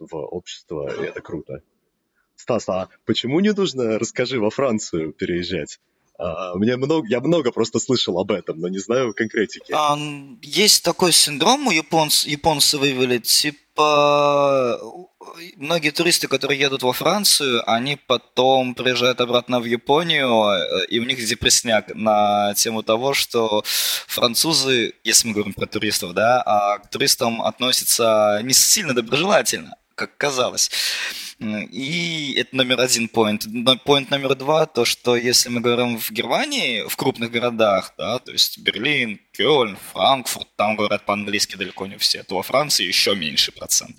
в 0.00 0.16
общество, 0.16 0.92
и 1.00 1.06
это 1.06 1.20
круто. 1.20 1.62
Стас, 2.34 2.68
а 2.68 2.88
почему 3.04 3.38
не 3.38 3.52
нужно, 3.52 4.00
расскажи, 4.00 4.40
во 4.40 4.50
Францию 4.50 5.12
переезжать? 5.12 5.78
А, 6.18 6.56
мне 6.56 6.76
много, 6.76 7.06
я 7.08 7.20
много 7.20 7.52
просто 7.52 7.78
слышал 7.78 8.18
об 8.18 8.32
этом, 8.32 8.58
но 8.58 8.66
не 8.66 8.78
знаю 8.78 9.14
конкретики. 9.14 9.72
А, 9.72 9.96
есть 10.42 10.82
такой 10.82 11.12
синдром 11.12 11.68
у 11.68 11.70
японцев, 11.70 12.26
японцы 12.28 12.78
выявили, 12.78 13.18
типа 13.18 13.58
многие 15.56 15.90
туристы, 15.90 16.28
которые 16.28 16.58
едут 16.60 16.82
во 16.82 16.92
Францию, 16.92 17.62
они 17.70 17.96
потом 17.96 18.74
приезжают 18.74 19.20
обратно 19.20 19.60
в 19.60 19.64
Японию, 19.64 20.28
э, 20.50 20.86
и 20.86 20.98
у 20.98 21.04
них 21.04 21.18
депрессняк 21.24 21.94
на 21.94 22.54
тему 22.54 22.82
того, 22.82 23.14
что 23.14 23.62
французы, 24.06 24.94
если 25.04 25.28
мы 25.28 25.34
говорим 25.34 25.54
про 25.54 25.66
туристов, 25.66 26.14
да, 26.14 26.42
а 26.42 26.78
к 26.78 26.90
туристам 26.90 27.42
относятся 27.42 28.40
не 28.42 28.54
сильно 28.54 28.94
доброжелательно, 28.94 29.76
как 29.96 30.16
казалось. 30.16 30.70
И 31.40 32.34
это 32.38 32.54
номер 32.54 32.80
один 32.80 33.08
поинт. 33.08 33.46
Поинт 33.84 34.10
номер 34.10 34.34
два, 34.36 34.66
то, 34.66 34.84
что 34.84 35.16
если 35.16 35.48
мы 35.48 35.60
говорим 35.60 35.98
в 35.98 36.10
Германии, 36.10 36.88
в 36.88 36.96
крупных 36.96 37.30
городах, 37.30 37.92
да, 37.98 38.18
то 38.18 38.32
есть 38.32 38.58
Берлин, 38.58 39.20
Кёльн, 39.32 39.76
Франкфурт, 39.92 40.48
там 40.56 40.76
говорят 40.76 41.04
по-английски 41.04 41.56
далеко 41.56 41.86
не 41.86 41.98
все, 41.98 42.22
то 42.22 42.36
во 42.36 42.42
Франции 42.42 42.86
еще 42.86 43.14
меньше 43.14 43.52
процент. 43.52 43.96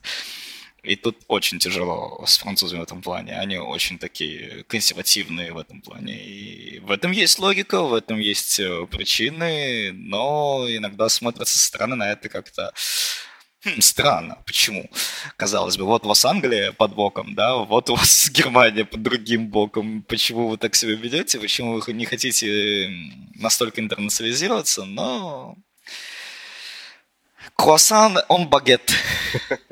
И 0.84 0.96
тут 0.96 1.18
очень 1.28 1.60
тяжело 1.60 2.24
с 2.26 2.38
французами 2.38 2.80
в 2.80 2.84
этом 2.84 3.02
плане. 3.02 3.38
Они 3.38 3.58
очень 3.58 4.00
такие 4.00 4.64
консервативные 4.70 5.52
в 5.52 5.58
этом 5.58 5.82
плане. 5.82 6.16
И 6.16 6.80
в 6.80 6.92
этом 6.92 7.12
есть 7.12 7.40
логика, 7.40 7.82
в 7.82 7.94
этом 7.94 8.20
есть 8.20 8.60
э, 8.60 8.86
причины, 8.90 9.92
но 9.92 10.66
иногда 10.70 11.10
смотрятся 11.10 11.60
со 11.60 11.68
стороны 11.68 11.96
на 11.98 12.12
это 12.12 12.30
как-то 12.30 12.74
Хм, 13.64 13.82
странно. 13.82 14.38
Почему? 14.46 14.90
Казалось 15.36 15.78
бы, 15.78 15.86
вот 15.86 16.06
у 16.06 16.10
вас 16.10 16.24
Англия 16.26 16.72
под 16.72 16.94
боком, 16.94 17.34
да, 17.34 17.56
вот 17.58 17.90
у 17.90 17.96
вас 17.96 18.30
Германия 18.32 18.86
под 18.86 19.02
другим 19.02 19.50
боком. 19.50 20.04
Почему 20.04 20.50
вы 20.50 20.58
так 20.58 20.76
себя 20.76 20.96
ведете? 20.96 21.40
Почему 21.40 21.80
вы 21.80 21.94
не 21.94 22.06
хотите 22.06 22.90
настолько 23.36 23.82
интернационализироваться? 23.82 24.86
Но 24.86 25.56
Круассан, 27.56 28.20
он 28.28 28.48
багет. 28.48 28.92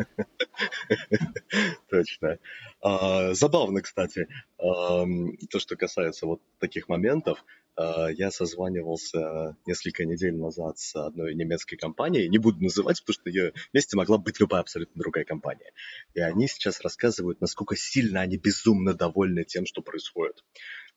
Точно. 1.89 2.37
А, 2.81 3.33
забавно, 3.33 3.81
кстати, 3.81 4.27
то, 4.57 5.59
что 5.59 5.75
касается 5.75 6.25
вот 6.25 6.41
таких 6.59 6.89
моментов. 6.89 7.43
А, 7.75 8.09
я 8.09 8.31
созванивался 8.31 9.57
несколько 9.65 10.05
недель 10.05 10.35
назад 10.35 10.77
с 10.77 10.95
одной 10.95 11.35
немецкой 11.35 11.75
компанией, 11.75 12.29
не 12.29 12.37
буду 12.37 12.63
называть, 12.63 13.01
потому 13.01 13.13
что 13.13 13.29
ее 13.29 13.53
месте 13.73 13.97
могла 13.97 14.17
быть 14.17 14.39
любая 14.39 14.61
абсолютно 14.61 14.99
другая 14.99 15.25
компания. 15.25 15.71
И 16.13 16.21
они 16.21 16.47
сейчас 16.47 16.81
рассказывают, 16.81 17.41
насколько 17.41 17.75
сильно 17.75 18.21
они 18.21 18.37
безумно 18.37 18.93
довольны 18.93 19.43
тем, 19.43 19.65
что 19.65 19.81
происходит. 19.81 20.43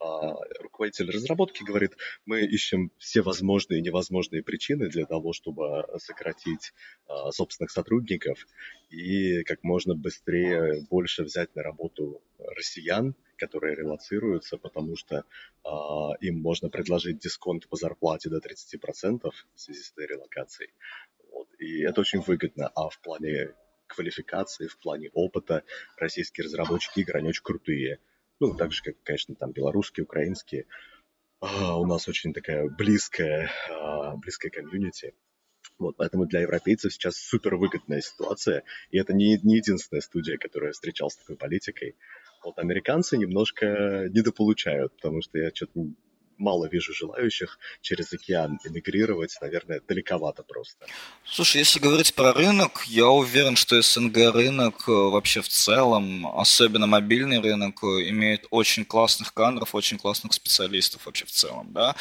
а, 0.00 0.36
руководитель 0.60 1.10
разработки 1.10 1.64
говорит, 1.64 1.96
мы 2.24 2.42
ищем 2.42 2.92
все 2.98 3.22
возможные 3.22 3.80
и 3.80 3.82
невозможные 3.82 4.44
причины 4.44 4.88
для 4.88 5.06
того, 5.06 5.32
чтобы 5.32 5.84
сократить 5.98 6.72
а, 7.08 7.32
собственных 7.32 7.72
сотрудников 7.72 8.46
и 8.90 9.42
как 9.42 9.64
можно 9.64 9.96
быстрее 9.96 10.86
больше 10.88 11.24
взять 11.24 11.54
на 11.56 11.62
работу 11.64 12.22
россиян, 12.38 13.16
которые 13.38 13.76
релацируются, 13.76 14.58
потому 14.58 14.96
что 14.96 15.24
а, 15.64 16.12
им 16.20 16.40
можно 16.40 16.68
предложить 16.68 17.18
дисконт 17.18 17.68
по 17.68 17.76
зарплате 17.76 18.28
до 18.28 18.38
30% 18.38 19.30
в 19.54 19.60
связи 19.60 19.80
с 19.80 19.92
этой 19.92 20.06
релокацией. 20.06 20.70
Вот. 21.32 21.48
И 21.58 21.82
это 21.82 22.00
очень 22.00 22.20
выгодно. 22.20 22.68
А 22.74 22.88
в 22.88 23.00
плане 23.00 23.54
квалификации, 23.86 24.66
в 24.66 24.78
плане 24.78 25.10
опыта 25.14 25.64
российские 25.96 26.44
разработчики 26.44 27.00
игр, 27.00 27.20
крутые. 27.42 27.98
Ну, 28.40 28.54
так 28.54 28.72
же, 28.72 28.82
как, 28.82 28.94
конечно, 29.02 29.34
там 29.34 29.52
белорусские, 29.52 30.04
украинские. 30.04 30.66
А, 31.40 31.78
у 31.78 31.86
нас 31.86 32.08
очень 32.08 32.32
такая 32.32 32.68
близкая, 32.68 33.50
а, 33.70 34.16
близкая 34.16 34.50
комьюнити. 34.50 35.14
Вот, 35.78 35.96
поэтому 35.96 36.26
для 36.26 36.40
европейцев 36.40 36.92
сейчас 36.92 37.16
супер 37.16 37.54
выгодная 37.54 38.00
ситуация, 38.00 38.64
и 38.90 38.98
это 38.98 39.12
не, 39.12 39.38
не 39.42 39.56
единственная 39.56 40.00
студия, 40.00 40.36
которая 40.36 40.72
встречалась 40.72 41.14
с 41.14 41.18
такой 41.18 41.36
политикой. 41.36 41.96
Вот 42.44 42.58
американцы 42.58 43.16
немножко 43.16 44.08
недополучают, 44.10 44.94
потому 44.96 45.22
что 45.22 45.38
я 45.38 45.50
что-то 45.54 45.88
мало 46.38 46.68
вижу 46.68 46.94
желающих 46.94 47.58
через 47.80 48.12
океан 48.12 48.58
эмигрировать, 48.64 49.36
наверное, 49.40 49.80
далековато 49.86 50.42
просто. 50.42 50.86
Слушай, 51.24 51.58
если 51.58 51.80
говорить 51.80 52.14
про 52.14 52.32
рынок, 52.32 52.84
я 52.86 53.08
уверен, 53.08 53.56
что 53.56 53.80
СНГ 53.80 54.16
рынок 54.32 54.88
э, 54.88 54.92
вообще 54.92 55.40
в 55.42 55.48
целом, 55.48 56.26
особенно 56.26 56.86
мобильный 56.86 57.40
рынок, 57.40 57.82
э, 57.82 58.08
имеет 58.08 58.46
очень 58.50 58.84
классных 58.84 59.34
кадров, 59.34 59.74
очень 59.74 59.98
классных 59.98 60.32
специалистов 60.32 61.06
вообще 61.06 61.26
в 61.26 61.30
целом, 61.30 61.72
да. 61.72 61.96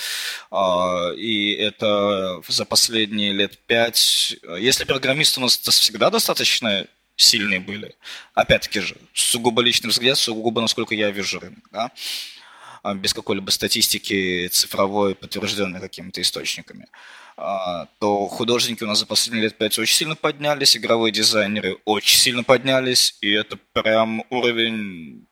А, 0.52 1.12
и 1.16 1.52
это 1.54 2.42
за 2.48 2.66
последние 2.66 3.34
лет 3.34 3.58
пять... 3.66 4.38
Если 4.60 4.86
программисты 4.86 5.40
у 5.40 5.44
нас 5.44 5.58
всегда 5.58 6.10
достаточно 6.10 6.88
сильные 7.18 7.60
были, 7.60 7.96
опять-таки 8.34 8.80
же, 8.80 8.96
сугубо 9.14 9.62
личный 9.62 9.90
взгляд, 9.90 10.18
сугубо 10.18 10.62
насколько 10.62 10.96
я 10.96 11.12
вижу 11.12 11.40
рынок, 11.40 11.68
да, 11.72 11.92
а, 12.84 12.94
без 12.94 13.14
какой-либо 13.14 13.50
статистики 13.50 14.48
цифровой, 14.48 15.16
подтвержденной 15.16 15.80
какими-то 15.82 16.22
источниками, 16.22 16.88
а, 17.36 17.88
то 18.00 18.28
художники 18.28 18.84
у 18.84 18.88
нас 18.88 19.00
за 19.00 19.06
последние 19.06 19.44
лет 19.44 19.58
пять 19.58 19.78
очень 19.80 19.96
сильно 19.96 20.16
поднялись, 20.16 20.78
игровые 20.78 21.12
дизайнеры 21.12 21.78
очень 21.86 22.18
сильно 22.18 22.44
поднялись, 22.44 23.18
и 23.22 23.32
это 23.32 23.58
прям 23.74 24.24
уровень, 24.30 25.28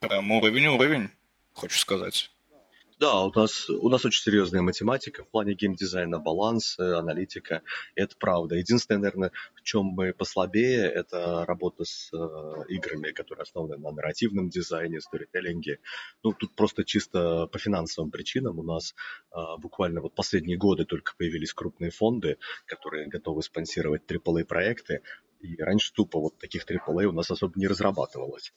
прям 0.00 0.30
уровень-уровень, 0.30 1.10
хочу 1.54 1.78
сказать. 1.78 2.31
Да, 3.02 3.24
у 3.24 3.32
нас, 3.34 3.68
у 3.68 3.88
нас 3.88 4.04
очень 4.04 4.22
серьезная 4.22 4.62
математика 4.62 5.24
в 5.24 5.28
плане 5.28 5.54
геймдизайна, 5.54 6.20
баланс, 6.20 6.78
аналитика. 6.78 7.62
Это 7.96 8.14
правда. 8.16 8.54
Единственное, 8.54 9.00
наверное, 9.00 9.32
в 9.56 9.62
чем 9.64 9.86
мы 9.86 10.12
послабее, 10.12 10.84
это 10.86 11.44
работа 11.44 11.82
с 11.82 12.12
э, 12.12 12.16
играми, 12.68 13.10
которые 13.10 13.42
основаны 13.42 13.76
на 13.76 13.90
нарративном 13.90 14.50
дизайне, 14.50 15.00
сторителлинге. 15.00 15.80
Ну, 16.22 16.32
тут 16.32 16.54
просто 16.54 16.84
чисто 16.84 17.48
по 17.48 17.58
финансовым 17.58 18.12
причинам 18.12 18.60
у 18.60 18.62
нас 18.62 18.94
э, 19.32 19.36
буквально 19.58 20.00
вот 20.00 20.14
последние 20.14 20.56
годы 20.56 20.84
только 20.84 21.14
появились 21.18 21.52
крупные 21.52 21.90
фонды, 21.90 22.38
которые 22.66 23.08
готовы 23.08 23.42
спонсировать 23.42 24.02
AAA-проекты, 24.08 25.02
и 25.40 25.60
раньше 25.60 25.92
тупо 25.92 26.20
вот 26.20 26.38
таких 26.38 26.70
AAA 26.70 27.06
у 27.06 27.12
нас 27.12 27.32
особо 27.32 27.52
не 27.56 27.66
разрабатывалось. 27.66 28.54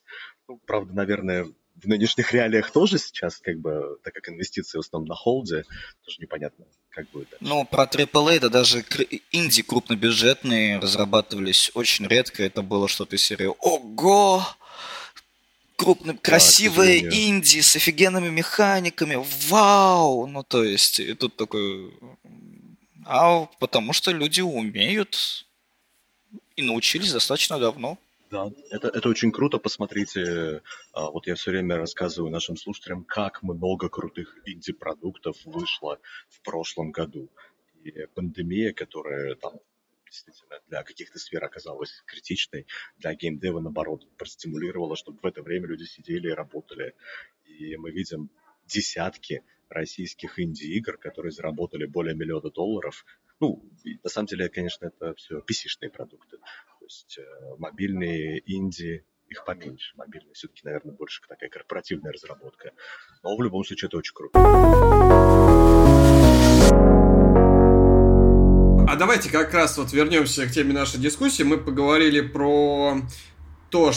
Ну, 0.47 0.61
правда, 0.67 0.93
наверное, 0.93 1.47
в 1.81 1.87
нынешних 1.87 2.31
реалиях 2.31 2.71
тоже 2.71 2.97
сейчас, 2.97 3.37
как 3.37 3.59
бы, 3.59 3.97
так 4.03 4.13
как 4.13 4.29
инвестиции 4.29 4.77
в 4.77 4.81
основном 4.81 5.07
на 5.07 5.15
холде, 5.15 5.63
тоже 6.03 6.17
непонятно, 6.19 6.65
как 6.89 7.09
будет. 7.09 7.29
Дальше. 7.31 7.45
Ну, 7.45 7.65
про 7.65 7.83
AAA, 7.83 8.39
да 8.39 8.49
даже 8.49 8.83
инди 9.31 9.61
крупнобюджетные 9.61 10.79
разрабатывались 10.79 11.71
очень 11.73 12.07
редко. 12.07 12.43
Это 12.43 12.61
было 12.61 12.87
что-то 12.87 13.15
из 13.15 13.23
серии 13.23 13.51
«Ого!» 13.59 14.45
красивые 16.21 17.01
да, 17.01 17.15
инди 17.15 17.59
с 17.59 17.75
офигенными 17.75 18.29
механиками, 18.29 19.21
вау! 19.49 20.25
Ну, 20.25 20.43
то 20.43 20.63
есть, 20.63 20.99
и 20.99 21.13
тут 21.13 21.35
такой... 21.35 21.93
А 23.05 23.45
потому 23.59 23.93
что 23.93 24.11
люди 24.11 24.41
умеют 24.41 25.45
и 26.55 26.63
научились 26.63 27.11
достаточно 27.11 27.59
давно. 27.59 27.99
Да, 28.31 28.51
это, 28.71 28.87
это 28.87 29.09
очень 29.09 29.31
круто. 29.31 29.59
Посмотрите, 29.59 30.61
а, 30.93 31.11
вот 31.11 31.27
я 31.27 31.35
все 31.35 31.51
время 31.51 31.77
рассказываю 31.77 32.31
нашим 32.31 32.57
слушателям, 32.57 33.03
как 33.03 33.43
много 33.43 33.87
крутых 33.89 34.35
инди-продуктов 34.45 35.37
вышло 35.45 35.99
в 36.29 36.41
прошлом 36.41 36.91
году. 36.91 37.29
И 37.83 37.91
пандемия, 38.15 38.73
которая 38.73 39.35
там 39.35 39.53
действительно 40.09 40.59
для 40.67 40.83
каких-то 40.83 41.19
сфер 41.19 41.43
оказалась 41.43 42.03
критичной, 42.07 42.65
для 42.97 43.13
геймдева, 43.13 43.59
наоборот, 43.59 44.07
простимулировала, 44.17 44.95
чтобы 44.95 45.19
в 45.21 45.25
это 45.25 45.43
время 45.43 45.67
люди 45.67 45.83
сидели 45.83 46.29
и 46.29 46.33
работали. 46.33 46.95
И 47.45 47.75
мы 47.77 47.91
видим 47.91 48.31
десятки 48.65 49.43
российских 49.69 50.39
инди-игр, 50.39 50.97
которые 50.97 51.31
заработали 51.31 51.85
более 51.85 52.15
миллиона 52.15 52.49
долларов. 52.49 53.05
Ну, 53.39 53.63
на 54.03 54.09
самом 54.09 54.27
деле, 54.27 54.49
конечно, 54.49 54.85
это 54.85 55.13
все 55.15 55.39
PC-шные 55.39 55.89
продукты. 55.89 56.37
То 56.85 56.87
есть 56.87 57.17
э, 57.17 57.23
мобильные, 57.57 58.43
инди, 58.45 59.03
их 59.27 59.43
поменьше. 59.43 59.93
Мобильные 59.97 60.35
все-таки, 60.35 60.61
наверное, 60.65 60.93
больше 60.93 61.19
такая 61.27 61.49
корпоративная 61.49 62.11
разработка. 62.11 62.73
Но 63.23 63.35
в 63.35 63.41
любом 63.41 63.63
случае 63.65 63.87
это 63.87 63.97
очень 63.97 64.13
круто. 64.13 64.37
А 68.87 68.95
давайте 68.97 69.31
как 69.31 69.51
раз 69.51 69.79
вот 69.79 69.93
вернемся 69.93 70.45
к 70.45 70.51
теме 70.51 70.73
нашей 70.73 70.99
дискуссии. 70.99 71.41
Мы 71.41 71.57
поговорили 71.57 72.21
про 72.21 72.97
то, 73.71 73.91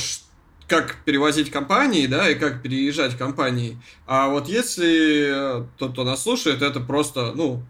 как 0.66 1.04
перевозить 1.04 1.50
компании, 1.50 2.06
да, 2.06 2.30
и 2.30 2.36
как 2.36 2.62
переезжать 2.62 3.18
компании. 3.18 3.76
А 4.06 4.30
вот 4.30 4.48
если 4.48 5.66
тот, 5.76 5.92
кто 5.92 6.04
нас 6.04 6.22
слушает, 6.22 6.62
это 6.62 6.80
просто, 6.80 7.34
ну, 7.34 7.62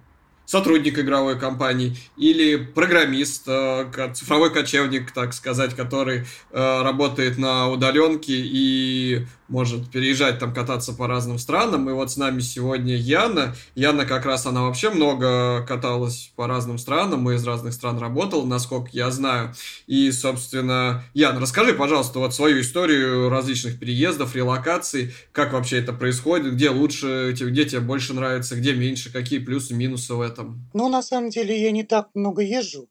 сотрудник 0.49 0.99
игровой 0.99 1.38
компании 1.38 1.94
или 2.16 2.57
программист, 2.57 3.44
э, 3.46 3.84
цифровой 4.14 4.51
кочевник, 4.51 5.11
так 5.11 5.34
сказать, 5.34 5.76
который 5.76 6.24
э, 6.51 6.82
работает 6.82 7.36
на 7.36 7.68
удаленке 7.68 8.32
и 8.34 9.26
может 9.49 9.90
переезжать 9.90 10.38
там 10.38 10.55
кататься 10.55 10.92
по 10.92 11.07
разным 11.07 11.38
странам. 11.38 11.88
И 11.90 11.92
вот 11.92 12.11
с 12.11 12.16
нами 12.16 12.40
сегодня 12.40 12.96
Яна. 12.96 13.55
Яна 13.74 14.05
как 14.07 14.24
раз, 14.26 14.46
она 14.46 14.62
вообще 14.62 14.90
много 14.90 15.64
каталась 15.66 16.32
по 16.36 16.46
разным 16.46 16.78
странам, 16.78 17.20
мы 17.20 17.34
из 17.34 17.44
разных 17.46 17.74
стран 17.74 17.99
работал, 17.99 18.46
насколько 18.46 18.90
я 18.92 19.11
знаю. 19.11 19.55
И, 19.86 20.11
собственно, 20.12 21.05
Яна, 21.12 21.40
расскажи, 21.40 21.74
пожалуйста, 21.74 22.20
вот 22.20 22.34
свою 22.34 22.61
историю 22.61 23.28
различных 23.28 23.78
переездов, 23.78 24.34
релокаций, 24.34 25.14
как 25.32 25.53
вообще 25.53 25.78
это 25.78 25.92
происходит, 25.92 26.55
где 26.55 26.70
лучше, 26.70 27.34
где 27.38 27.64
тебе 27.64 27.80
больше 27.80 28.14
нравится, 28.14 28.57
где 28.57 28.74
меньше, 28.74 29.12
какие 29.12 29.38
плюсы, 29.38 29.74
минусы 29.74 30.14
в 30.14 30.20
этом? 30.20 30.38
Ну, 30.74 30.89
на 30.89 31.03
самом 31.03 31.30
деле, 31.30 31.61
я 31.61 31.70
не 31.70 31.82
так 31.82 32.09
много 32.14 32.43
езжу, 32.43 32.89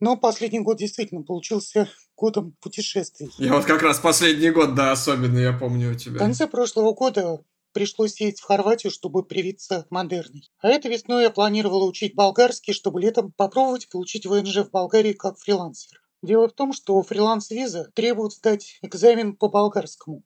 но 0.00 0.16
последний 0.16 0.60
год 0.60 0.78
действительно 0.78 1.22
получился 1.22 1.88
годом 2.16 2.54
путешествий. 2.60 3.30
Я 3.38 3.54
вот 3.54 3.64
как 3.64 3.82
раз 3.82 3.98
последний 3.98 4.50
год, 4.50 4.74
да, 4.74 4.92
особенно 4.92 5.38
я 5.38 5.52
помню 5.52 5.92
у 5.92 5.94
тебя. 5.94 6.16
В 6.16 6.18
конце 6.18 6.46
прошлого 6.46 6.92
года 6.92 7.40
пришлось 7.72 8.20
ездить 8.20 8.40
в 8.40 8.44
Хорватию, 8.44 8.90
чтобы 8.90 9.24
привиться 9.24 9.86
модерной. 9.90 10.48
А 10.60 10.68
это 10.68 10.88
весной 10.88 11.24
я 11.24 11.30
планировала 11.30 11.84
учить 11.84 12.14
болгарский, 12.14 12.72
чтобы 12.72 13.00
летом 13.00 13.32
попробовать 13.36 13.88
получить 13.88 14.26
ВНЖ 14.26 14.58
в 14.58 14.70
Болгарии 14.70 15.12
как 15.12 15.38
фрилансер. 15.38 16.00
Дело 16.22 16.48
в 16.48 16.52
том, 16.52 16.72
что 16.72 17.02
фриланс-виза 17.02 17.90
требует 17.94 18.32
сдать 18.32 18.78
экзамен 18.80 19.36
по 19.36 19.48
болгарскому. 19.48 20.22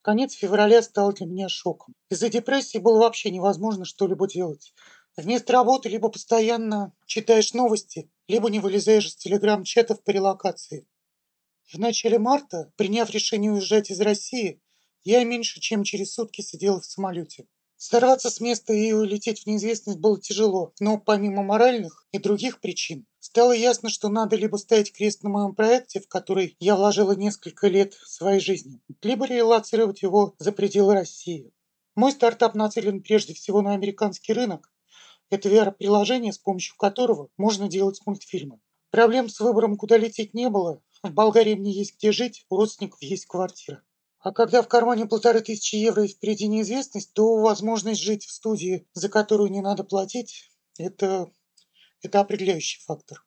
Конец 0.00 0.34
февраля 0.34 0.82
стал 0.82 1.12
для 1.12 1.26
меня 1.26 1.48
шоком. 1.48 1.94
Из-за 2.10 2.28
депрессии 2.28 2.78
было 2.78 3.00
вообще 3.00 3.30
невозможно 3.30 3.84
что-либо 3.84 4.28
делать. 4.28 4.72
Вместо 5.16 5.54
работы 5.54 5.88
либо 5.88 6.10
постоянно 6.10 6.92
читаешь 7.06 7.54
новости, 7.54 8.10
либо 8.28 8.50
не 8.50 8.60
вылезаешь 8.60 9.06
из 9.06 9.16
телеграм-чатов 9.16 10.02
по 10.02 10.10
релокации. 10.10 10.86
В 11.72 11.78
начале 11.78 12.18
марта, 12.18 12.70
приняв 12.76 13.08
решение 13.10 13.50
уезжать 13.50 13.90
из 13.90 14.00
России, 14.00 14.60
я 15.04 15.24
меньше 15.24 15.58
чем 15.58 15.84
через 15.84 16.12
сутки 16.12 16.42
сидела 16.42 16.80
в 16.80 16.84
самолете. 16.84 17.46
Сорваться 17.78 18.30
с 18.30 18.40
места 18.40 18.74
и 18.74 18.92
улететь 18.92 19.42
в 19.42 19.46
неизвестность 19.46 19.98
было 19.98 20.20
тяжело, 20.20 20.74
но 20.80 20.98
помимо 20.98 21.42
моральных 21.42 22.06
и 22.12 22.18
других 22.18 22.60
причин, 22.60 23.06
стало 23.18 23.52
ясно, 23.52 23.88
что 23.88 24.08
надо 24.08 24.36
либо 24.36 24.56
ставить 24.56 24.92
крест 24.92 25.22
на 25.22 25.30
моем 25.30 25.54
проекте, 25.54 26.00
в 26.00 26.08
который 26.08 26.56
я 26.60 26.76
вложила 26.76 27.12
несколько 27.12 27.68
лет 27.68 27.94
своей 28.04 28.40
жизни, 28.40 28.80
либо 29.02 29.26
релацировать 29.26 30.02
его 30.02 30.34
за 30.38 30.52
пределы 30.52 30.94
России. 30.94 31.52
Мой 31.94 32.12
стартап 32.12 32.54
нацелен 32.54 33.02
прежде 33.02 33.32
всего 33.32 33.62
на 33.62 33.72
американский 33.72 34.32
рынок, 34.32 34.70
это 35.30 35.48
VR-приложение, 35.48 36.32
с 36.32 36.38
помощью 36.38 36.76
которого 36.76 37.28
можно 37.36 37.68
делать 37.68 38.00
мультфильмы. 38.06 38.60
Проблем 38.90 39.28
с 39.28 39.40
выбором, 39.40 39.76
куда 39.76 39.96
лететь, 39.96 40.34
не 40.34 40.48
было. 40.48 40.80
В 41.02 41.12
Болгарии 41.12 41.54
мне 41.54 41.72
есть 41.72 41.96
где 41.98 42.12
жить, 42.12 42.46
у 42.48 42.56
родственников 42.56 43.02
есть 43.02 43.26
квартира. 43.26 43.82
А 44.20 44.32
когда 44.32 44.62
в 44.62 44.68
кармане 44.68 45.06
полторы 45.06 45.40
тысячи 45.40 45.76
евро 45.76 46.04
и 46.04 46.08
впереди 46.08 46.48
неизвестность, 46.48 47.12
то 47.12 47.36
возможность 47.36 48.00
жить 48.00 48.24
в 48.24 48.32
студии, 48.32 48.86
за 48.92 49.08
которую 49.08 49.50
не 49.50 49.60
надо 49.60 49.84
платить, 49.84 50.50
это, 50.78 51.30
это 52.02 52.20
определяющий 52.20 52.80
фактор. 52.82 53.24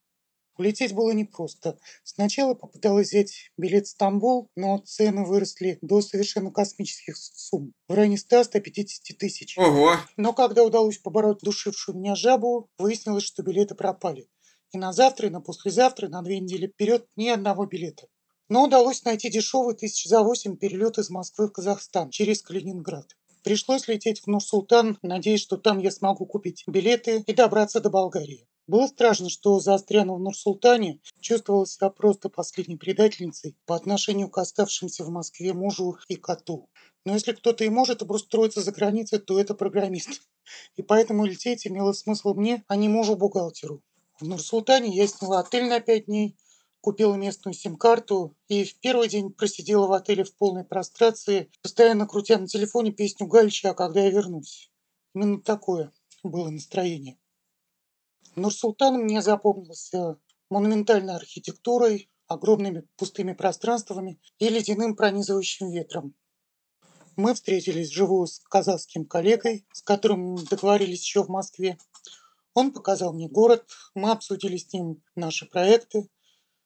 Улететь 0.60 0.94
было 0.94 1.12
непросто. 1.12 1.80
Сначала 2.04 2.54
попыталась 2.54 3.08
взять 3.08 3.50
билет 3.56 3.88
в 3.88 3.92
Стамбул, 3.92 4.50
но 4.58 4.80
цены 4.80 5.24
выросли 5.24 5.80
до 5.82 6.02
совершенно 6.02 6.52
космических 6.52 7.16
сумм. 7.16 7.74
В 7.88 7.94
районе 7.94 8.18
100-150 8.18 9.14
тысяч. 9.18 9.58
Ого! 9.58 9.96
Но 10.18 10.34
когда 10.34 10.66
удалось 10.66 10.98
побороть 10.98 11.40
душившую 11.40 11.98
меня 11.98 12.14
жабу, 12.16 12.68
выяснилось, 12.78 13.24
что 13.24 13.42
билеты 13.42 13.74
пропали. 13.74 14.28
И 14.74 14.78
на 14.78 14.92
завтра, 14.92 15.28
и 15.28 15.32
на 15.32 15.40
послезавтра, 15.40 16.10
и 16.10 16.12
на 16.12 16.22
две 16.24 16.42
недели 16.42 16.68
вперед 16.68 17.08
ни 17.16 17.30
одного 17.30 17.66
билета. 17.66 18.08
Но 18.50 18.66
удалось 18.66 19.06
найти 19.06 19.30
дешевый 19.30 19.76
тысяч 19.76 20.10
за 20.10 20.24
восемь 20.24 20.58
перелет 20.58 20.98
из 20.98 21.10
Москвы 21.10 21.48
в 21.48 21.54
Казахстан 21.54 22.10
через 22.10 22.42
Калининград. 22.42 23.16
Пришлось 23.44 23.88
лететь 23.88 24.22
в 24.22 24.28
Нур-Султан, 24.28 24.98
надеясь, 25.02 25.42
что 25.42 25.58
там 25.58 25.80
я 25.80 25.92
смогу 25.92 26.26
купить 26.26 26.64
билеты 26.68 27.24
и 27.26 27.34
добраться 27.34 27.80
до 27.80 27.90
Болгарии. 27.90 28.48
Было 28.68 28.86
страшно, 28.86 29.30
что 29.30 29.60
застряну 29.60 30.16
в 30.16 30.20
Нур-Султане, 30.20 31.00
чувствовала 31.22 31.66
себя 31.66 31.90
просто 31.90 32.30
последней 32.30 32.76
предательницей 32.76 33.56
по 33.66 33.76
отношению 33.76 34.30
к 34.30 34.38
оставшимся 34.38 35.04
в 35.06 35.10
Москве 35.10 35.54
мужу 35.54 35.98
и 36.08 36.16
коту. 36.16 36.70
Но 37.06 37.14
если 37.14 37.32
кто-то 37.32 37.64
и 37.64 37.70
может 37.70 38.02
обустроиться 38.02 38.62
за 38.62 38.72
границей, 38.72 39.20
то 39.20 39.40
это 39.40 39.56
программист. 39.56 40.22
И 40.76 40.84
поэтому 40.84 41.26
лететь 41.26 41.66
имело 41.66 41.94
смысл 41.94 42.34
мне, 42.34 42.64
а 42.68 42.76
не 42.76 42.90
мужу-бухгалтеру. 42.90 43.82
В 44.20 44.28
Нур-Султане 44.28 44.96
я 44.96 45.08
сняла 45.08 45.40
отель 45.40 45.68
на 45.68 45.80
пять 45.80 46.06
дней, 46.06 46.36
купила 46.82 47.16
местную 47.16 47.54
сим-карту 47.54 48.36
и 48.48 48.64
в 48.64 48.80
первый 48.80 49.10
день 49.10 49.32
просидела 49.32 49.88
в 49.88 49.94
отеле 49.94 50.24
в 50.24 50.36
полной 50.36 50.64
прострации, 50.64 51.52
постоянно 51.62 52.08
крутя 52.08 52.38
на 52.38 52.48
телефоне 52.48 52.92
песню 52.92 53.28
Галича 53.28 53.72
«А 53.72 53.74
когда 53.74 54.02
я 54.02 54.10
вернусь?». 54.10 54.72
Именно 55.14 55.42
такое 55.42 55.92
было 56.24 56.50
настроение. 56.50 57.18
Нур-Султан 58.36 58.96
мне 58.96 59.22
запомнился 59.22 60.18
монументальной 60.50 61.16
архитектурой, 61.16 62.10
огромными 62.28 62.88
пустыми 62.96 63.34
пространствами 63.34 64.20
и 64.38 64.50
ледяным 64.50 64.96
пронизывающим 64.96 65.72
ветром. 65.72 66.14
Мы 67.16 67.34
встретились 67.34 67.90
вживую 67.90 68.28
с 68.28 68.40
казахским 68.40 69.06
коллегой, 69.06 69.66
с 69.74 69.82
которым 69.82 70.36
договорились 70.46 71.04
еще 71.04 71.24
в 71.24 71.30
Москве. 71.30 71.78
Он 72.54 72.72
показал 72.72 73.14
мне 73.14 73.28
город, 73.28 73.66
мы 73.94 74.12
обсудили 74.12 74.58
с 74.58 74.72
ним 74.72 75.04
наши 75.16 75.46
проекты. 75.46 76.08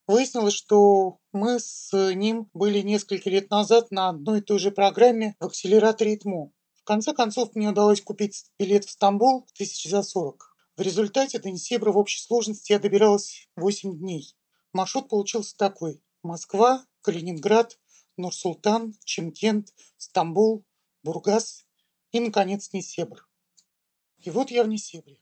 Выяснилось, 0.06 0.54
что 0.54 1.20
мы 1.32 1.60
с 1.60 1.92
ним 2.14 2.50
были 2.54 2.82
несколько 2.82 3.30
лет 3.30 3.50
назад 3.50 3.90
на 3.90 4.10
одной 4.10 4.40
и 4.40 4.42
той 4.42 4.60
же 4.60 4.72
программе 4.72 5.36
в 5.40 5.46
акселераторе 5.46 6.16
ИТМО. 6.16 6.52
В 6.74 6.84
конце 6.84 7.14
концов, 7.14 7.56
мне 7.56 7.70
удалось 7.70 8.02
купить 8.02 8.46
билет 8.60 8.84
в 8.84 8.92
Стамбул 8.92 9.46
в 9.48 9.54
тысяч 9.54 9.90
за 9.90 10.04
сорок. 10.04 10.54
В 10.76 10.82
результате 10.82 11.40
до 11.40 11.50
Несебра 11.50 11.94
в 11.94 11.98
общей 11.98 12.20
сложности 12.20 12.74
я 12.74 12.80
добиралась 12.80 13.48
8 13.56 13.98
дней. 13.98 14.36
Маршрут 14.74 15.08
получился 15.08 15.56
такой. 15.56 16.04
Москва, 16.22 16.86
Калининград, 17.02 17.80
Нур-Султан, 18.18 18.96
Чемкент, 19.06 19.74
Стамбул, 19.98 20.66
Бургас 21.04 21.66
и, 22.12 22.20
наконец, 22.20 22.74
Несебр. 22.74 23.26
И 24.18 24.30
вот 24.30 24.52
я 24.52 24.64
в 24.64 24.68
Несебре. 24.68 25.20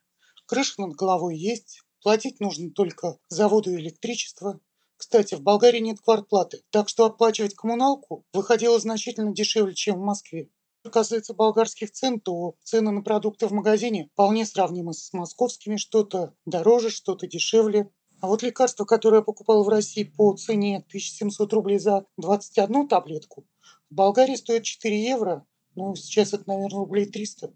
Крыша 0.47 0.81
над 0.81 0.95
головой 0.95 1.37
есть, 1.37 1.83
платить 2.01 2.39
нужно 2.39 2.71
только 2.71 3.19
за 3.29 3.47
воду 3.47 3.71
и 3.71 3.77
электричество. 3.77 4.59
Кстати, 5.01 5.33
в 5.33 5.41
Болгарии 5.41 5.79
нет 5.79 5.99
квартплаты, 5.99 6.61
так 6.69 6.87
что 6.87 7.05
оплачивать 7.05 7.55
коммуналку 7.55 8.23
выходило 8.33 8.79
значительно 8.79 9.33
дешевле, 9.33 9.73
чем 9.73 9.95
в 9.95 10.03
Москве. 10.03 10.51
Что 10.81 10.91
касается 10.91 11.33
болгарских 11.33 11.91
цен, 11.91 12.19
то 12.19 12.53
цены 12.63 12.91
на 12.91 13.01
продукты 13.01 13.47
в 13.47 13.51
магазине 13.51 14.09
вполне 14.13 14.45
сравнимы 14.45 14.93
с 14.93 15.11
московскими, 15.11 15.77
что-то 15.77 16.35
дороже, 16.45 16.91
что-то 16.91 17.25
дешевле. 17.25 17.89
А 18.19 18.27
вот 18.27 18.43
лекарство, 18.43 18.85
которое 18.85 19.17
я 19.17 19.23
покупал 19.23 19.63
в 19.63 19.69
России 19.69 20.03
по 20.03 20.35
цене 20.35 20.85
1700 20.87 21.51
рублей 21.51 21.79
за 21.79 22.05
21 22.17 22.87
таблетку, 22.87 23.47
в 23.89 23.95
Болгарии 23.95 24.35
стоит 24.35 24.65
4 24.65 25.03
евро, 25.03 25.47
ну 25.73 25.95
сейчас 25.95 26.33
это, 26.33 26.43
наверное, 26.45 26.77
рублей 26.77 27.07
300, 27.07 27.51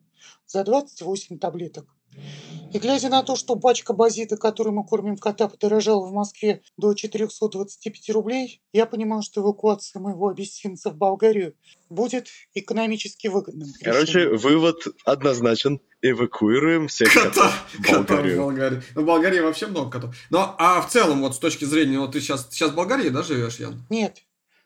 за 0.47 0.63
28 0.63 1.37
таблеток. 1.37 1.95
И 2.75 2.77
глядя 2.77 3.07
на 3.07 3.23
то, 3.23 3.37
что 3.37 3.55
пачка 3.55 3.93
базита, 3.93 4.35
которую 4.35 4.75
мы 4.75 4.85
кормим 4.85 5.15
кота, 5.15 5.47
подорожала 5.47 6.05
в 6.05 6.11
Москве 6.11 6.61
до 6.75 6.93
425 6.93 8.09
рублей, 8.09 8.61
я 8.73 8.85
понимал, 8.85 9.21
что 9.21 9.39
эвакуация 9.39 10.01
моего 10.01 10.27
абиссинца 10.27 10.89
в 10.89 10.97
Болгарию 10.97 11.55
будет 11.89 12.27
экономически 12.53 13.27
выгодным. 13.27 13.69
Короче, 13.81 14.19
решением. 14.19 14.37
вывод 14.39 14.75
однозначен. 15.05 15.79
Эвакуируем 16.01 16.89
всех 16.89 17.13
Кота, 17.13 17.29
котов 17.29 17.53
в 17.71 17.81
кота 17.81 18.01
в 18.01 18.07
Болгарию. 18.07 18.37
Болгарии. 18.39 18.83
Ну, 18.93 19.01
в 19.01 19.05
Болгарии 19.05 19.39
вообще 19.39 19.67
много 19.67 19.91
котов. 19.91 20.15
Ну, 20.29 20.39
а 20.39 20.81
в 20.81 20.91
целом, 20.91 21.21
вот 21.21 21.33
с 21.33 21.39
точки 21.39 21.63
зрения, 21.63 21.97
вот 21.97 22.11
ты 22.11 22.19
сейчас, 22.19 22.49
сейчас 22.51 22.71
в 22.71 22.75
Болгарии, 22.75 23.07
да, 23.07 23.23
живешь, 23.23 23.57
Ян? 23.57 23.85
Нет, 23.89 24.17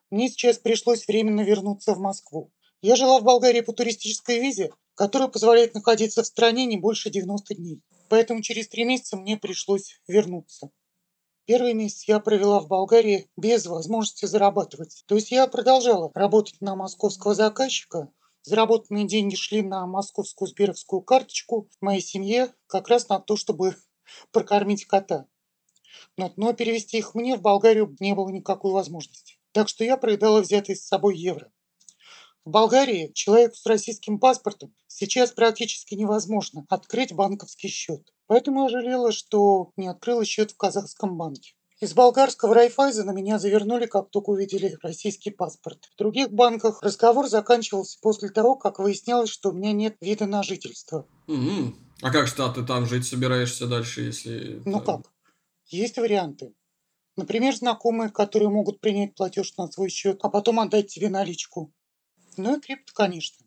мне 0.09 0.29
сейчас 0.29 0.57
пришлось 0.57 1.07
временно 1.07 1.41
вернуться 1.41 1.93
в 1.93 1.99
Москву. 1.99 2.51
Я 2.81 2.95
жила 2.95 3.19
в 3.19 3.23
Болгарии 3.23 3.61
по 3.61 3.71
туристической 3.71 4.39
визе, 4.39 4.71
которая 4.95 5.29
позволяет 5.29 5.75
находиться 5.75 6.23
в 6.23 6.25
стране 6.25 6.65
не 6.65 6.77
больше 6.77 7.11
90 7.11 7.53
дней. 7.53 7.83
Поэтому 8.09 8.41
через 8.41 8.67
три 8.67 8.83
месяца 8.83 9.15
мне 9.15 9.37
пришлось 9.37 10.01
вернуться. 10.07 10.71
Первый 11.45 11.73
месяц 11.73 12.03
я 12.03 12.19
провела 12.19 12.59
в 12.59 12.67
Болгарии 12.67 13.29
без 13.37 13.65
возможности 13.65 14.25
зарабатывать. 14.25 15.03
То 15.07 15.15
есть 15.15 15.31
я 15.31 15.47
продолжала 15.47 16.11
работать 16.13 16.59
на 16.59 16.75
московского 16.75 17.33
заказчика. 17.33 18.11
Заработанные 18.41 19.07
деньги 19.07 19.35
шли 19.35 19.61
на 19.61 19.85
московскую 19.85 20.47
сберовскую 20.47 21.01
карточку 21.01 21.69
моей 21.81 22.01
семье 22.01 22.53
как 22.67 22.87
раз 22.87 23.09
на 23.09 23.19
то, 23.19 23.35
чтобы 23.35 23.75
прокормить 24.31 24.85
кота. 24.85 25.25
Но, 26.17 26.33
но 26.35 26.53
перевести 26.53 26.97
их 26.97 27.15
мне 27.15 27.35
в 27.35 27.41
Болгарию 27.41 27.95
не 27.99 28.13
было 28.15 28.29
никакой 28.29 28.71
возможности. 28.71 29.39
Так 29.51 29.69
что 29.69 29.83
я 29.83 29.97
проедала 29.97 30.41
взятые 30.41 30.75
с 30.75 30.85
собой 30.85 31.17
евро. 31.17 31.51
В 32.49 32.51
Болгарии 32.51 33.11
человеку 33.13 33.53
с 33.53 33.65
российским 33.67 34.17
паспортом 34.17 34.73
сейчас 34.87 35.33
практически 35.33 35.93
невозможно 35.93 36.65
открыть 36.67 37.13
банковский 37.13 37.67
счет. 37.67 38.11
Поэтому 38.25 38.63
я 38.63 38.69
жалела, 38.69 39.11
что 39.11 39.71
не 39.77 39.87
открыла 39.87 40.25
счет 40.25 40.49
в 40.49 40.57
казахском 40.57 41.15
банке. 41.15 41.53
Из 41.79 41.93
болгарского 41.93 42.55
Райфайзена 42.55 43.11
меня 43.11 43.37
завернули, 43.37 43.85
как 43.85 44.09
только 44.09 44.31
увидели 44.31 44.79
российский 44.81 45.29
паспорт. 45.29 45.91
В 45.93 45.99
других 45.99 46.31
банках 46.31 46.81
разговор 46.81 47.27
заканчивался 47.27 47.99
после 48.01 48.29
того, 48.29 48.55
как 48.55 48.79
выяснялось, 48.79 49.29
что 49.29 49.49
у 49.49 49.53
меня 49.53 49.71
нет 49.71 49.97
вида 50.01 50.25
на 50.25 50.41
жительство. 50.41 51.05
Мгм. 51.27 51.77
А 52.01 52.11
как 52.11 52.25
что, 52.25 52.51
ты 52.51 52.65
там 52.65 52.87
жить 52.87 53.05
собираешься 53.05 53.67
дальше, 53.67 54.01
если... 54.01 54.59
Ну 54.65 54.81
как? 54.81 55.01
Есть 55.67 55.97
варианты. 55.97 56.55
Например, 57.15 57.55
знакомые, 57.55 58.09
которые 58.09 58.49
могут 58.49 58.81
принять 58.81 59.13
платеж 59.13 59.55
на 59.55 59.67
свой 59.67 59.89
счет, 59.89 60.17
а 60.23 60.29
потом 60.29 60.59
отдать 60.59 60.87
тебе 60.87 61.09
наличку. 61.09 61.71
Ну 62.37 62.57
и 62.57 62.61
крипто, 62.61 62.91
конечно. 62.93 63.45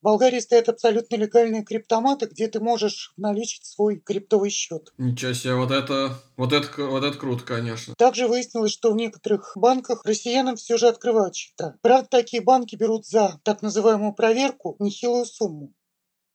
В 0.00 0.04
Болгарии 0.04 0.40
стоят 0.40 0.70
абсолютно 0.70 1.16
легальные 1.16 1.62
криптоматы, 1.62 2.24
где 2.24 2.48
ты 2.48 2.58
можешь 2.58 3.12
наличить 3.18 3.66
свой 3.66 4.00
криптовый 4.00 4.48
счет. 4.48 4.94
Ничего 4.96 5.34
себе, 5.34 5.54
вот 5.56 5.70
это, 5.70 6.18
вот 6.38 6.54
это, 6.54 6.86
вот 6.86 7.04
это 7.04 7.18
круто, 7.18 7.44
конечно. 7.44 7.94
Также 7.98 8.26
выяснилось, 8.26 8.72
что 8.72 8.92
в 8.92 8.96
некоторых 8.96 9.52
банках 9.56 10.06
россиянам 10.06 10.56
все 10.56 10.78
же 10.78 10.88
открывают 10.88 11.36
счета. 11.36 11.76
Правда, 11.82 12.08
такие 12.08 12.42
банки 12.42 12.76
берут 12.76 13.06
за 13.06 13.40
так 13.44 13.60
называемую 13.60 14.14
проверку 14.14 14.74
нехилую 14.78 15.26
сумму. 15.26 15.74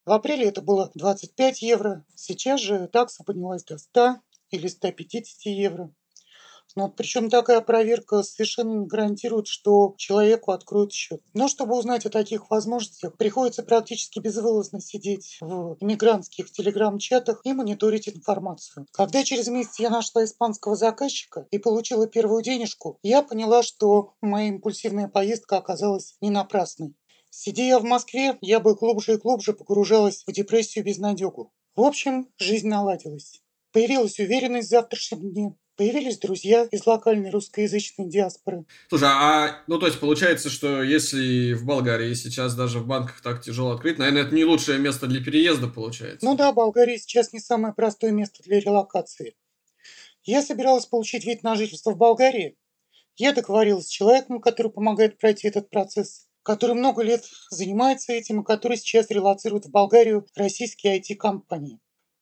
В 0.06 0.12
апреле 0.12 0.46
это 0.46 0.62
было 0.62 0.92
25 0.94 1.64
евро, 1.64 2.06
сейчас 2.14 2.62
же 2.62 2.88
такса 2.88 3.24
поднялась 3.24 3.64
до 3.64 3.80
100 3.80 4.18
или 4.52 4.68
150 4.68 5.46
евро. 5.46 5.92
Но 6.76 6.90
причем 6.90 7.30
такая 7.30 7.62
проверка 7.62 8.22
совершенно 8.24 8.86
гарантирует, 8.86 9.48
что 9.48 9.96
человеку 9.98 10.52
откроют 10.52 10.92
счет. 10.92 11.22
Но 11.34 11.48
чтобы 11.48 11.78
узнать 11.78 12.06
о 12.06 12.10
таких 12.10 12.50
возможностях, 12.50 13.16
приходится 13.18 13.64
практически 13.64 14.20
безвылазно 14.20 14.82
сидеть 14.82 15.38
в 15.40 15.78
иммигрантских 15.80 16.52
телеграм-чатах 16.52 17.42
и 17.44 17.54
мониторить 17.54 18.10
информацию. 18.10 18.88
Когда 18.92 19.24
через 19.24 19.48
месяц 19.48 19.80
я 19.80 19.90
нашла 19.90 20.26
испанского 20.26 20.76
заказчика 20.76 21.48
и 21.52 21.60
получила 21.60 22.08
первую 22.08 22.44
денежку, 22.44 23.00
я 23.04 23.22
поняла, 23.22 23.64
что 23.64 24.14
моя 24.22 24.50
импульсивная 24.50 25.08
поездка 25.08 25.58
оказалась 25.58 26.18
не 26.20 26.30
напрасной. 26.30 26.96
Сидя 27.30 27.80
в 27.80 27.84
Москве, 27.84 28.38
я 28.40 28.62
бы 28.62 28.76
глубже 28.76 29.14
и 29.14 29.18
глубже 29.18 29.54
погружалась 29.54 30.24
в 30.26 30.32
депрессию 30.32 30.84
и 30.84 30.88
безнадегу. 30.88 31.52
В 31.76 31.82
общем, 31.82 32.30
жизнь 32.38 32.70
наладилась. 32.70 33.42
Появилась 33.74 34.20
уверенность 34.20 34.68
в 34.68 34.72
завтрашнем 34.72 35.34
дне. 35.34 35.56
Появились 35.78 36.20
друзья 36.20 36.68
из 36.72 36.86
локальной 36.86 37.32
русскоязычной 37.32 38.08
диаспоры. 38.08 38.66
Слушай, 38.88 39.10
а, 39.12 39.62
ну, 39.68 39.78
то 39.78 39.88
есть, 39.88 40.00
получается, 40.00 40.50
что 40.50 40.82
если 40.82 41.52
в 41.52 41.66
Болгарии 41.66 42.14
сейчас 42.14 42.56
даже 42.56 42.80
в 42.80 42.88
банках 42.88 43.20
так 43.22 43.42
тяжело 43.42 43.72
открыть, 43.72 43.98
наверное, 43.98 44.24
это 44.24 44.34
не 44.34 44.46
лучшее 44.46 44.80
место 44.80 45.08
для 45.08 45.22
переезда, 45.22 45.68
получается. 45.68 46.26
Ну 46.26 46.38
да, 46.38 46.54
Болгария 46.54 46.98
сейчас 46.98 47.34
не 47.34 47.42
самое 47.42 47.74
простое 47.74 48.12
место 48.12 48.42
для 48.44 48.62
релокации. 48.62 49.36
Я 50.24 50.42
собиралась 50.42 50.86
получить 50.86 51.26
вид 51.26 51.44
на 51.44 51.56
жительство 51.56 51.92
в 51.92 51.98
Болгарии 51.98 52.58
Я 53.18 53.34
договорилась 53.34 53.88
с 53.88 53.90
человеком, 53.90 54.40
который 54.40 54.72
помогает 54.72 55.18
пройти 55.20 55.50
этот 55.50 55.70
процесс, 55.70 56.28
который 56.42 56.76
много 56.76 57.04
лет 57.04 57.24
занимается 57.50 58.14
этим 58.14 58.42
и 58.42 58.46
который 58.46 58.78
сейчас 58.78 59.10
релацирует 59.10 59.66
в 59.66 59.72
Болгарию 59.72 60.26
российские 60.36 61.00
IT-компании. 61.00 61.80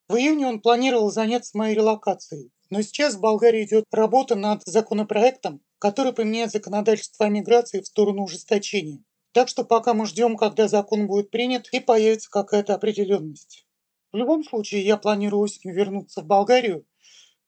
В 0.08 0.16
июне 0.16 0.48
он 0.48 0.60
планировал 0.60 1.10
заняться 1.10 1.56
моей 1.56 1.74
релокацией. 1.74 2.50
Но 2.70 2.82
сейчас 2.82 3.14
в 3.14 3.20
Болгарии 3.20 3.64
идет 3.64 3.84
работа 3.92 4.34
над 4.34 4.62
законопроектом, 4.64 5.60
который 5.78 6.12
поменяет 6.12 6.50
законодательство 6.50 7.26
о 7.26 7.28
миграции 7.28 7.80
в 7.80 7.86
сторону 7.86 8.24
ужесточения. 8.24 9.02
Так 9.32 9.48
что 9.48 9.64
пока 9.64 9.94
мы 9.94 10.06
ждем, 10.06 10.36
когда 10.36 10.68
закон 10.68 11.06
будет 11.06 11.30
принят 11.30 11.68
и 11.72 11.80
появится 11.80 12.30
какая-то 12.30 12.74
определенность. 12.74 13.66
В 14.12 14.16
любом 14.16 14.44
случае, 14.44 14.82
я 14.82 14.96
планирую 14.96 15.40
осенью 15.40 15.74
вернуться 15.74 16.22
в 16.22 16.26
Болгарию. 16.26 16.86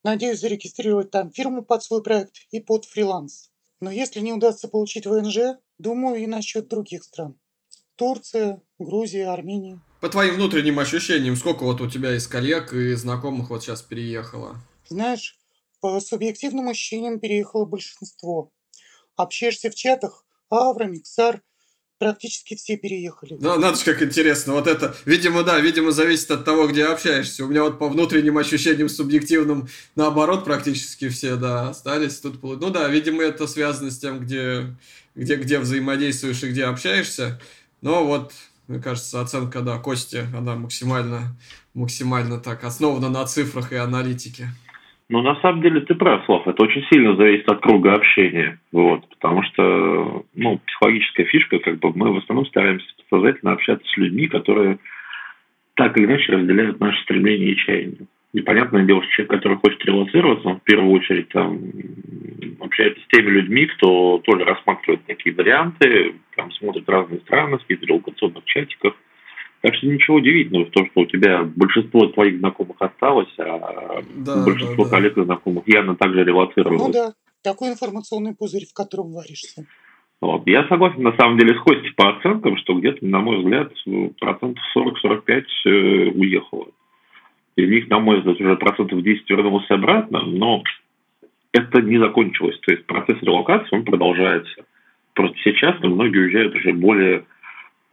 Надеюсь 0.03 0.41
зарегистрировать 0.41 1.11
там 1.11 1.31
фирму 1.31 1.63
под 1.63 1.83
свой 1.83 2.03
проект 2.03 2.35
и 2.51 2.61
под 2.61 2.85
фриланс. 2.85 3.51
Но 3.81 3.91
если 3.91 4.21
не 4.21 4.33
удастся 4.33 4.69
получить 4.69 5.07
ВНЖ, 5.07 5.59
думаю 5.79 6.17
и 6.23 6.27
насчет 6.27 6.69
других 6.69 7.05
стран. 7.05 7.39
Турция, 7.97 8.61
Грузия, 8.79 9.29
Армения. 9.29 9.81
По 10.01 10.09
твоим 10.09 10.35
внутренним 10.35 10.79
ощущениям, 10.79 11.37
сколько 11.37 11.65
вот 11.65 11.81
у 11.81 11.89
тебя 11.89 12.15
из 12.15 12.27
коллег 12.27 12.73
и 12.73 12.95
знакомых 12.95 13.51
вот 13.51 13.63
сейчас 13.63 13.83
переехало? 13.83 14.57
Знаешь, 14.89 15.37
по 15.81 16.01
субъективным 16.01 16.69
ощущениям 16.69 17.21
переехало 17.21 17.65
большинство. 17.65 18.51
Общаешься 19.17 19.71
в 19.71 19.75
чатах, 19.75 20.25
Авра, 20.51 20.85
Миксар, 20.85 21.43
практически 21.99 22.55
все 22.57 22.77
переехали. 22.77 23.37
Ну, 23.41 23.59
надо 23.59 23.79
же, 23.79 23.85
как 23.85 24.03
интересно. 24.03 24.53
Вот 24.53 24.67
это, 24.67 24.95
видимо, 25.05 25.43
да, 25.43 25.59
видимо, 25.61 25.91
зависит 25.91 26.31
от 26.31 26.45
того, 26.45 26.69
где 26.69 26.87
общаешься. 26.87 27.45
У 27.45 27.49
меня 27.49 27.63
вот 27.63 27.79
по 27.79 27.89
внутренним 27.89 28.39
ощущениям 28.39 28.89
субъективным, 28.89 29.69
наоборот, 29.95 30.45
практически 30.45 31.09
все, 31.09 31.37
да, 31.37 31.71
остались 31.71 32.21
тут. 32.21 32.43
Ну 32.43 32.71
да, 32.71 32.89
видимо, 32.89 33.23
это 33.23 33.47
связано 33.47 33.91
с 33.91 33.99
тем, 33.99 34.21
где, 34.21 34.77
где, 35.15 35.37
где 35.37 35.59
взаимодействуешь 35.59 36.43
и 36.43 36.51
где 36.51 36.65
общаешься. 36.65 37.41
Но 37.81 38.05
вот, 38.05 38.33
мне 38.67 38.81
кажется, 38.81 39.21
оценка, 39.21 39.61
да, 39.61 39.79
Кости, 39.79 40.27
она 40.37 40.57
максимально, 40.57 41.37
максимально 41.75 42.39
так 42.41 42.65
основана 42.65 43.09
на 43.09 43.25
цифрах 43.27 43.73
и 43.73 43.77
аналитике. 43.77 44.51
Ну, 45.09 45.23
на 45.23 45.37
самом 45.41 45.63
деле, 45.63 45.83
ты 45.83 45.95
прав, 45.95 46.25
Слав. 46.25 46.49
Это 46.49 46.65
очень 46.65 46.85
сильно 46.91 47.15
зависит 47.15 47.49
от 47.49 47.61
круга 47.61 47.95
общения. 47.95 48.59
Вот, 48.73 49.09
потому 49.09 49.43
что, 49.45 50.25
ну, 50.35 50.59
психологическая 50.67 51.27
фишка, 51.27 51.59
как 51.61 51.79
бы 51.79 51.93
мы 51.95 52.13
в 52.13 52.17
основном 52.17 52.47
стараемся 52.47 52.87
подсознательно 52.97 53.53
общаться 53.53 53.87
с 53.89 53.97
людьми, 53.97 54.27
которые 54.27 54.79
так 55.75 55.97
или 55.97 56.07
иначе 56.07 56.33
разделяют 56.33 56.81
наши 56.81 57.01
стремления 57.03 57.53
и 57.53 57.57
чаяния. 57.57 58.07
И 58.33 58.43
понятное 58.43 58.85
дело, 58.85 59.03
что 59.03 59.13
человек, 59.13 59.31
который 59.31 59.59
хочет 59.59 59.85
релацироваться, 59.85 60.49
он 60.49 60.57
в 60.59 60.65
первую 60.65 60.91
очередь 60.91 61.29
там 61.29 61.59
общается 62.61 63.01
с 63.01 63.17
теми 63.17 63.31
людьми, 63.31 63.67
кто 63.67 64.19
тоже 64.19 64.45
рассматривает 64.45 65.07
такие 65.07 65.35
варианты, 65.35 66.17
там 66.35 66.51
смотрит 66.53 66.89
разные 66.89 67.21
страны, 67.21 67.59
сидит 67.63 67.81
в 67.81 67.87
релокационных 67.87 68.45
чатиках, 68.45 68.95
так 69.67 69.75
что 69.75 69.89
ничего 69.89 70.19
удивительного 70.19 70.67
в 70.67 70.71
том, 70.71 70.87
что 70.93 71.01
у 71.01 71.07
тебя 71.07 71.43
большинство 71.43 72.07
твоих 72.07 72.39
знакомых 72.39 72.77
осталось, 72.79 73.35
а 73.37 74.01
да, 74.15 74.45
большинство 74.45 74.85
да, 74.85 74.91
коллег 74.91 75.19
и 75.19 75.25
знакомых 75.25 75.67
явно 75.67 75.97
также 75.97 76.23
релацировалось. 76.23 76.87
Ну 76.87 76.93
да, 76.93 77.15
такой 77.43 77.71
информационный 77.71 78.37
пузырь, 78.37 78.65
в 78.65 78.73
котором 78.73 79.13
варишься. 79.13 79.67
Вот. 80.21 80.47
Я 80.47 80.69
согласен, 80.69 81.03
на 81.03 81.17
самом 81.17 81.37
деле, 81.37 81.59
с 81.59 81.63
Костей 81.65 81.91
по 81.97 82.17
оценкам, 82.17 82.57
что 82.59 82.79
где-то, 82.79 83.05
на 83.05 83.19
мой 83.19 83.39
взгляд, 83.39 83.73
процентов 84.21 84.63
40-45 84.77 85.27
э, 85.65 85.71
уехало. 86.15 86.69
Из 87.57 87.69
них, 87.69 87.89
на 87.89 87.99
мой 87.99 88.19
взгляд, 88.19 88.41
уже 88.41 88.55
процентов 88.55 89.03
10 89.03 89.29
вернулось 89.29 89.69
обратно, 89.69 90.23
но 90.27 90.63
это 91.51 91.83
не 91.83 91.99
закончилось. 91.99 92.61
То 92.61 92.73
есть 92.73 92.87
процесс 92.87 93.21
релокации, 93.21 93.75
он 93.75 93.85
продолжается. 93.85 94.65
Просто 95.13 95.37
сейчас 95.43 95.75
многие 95.81 96.19
уезжают 96.19 96.55
уже 96.55 96.73
более 96.73 97.25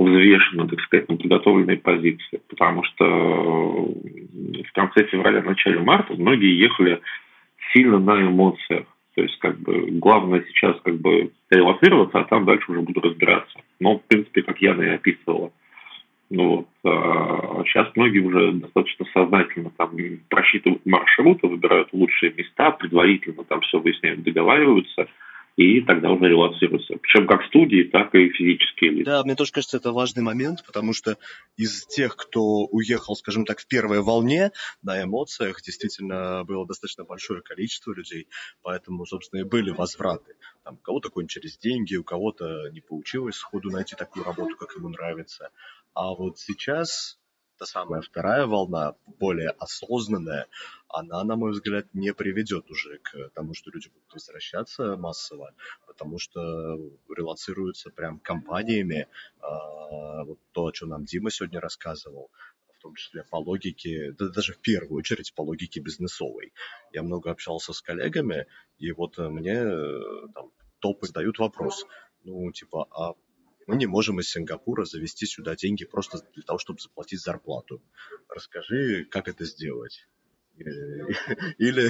взвешенно, 0.04 0.68
так 0.68 0.80
сказать, 0.82 1.10
на 1.10 1.18
подготовленной 1.18 1.78
позиции. 1.78 2.42
Потому 2.50 2.84
что 2.84 3.06
в 3.06 4.72
конце 4.74 5.06
февраля, 5.06 5.42
начале 5.42 5.80
марта 5.80 6.14
многие 6.14 6.58
ехали 6.58 7.02
сильно 7.74 8.00
на 8.00 8.22
эмоциях. 8.22 8.86
То 9.16 9.22
есть, 9.22 9.38
как 9.40 9.60
бы, 9.60 9.92
главное 9.92 10.44
сейчас, 10.48 10.76
как 10.84 11.00
бы, 11.00 11.32
релацироваться, 11.50 12.20
а 12.20 12.24
там 12.24 12.46
дальше 12.46 12.72
уже 12.72 12.82
буду 12.82 13.00
разбираться. 13.02 13.60
Но, 13.80 14.00
в 14.00 14.04
принципе, 14.04 14.42
как 14.42 14.60
я 14.62 14.74
и 14.74 14.96
описывала. 14.96 15.52
Ну, 16.30 16.50
вот, 16.50 16.68
а 16.84 17.64
сейчас 17.66 17.92
многие 17.96 18.20
уже 18.20 18.54
достаточно 18.54 19.06
сознательно 19.14 19.72
там 19.78 19.92
просчитывают 20.30 20.84
маршруты, 20.86 21.48
выбирают 21.48 21.90
лучшие 21.94 22.34
места, 22.36 22.72
предварительно 22.72 23.44
там 23.44 23.62
все 23.62 23.80
выясняют, 23.80 24.24
договариваются– 24.24 25.08
и 25.56 25.82
тогда 25.82 26.12
уже 26.12 26.26
релацируется. 26.26 26.96
Причем 27.02 27.28
как 27.28 27.44
студии, 27.46 27.84
так 27.84 28.14
и 28.16 28.30
физические 28.30 28.92
лица. 28.92 29.12
Да, 29.12 29.24
мне 29.24 29.36
тоже 29.36 29.52
кажется, 29.52 29.78
это 29.78 29.92
важный 29.92 30.24
момент, 30.24 30.64
потому 30.66 30.94
что 30.94 31.18
из 31.58 31.86
тех, 31.86 32.16
кто 32.16 32.66
уехал, 32.66 33.16
скажем 33.16 33.46
так, 33.46 33.60
в 33.60 33.68
первой 33.68 34.02
волне, 34.02 34.52
на 34.82 35.04
эмоциях 35.04 35.62
действительно 35.62 36.44
было 36.44 36.66
достаточно 36.66 37.04
большое 37.04 37.42
количество 37.42 37.94
людей, 37.94 38.28
поэтому, 38.62 39.06
собственно, 39.06 39.42
и 39.42 39.44
были 39.44 39.70
возвраты. 39.70 40.36
Там, 40.64 40.76
у 40.76 40.78
кого-то 40.78 41.10
через 41.28 41.58
деньги, 41.58 41.96
у 41.96 42.04
кого-то 42.04 42.70
не 42.72 42.82
получилось 42.82 43.36
сходу 43.36 43.70
найти 43.70 43.96
такую 43.96 44.26
работу, 44.26 44.56
как 44.58 44.76
ему 44.76 44.90
нравится. 44.90 45.50
А 45.94 46.14
вот 46.16 46.40
сейчас 46.40 47.20
та 47.64 47.68
самая 47.68 48.02
вторая 48.02 48.46
волна, 48.46 48.96
более 49.20 49.50
осознанная, 49.52 50.48
она, 50.90 51.24
на 51.24 51.36
мой 51.36 51.52
взгляд, 51.52 51.86
не 51.94 52.14
приведет 52.14 52.70
уже 52.70 52.98
к 52.98 53.30
тому, 53.36 53.54
что 53.54 53.72
люди 53.72 53.88
будут 53.88 54.14
возвращаться 54.14 54.98
массово, 54.98 55.54
потому 55.88 56.20
что 56.20 56.40
релацируются 57.10 57.90
прям 57.90 58.20
компаниями. 58.20 59.08
А, 59.40 60.26
вот 60.26 60.40
то, 60.52 60.66
о 60.66 60.72
чем 60.72 60.90
нам 60.90 61.06
Дима 61.06 61.32
сегодня 61.32 61.62
рассказывал, 61.62 62.32
в 62.78 62.82
том 62.82 62.96
числе 62.96 63.24
по 63.32 63.38
логике, 63.38 64.12
да 64.12 64.28
даже 64.28 64.54
в 64.54 64.60
первую 64.60 65.00
очередь 65.00 65.34
по 65.34 65.44
логике 65.44 65.80
бизнесовой. 65.80 66.52
Я 66.92 67.02
много 67.02 67.32
общался 67.32 67.72
с 67.72 67.82
коллегами, 67.82 68.46
и 68.78 68.92
вот 68.92 69.18
мне 69.18 69.56
э, 69.56 70.02
там 70.36 70.52
топы 70.80 71.08
задают 71.08 71.40
вопрос, 71.40 71.86
ну, 72.26 72.52
типа, 72.52 72.88
а 72.92 73.14
мы 73.68 73.76
не 73.76 73.86
можем 73.86 74.20
из 74.20 74.30
Сингапура 74.30 74.86
завести 74.86 75.26
сюда 75.26 75.56
деньги 75.56 75.86
просто 75.86 76.20
для 76.34 76.44
того, 76.44 76.60
чтобы 76.60 76.80
заплатить 76.80 77.22
зарплату. 77.22 77.82
Расскажи, 78.30 79.06
как 79.06 79.28
это 79.28 79.46
сделать. 79.46 80.08
Или, 81.58 81.90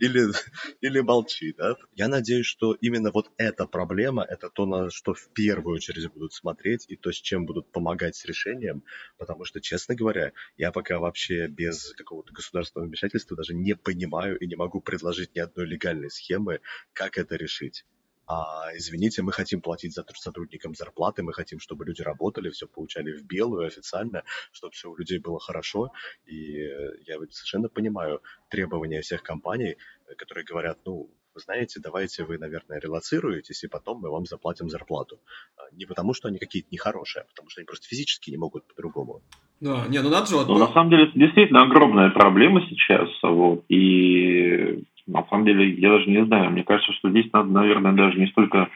или, 0.00 0.32
или 0.80 1.00
молчи, 1.00 1.54
да? 1.56 1.76
Я 1.94 2.08
надеюсь, 2.08 2.46
что 2.46 2.74
именно 2.80 3.12
вот 3.12 3.30
эта 3.36 3.66
проблема, 3.66 4.24
это 4.24 4.50
то, 4.50 4.66
на 4.66 4.90
что 4.90 5.14
в 5.14 5.28
первую 5.32 5.76
очередь 5.76 6.10
будут 6.12 6.32
смотреть, 6.32 6.84
и 6.88 6.96
то, 6.96 7.12
с 7.12 7.16
чем 7.16 7.46
будут 7.46 7.70
помогать 7.70 8.16
с 8.16 8.24
решением, 8.24 8.82
потому 9.18 9.44
что, 9.44 9.60
честно 9.60 9.94
говоря, 9.94 10.32
я 10.56 10.72
пока 10.72 10.98
вообще 10.98 11.46
без 11.46 11.92
какого-то 11.92 12.32
государственного 12.32 12.88
вмешательства 12.88 13.36
даже 13.36 13.54
не 13.54 13.76
понимаю 13.76 14.36
и 14.36 14.48
не 14.48 14.56
могу 14.56 14.80
предложить 14.80 15.36
ни 15.36 15.38
одной 15.38 15.66
легальной 15.66 16.10
схемы, 16.10 16.60
как 16.92 17.18
это 17.18 17.36
решить 17.36 17.84
а, 18.26 18.70
извините, 18.74 19.22
мы 19.22 19.32
хотим 19.32 19.60
платить 19.60 19.94
сотрудникам 19.94 20.74
зарплаты, 20.74 21.22
мы 21.22 21.32
хотим, 21.32 21.58
чтобы 21.58 21.84
люди 21.84 22.02
работали, 22.02 22.50
все 22.50 22.66
получали 22.66 23.12
в 23.12 23.24
белую 23.24 23.66
официально, 23.66 24.22
чтобы 24.52 24.72
все 24.72 24.90
у 24.90 24.96
людей 24.96 25.18
было 25.18 25.40
хорошо. 25.40 25.90
И 26.26 26.58
э, 26.60 26.92
я 27.06 27.16
совершенно 27.30 27.68
понимаю 27.68 28.22
требования 28.48 29.00
всех 29.00 29.22
компаний, 29.22 29.76
э, 30.06 30.14
которые 30.14 30.44
говорят, 30.44 30.78
ну, 30.84 31.10
вы 31.34 31.40
знаете, 31.40 31.80
давайте 31.82 32.24
вы, 32.24 32.38
наверное, 32.38 32.78
релацируетесь, 32.78 33.64
и 33.64 33.68
потом 33.68 34.00
мы 34.00 34.10
вам 34.10 34.26
заплатим 34.26 34.68
зарплату. 34.68 35.18
А, 35.56 35.62
не 35.72 35.86
потому, 35.86 36.14
что 36.14 36.28
они 36.28 36.38
какие-то 36.38 36.68
нехорошие, 36.70 37.22
а 37.22 37.26
потому 37.26 37.48
что 37.50 37.60
они 37.60 37.66
просто 37.66 37.86
физически 37.88 38.30
не 38.30 38.36
могут 38.36 38.66
по-другому. 38.66 39.22
Да, 39.60 39.86
не, 39.88 40.02
ну 40.02 40.10
надо 40.10 40.26
же... 40.26 40.36
Ну, 40.36 40.58
на 40.58 40.72
самом 40.72 40.90
деле, 40.90 41.04
это 41.04 41.18
действительно 41.18 41.62
огромная 41.62 42.10
проблема 42.10 42.60
сейчас, 42.68 43.08
вот, 43.22 43.64
и 43.68 44.84
на 45.06 45.24
самом 45.24 45.44
деле, 45.44 45.70
я 45.70 45.90
даже 45.90 46.08
не 46.08 46.24
знаю. 46.24 46.50
Мне 46.50 46.64
кажется, 46.64 46.92
что 46.92 47.10
здесь 47.10 47.32
надо, 47.32 47.50
наверное, 47.50 47.92
даже 47.92 48.18
не 48.18 48.26
столько 48.28 48.68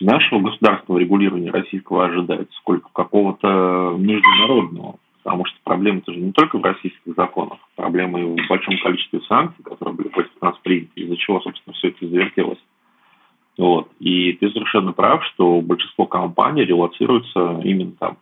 нашего 0.00 0.40
государственного 0.40 1.00
регулирования 1.00 1.50
российского 1.50 2.06
ожидать, 2.06 2.48
сколько 2.58 2.88
какого-то 2.92 3.96
международного. 3.98 4.96
Потому 5.22 5.44
что 5.44 5.56
проблема-то 5.64 6.12
же 6.12 6.20
не 6.20 6.32
только 6.32 6.58
в 6.58 6.64
российских 6.64 7.14
законах, 7.14 7.58
проблема 7.76 8.20
и 8.20 8.24
в 8.24 8.48
большом 8.48 8.78
количестве 8.82 9.20
санкций, 9.28 9.62
которые 9.62 9.94
были 9.94 10.08
против 10.08 10.30
нас 10.40 10.56
приняты, 10.62 10.92
из-за 10.94 11.16
чего, 11.16 11.40
собственно, 11.40 11.74
все 11.74 11.88
это 11.88 12.08
завертелось. 12.08 12.58
Вот. 13.58 13.90
И 14.00 14.32
ты 14.32 14.48
совершенно 14.50 14.92
прав, 14.92 15.22
что 15.26 15.60
большинство 15.60 16.06
компаний 16.06 16.64
релацируются 16.64 17.60
именно 17.62 17.92
там 17.98 18.16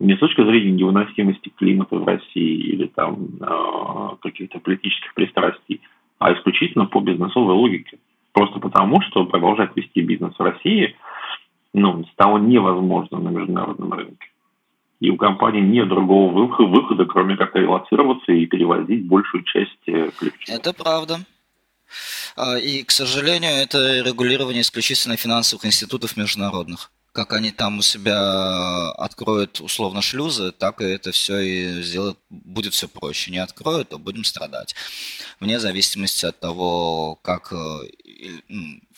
не 0.00 0.16
с 0.16 0.18
точки 0.18 0.44
зрения 0.44 0.72
невыносимости 0.72 1.52
климата 1.56 1.96
в 1.96 2.04
России 2.04 2.56
или 2.72 2.86
там 2.88 3.28
э, 3.40 4.16
каких-то 4.20 4.58
политических 4.58 5.14
пристрастий, 5.14 5.80
а 6.22 6.32
исключительно 6.34 6.86
по 6.86 7.00
бизнесовой 7.00 7.54
логике. 7.54 7.98
Просто 8.32 8.60
потому, 8.60 9.00
что 9.02 9.26
продолжать 9.26 9.76
вести 9.76 10.00
бизнес 10.00 10.34
в 10.38 10.42
России 10.42 10.96
ну, 11.74 12.04
стало 12.12 12.38
невозможно 12.38 13.18
на 13.18 13.28
международном 13.30 13.92
рынке. 13.92 14.28
И 15.00 15.10
у 15.10 15.16
компании 15.16 15.60
нет 15.60 15.88
другого 15.88 16.32
выхода, 16.32 17.04
кроме 17.06 17.36
как 17.36 17.56
релацироваться 17.56 18.32
и 18.32 18.46
перевозить 18.46 19.06
большую 19.06 19.42
часть 19.44 19.88
э, 19.88 20.10
коллектива. 20.16 20.56
Это 20.56 20.72
правда. 20.72 21.18
А, 22.36 22.56
и, 22.56 22.84
к 22.84 22.90
сожалению, 22.90 23.50
это 23.52 24.02
регулирование 24.02 24.62
исключительно 24.62 25.16
финансовых 25.16 25.66
институтов 25.66 26.16
международных 26.16 26.90
как 27.12 27.34
они 27.34 27.50
там 27.50 27.78
у 27.78 27.82
себя 27.82 28.90
откроют 28.92 29.60
условно 29.60 30.00
шлюзы, 30.00 30.50
так 30.50 30.80
и 30.80 30.84
это 30.84 31.12
все 31.12 31.38
и 31.40 31.82
сделают, 31.82 32.18
будет 32.30 32.72
все 32.72 32.88
проще. 32.88 33.30
Не 33.30 33.38
откроют, 33.38 33.90
то 33.90 33.98
будем 33.98 34.24
страдать. 34.24 34.74
Вне 35.38 35.60
зависимости 35.60 36.24
от 36.24 36.40
того, 36.40 37.16
как, 37.16 37.52
э, 37.52 37.80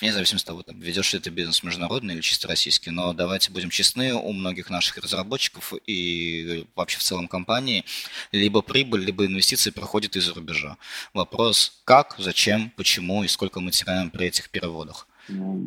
вне 0.01 0.13
зависимости 0.13 0.45
от 0.45 0.49
того, 0.49 0.63
там, 0.63 0.79
ведешь 0.79 1.13
ли 1.13 1.19
ты 1.19 1.31
бизнес 1.31 1.65
международный 1.65 2.15
или 2.15 2.21
чисто 2.21 2.47
российский. 2.47 2.91
Но 2.91 3.13
давайте 3.15 3.51
будем 3.51 3.71
честны, 3.71 4.15
у 4.15 4.33
многих 4.33 4.71
наших 4.71 4.99
разработчиков 4.99 5.73
и 5.87 6.67
вообще 6.77 6.99
в 6.99 7.03
целом 7.03 7.27
компании 7.27 7.85
либо 8.31 8.63
прибыль, 8.63 9.05
либо 9.05 9.27
инвестиции 9.27 9.71
проходят 9.71 10.15
из-за 10.15 10.35
рубежа. 10.35 10.77
Вопрос, 11.15 11.81
как, 11.85 12.15
зачем, 12.19 12.71
почему 12.77 13.25
и 13.25 13.29
сколько 13.29 13.59
мы 13.59 13.73
теряем 13.73 14.11
при 14.11 14.29
этих 14.29 14.51
переводах. 14.51 15.09
Ну, 15.29 15.63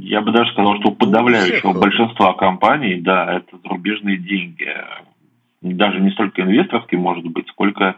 я 0.00 0.20
бы 0.20 0.32
даже 0.32 0.50
сказал, 0.52 0.76
что 0.80 0.90
у 0.90 0.94
подавляющего 0.94 1.72
ну, 1.72 1.80
большинства 1.80 2.32
компаний, 2.34 2.96
да, 3.00 3.34
это 3.34 3.58
зарубежные 3.62 4.16
деньги. 4.16 4.68
Даже 5.60 6.00
не 6.00 6.10
столько 6.10 6.42
инвесторские, 6.42 7.00
может 7.00 7.24
быть, 7.26 7.48
сколько 7.48 7.84
э, 7.84 7.94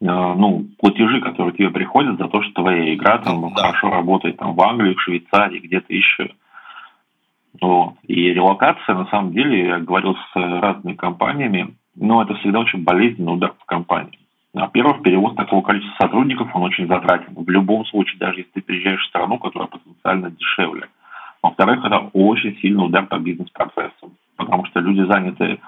ну, 0.00 0.66
платежи, 0.78 1.20
которые 1.20 1.54
тебе 1.54 1.70
приходят 1.70 2.18
за 2.18 2.28
то, 2.28 2.42
что 2.42 2.62
твоя 2.62 2.94
игра 2.94 3.18
там 3.18 3.52
да. 3.54 3.62
хорошо 3.62 3.90
работает 3.90 4.36
там, 4.36 4.54
в 4.54 4.60
Англии, 4.62 4.94
в 4.94 5.00
Швейцарии, 5.00 5.60
где-то 5.60 5.92
еще. 5.92 6.30
Вот. 7.60 7.94
И 8.06 8.32
релокация, 8.32 8.94
на 8.94 9.06
самом 9.06 9.32
деле, 9.32 9.66
я 9.66 9.78
говорил 9.78 10.14
с 10.14 10.36
разными 10.36 10.94
компаниями, 10.94 11.74
но 11.96 12.22
это 12.22 12.34
всегда 12.36 12.60
очень 12.60 12.84
болезненный 12.84 13.34
удар 13.34 13.54
в 13.58 13.64
компании. 13.64 14.19
Во-первых, 14.52 15.02
перевоз 15.02 15.34
такого 15.36 15.62
количества 15.62 16.06
сотрудников, 16.06 16.54
он 16.54 16.62
очень 16.62 16.88
затратен. 16.88 17.34
В 17.34 17.48
любом 17.48 17.84
случае, 17.86 18.18
даже 18.18 18.40
если 18.40 18.50
ты 18.50 18.62
приезжаешь 18.62 19.02
в 19.02 19.08
страну, 19.08 19.38
которая 19.38 19.68
потенциально 19.68 20.30
дешевле. 20.30 20.88
Во-вторых, 21.42 21.84
это 21.84 22.10
очень 22.12 22.56
сильный 22.60 22.84
удар 22.84 23.06
по 23.06 23.18
бизнес-процессам, 23.18 24.12
потому 24.36 24.66
что 24.66 24.80
люди 24.80 25.06
заняты 25.06 25.60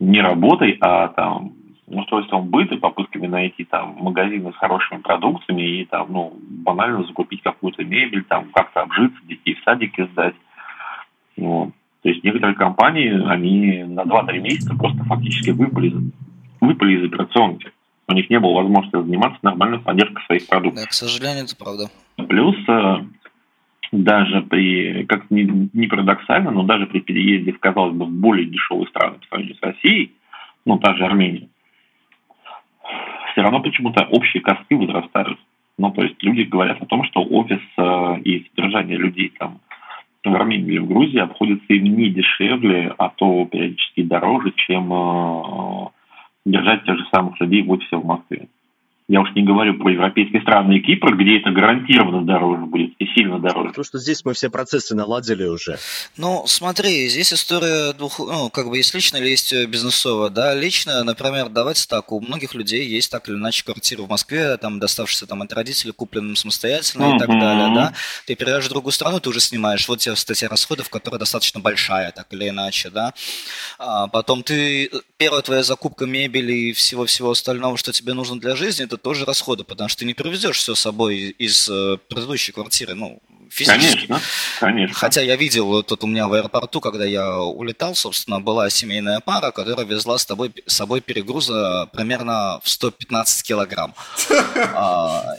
не 0.00 0.20
работой, 0.20 0.76
а 0.80 1.08
там 1.08 1.52
устройством 1.86 2.48
быта, 2.48 2.76
попытками 2.76 3.28
найти 3.28 3.64
там 3.64 3.94
магазины 3.98 4.52
с 4.52 4.56
хорошими 4.56 4.98
продукциями 4.98 5.62
и 5.62 5.84
там, 5.84 6.08
ну, 6.10 6.36
банально 6.64 7.04
закупить 7.04 7.42
какую-то 7.42 7.84
мебель, 7.84 8.24
там 8.24 8.46
как-то 8.52 8.82
обжиться, 8.82 9.18
детей 9.24 9.54
в 9.54 9.62
садике 9.62 10.06
сдать. 10.06 10.34
Вот. 11.36 11.70
То 12.02 12.08
есть 12.08 12.24
некоторые 12.24 12.56
компании, 12.56 13.24
они 13.28 13.84
на 13.84 14.00
2-3 14.00 14.40
месяца 14.40 14.76
просто 14.76 15.04
фактически 15.04 15.50
выпали, 15.50 15.94
выпали 16.60 16.98
из 16.98 17.04
операционки 17.04 17.70
у 18.08 18.12
них 18.12 18.30
не 18.30 18.38
было 18.38 18.54
возможности 18.54 19.02
заниматься 19.02 19.38
нормальной 19.42 19.78
поддержкой 19.80 20.24
своих 20.26 20.46
продуктов. 20.48 20.84
Да, 20.84 20.88
к 20.88 20.92
сожалению, 20.92 21.44
это 21.44 21.56
правда. 21.56 21.90
Плюс 22.16 22.56
э, 22.68 22.96
даже 23.92 24.42
при, 24.42 25.04
как 25.04 25.30
ни, 25.30 25.68
не 25.72 25.86
парадоксально, 25.86 26.50
но 26.50 26.62
даже 26.62 26.86
при 26.86 27.00
переезде 27.00 27.52
в, 27.52 27.58
казалось 27.58 27.94
бы, 27.94 28.06
более 28.06 28.46
дешевые 28.46 28.86
страны 28.88 29.18
по 29.18 29.26
сравнению 29.26 29.56
с 29.56 29.62
Россией, 29.62 30.12
ну, 30.64 30.78
та 30.78 30.94
же 30.94 31.04
Армения, 31.04 31.48
все 33.32 33.42
равно 33.42 33.60
почему-то 33.60 34.04
общие 34.04 34.42
косты 34.42 34.76
возрастают. 34.76 35.38
Ну, 35.78 35.90
то 35.90 36.02
есть 36.02 36.22
люди 36.22 36.42
говорят 36.42 36.80
о 36.80 36.86
том, 36.86 37.04
что 37.04 37.22
офис 37.22 37.60
э, 37.76 38.20
и 38.24 38.46
содержание 38.48 38.96
людей 38.96 39.32
там 39.38 39.60
в 40.24 40.34
Армении 40.34 40.72
или 40.72 40.78
в 40.78 40.88
Грузии 40.88 41.18
обходится 41.18 41.72
им 41.72 41.84
не 41.84 42.10
дешевле, 42.10 42.94
а 42.98 43.10
то 43.10 43.44
периодически 43.44 44.02
дороже, 44.02 44.52
чем 44.56 44.92
э, 44.92 45.86
держать 46.46 46.84
тех 46.84 46.96
же 46.96 47.04
самых 47.12 47.38
людей 47.40 47.62
в 47.62 47.70
офисе 47.70 47.96
в 47.96 48.04
Москве. 48.04 48.48
Я 49.08 49.20
уж 49.20 49.28
не 49.36 49.44
говорю 49.44 49.78
про 49.78 49.92
европейские 49.92 50.42
страны 50.42 50.78
и 50.78 50.80
Кипр, 50.80 51.14
где 51.16 51.38
это 51.38 51.50
гарантированно 51.50 52.26
дороже 52.26 52.62
будет 52.62 52.90
и 52.98 53.06
сильно 53.14 53.38
дороже. 53.38 53.68
Потому 53.68 53.84
что 53.84 53.98
здесь 53.98 54.24
мы 54.24 54.34
все 54.34 54.50
процессы 54.50 54.96
наладили 54.96 55.44
уже. 55.44 55.78
Ну, 56.16 56.42
смотри, 56.48 57.08
здесь 57.08 57.32
история 57.32 57.92
двух, 57.92 58.18
ну, 58.18 58.50
как 58.50 58.68
бы 58.68 58.78
есть 58.78 58.92
личная 58.94 59.20
или 59.20 59.28
есть 59.28 59.54
бизнесовая, 59.68 60.30
да. 60.30 60.54
Лично, 60.54 61.04
например, 61.04 61.50
давайте 61.50 61.86
так, 61.86 62.10
у 62.10 62.20
многих 62.20 62.54
людей 62.54 62.84
есть 62.84 63.12
так 63.12 63.28
или 63.28 63.36
иначе 63.36 63.64
квартира 63.64 64.02
в 64.02 64.08
Москве, 64.08 64.56
там, 64.56 64.80
доставшиеся 64.80 65.26
там 65.26 65.40
от 65.40 65.52
родителей, 65.52 65.92
купленным 65.92 66.34
самостоятельно 66.34 67.04
uh-huh. 67.04 67.16
и 67.16 67.18
так 67.20 67.28
далее, 67.28 67.74
да. 67.76 67.92
Ты 68.26 68.34
переезжаешь 68.34 68.66
в 68.66 68.70
другую 68.70 68.92
страну, 68.92 69.20
ты 69.20 69.28
уже 69.28 69.38
снимаешь 69.38 69.86
вот 69.88 70.00
тебе 70.00 70.16
статья 70.16 70.48
расходов, 70.48 70.90
которая 70.90 71.20
достаточно 71.20 71.60
большая, 71.60 72.10
так 72.10 72.26
или 72.32 72.48
иначе, 72.48 72.90
да. 72.90 73.14
А 73.78 74.08
потом 74.08 74.42
ты, 74.42 74.90
первая 75.16 75.42
твоя 75.42 75.62
закупка 75.62 76.06
мебели 76.06 76.52
и 76.52 76.72
всего-всего 76.72 77.30
остального, 77.30 77.76
что 77.76 77.92
тебе 77.92 78.12
нужно 78.12 78.40
для 78.40 78.56
жизни, 78.56 78.84
это 78.84 78.95
тоже 78.96 79.24
расходы, 79.24 79.64
потому 79.64 79.88
что 79.88 80.00
ты 80.00 80.04
не 80.04 80.14
привезешь 80.14 80.58
все 80.58 80.74
с 80.74 80.80
собой 80.80 81.34
из 81.38 81.68
э, 81.68 81.98
предыдущей 82.08 82.52
квартиры, 82.52 82.94
ну, 82.94 83.20
физически. 83.50 84.06
Конечно, 84.06 84.20
конечно. 84.60 84.94
Хотя 84.94 85.22
я 85.22 85.36
видел 85.36 85.82
тут 85.82 86.04
у 86.04 86.06
меня 86.06 86.28
в 86.28 86.32
аэропорту, 86.32 86.80
когда 86.80 87.04
я 87.04 87.38
улетал, 87.38 87.94
собственно, 87.94 88.40
была 88.40 88.70
семейная 88.70 89.20
пара, 89.20 89.50
которая 89.50 89.86
везла 89.86 90.18
с, 90.18 90.26
тобой, 90.26 90.52
с 90.66 90.74
собой 90.74 91.00
перегруза 91.00 91.88
примерно 91.92 92.60
в 92.62 92.68
115 92.68 93.46
килограмм. 93.46 93.94
А, 94.78 95.34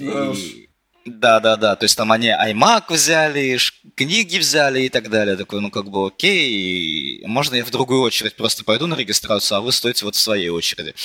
да, 1.08 1.40
да, 1.40 1.56
да. 1.56 1.76
То 1.76 1.86
есть 1.86 1.98
там 1.98 2.12
они 2.12 2.28
iMac 2.28 2.84
взяли, 2.90 3.58
книги 3.96 4.38
взяли 4.38 4.82
и 4.82 4.90
так 4.90 5.10
далее. 5.10 5.38
Такой, 5.38 5.62
ну 5.62 5.72
как 5.72 5.90
бы 5.90 6.08
окей, 6.08 6.87
можно 7.28 7.56
я 7.56 7.66
в 7.66 7.72
другую 7.72 8.02
очередь 8.02 8.36
просто 8.36 8.64
пойду 8.64 8.88
на 8.88 8.96
регистрацию, 8.96 9.58
а 9.58 9.62
вы 9.62 9.72
стоите 9.72 10.06
вот 10.06 10.16
в 10.16 10.20
своей 10.20 10.50
очереди, 10.50 10.96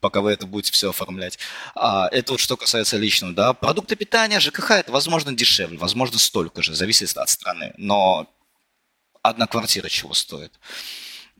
пока 0.00 0.20
вы 0.20 0.32
это 0.32 0.46
будете 0.46 0.72
все 0.72 0.90
оформлять. 0.90 1.38
А, 1.74 2.08
это 2.10 2.32
вот 2.32 2.40
что 2.40 2.56
касается 2.56 2.96
личного, 2.96 3.32
да. 3.32 3.52
Продукты 3.52 3.96
питания, 3.96 4.40
ЖКХ, 4.40 4.72
это 4.72 4.92
возможно 4.92 5.32
дешевле, 5.32 5.78
возможно 5.78 6.18
столько 6.18 6.62
же, 6.62 6.74
зависит 6.74 7.16
от 7.16 7.28
страны. 7.28 7.72
Но 7.76 8.28
одна 9.22 9.46
квартира 9.46 9.88
чего 9.88 10.14
стоит? 10.14 10.52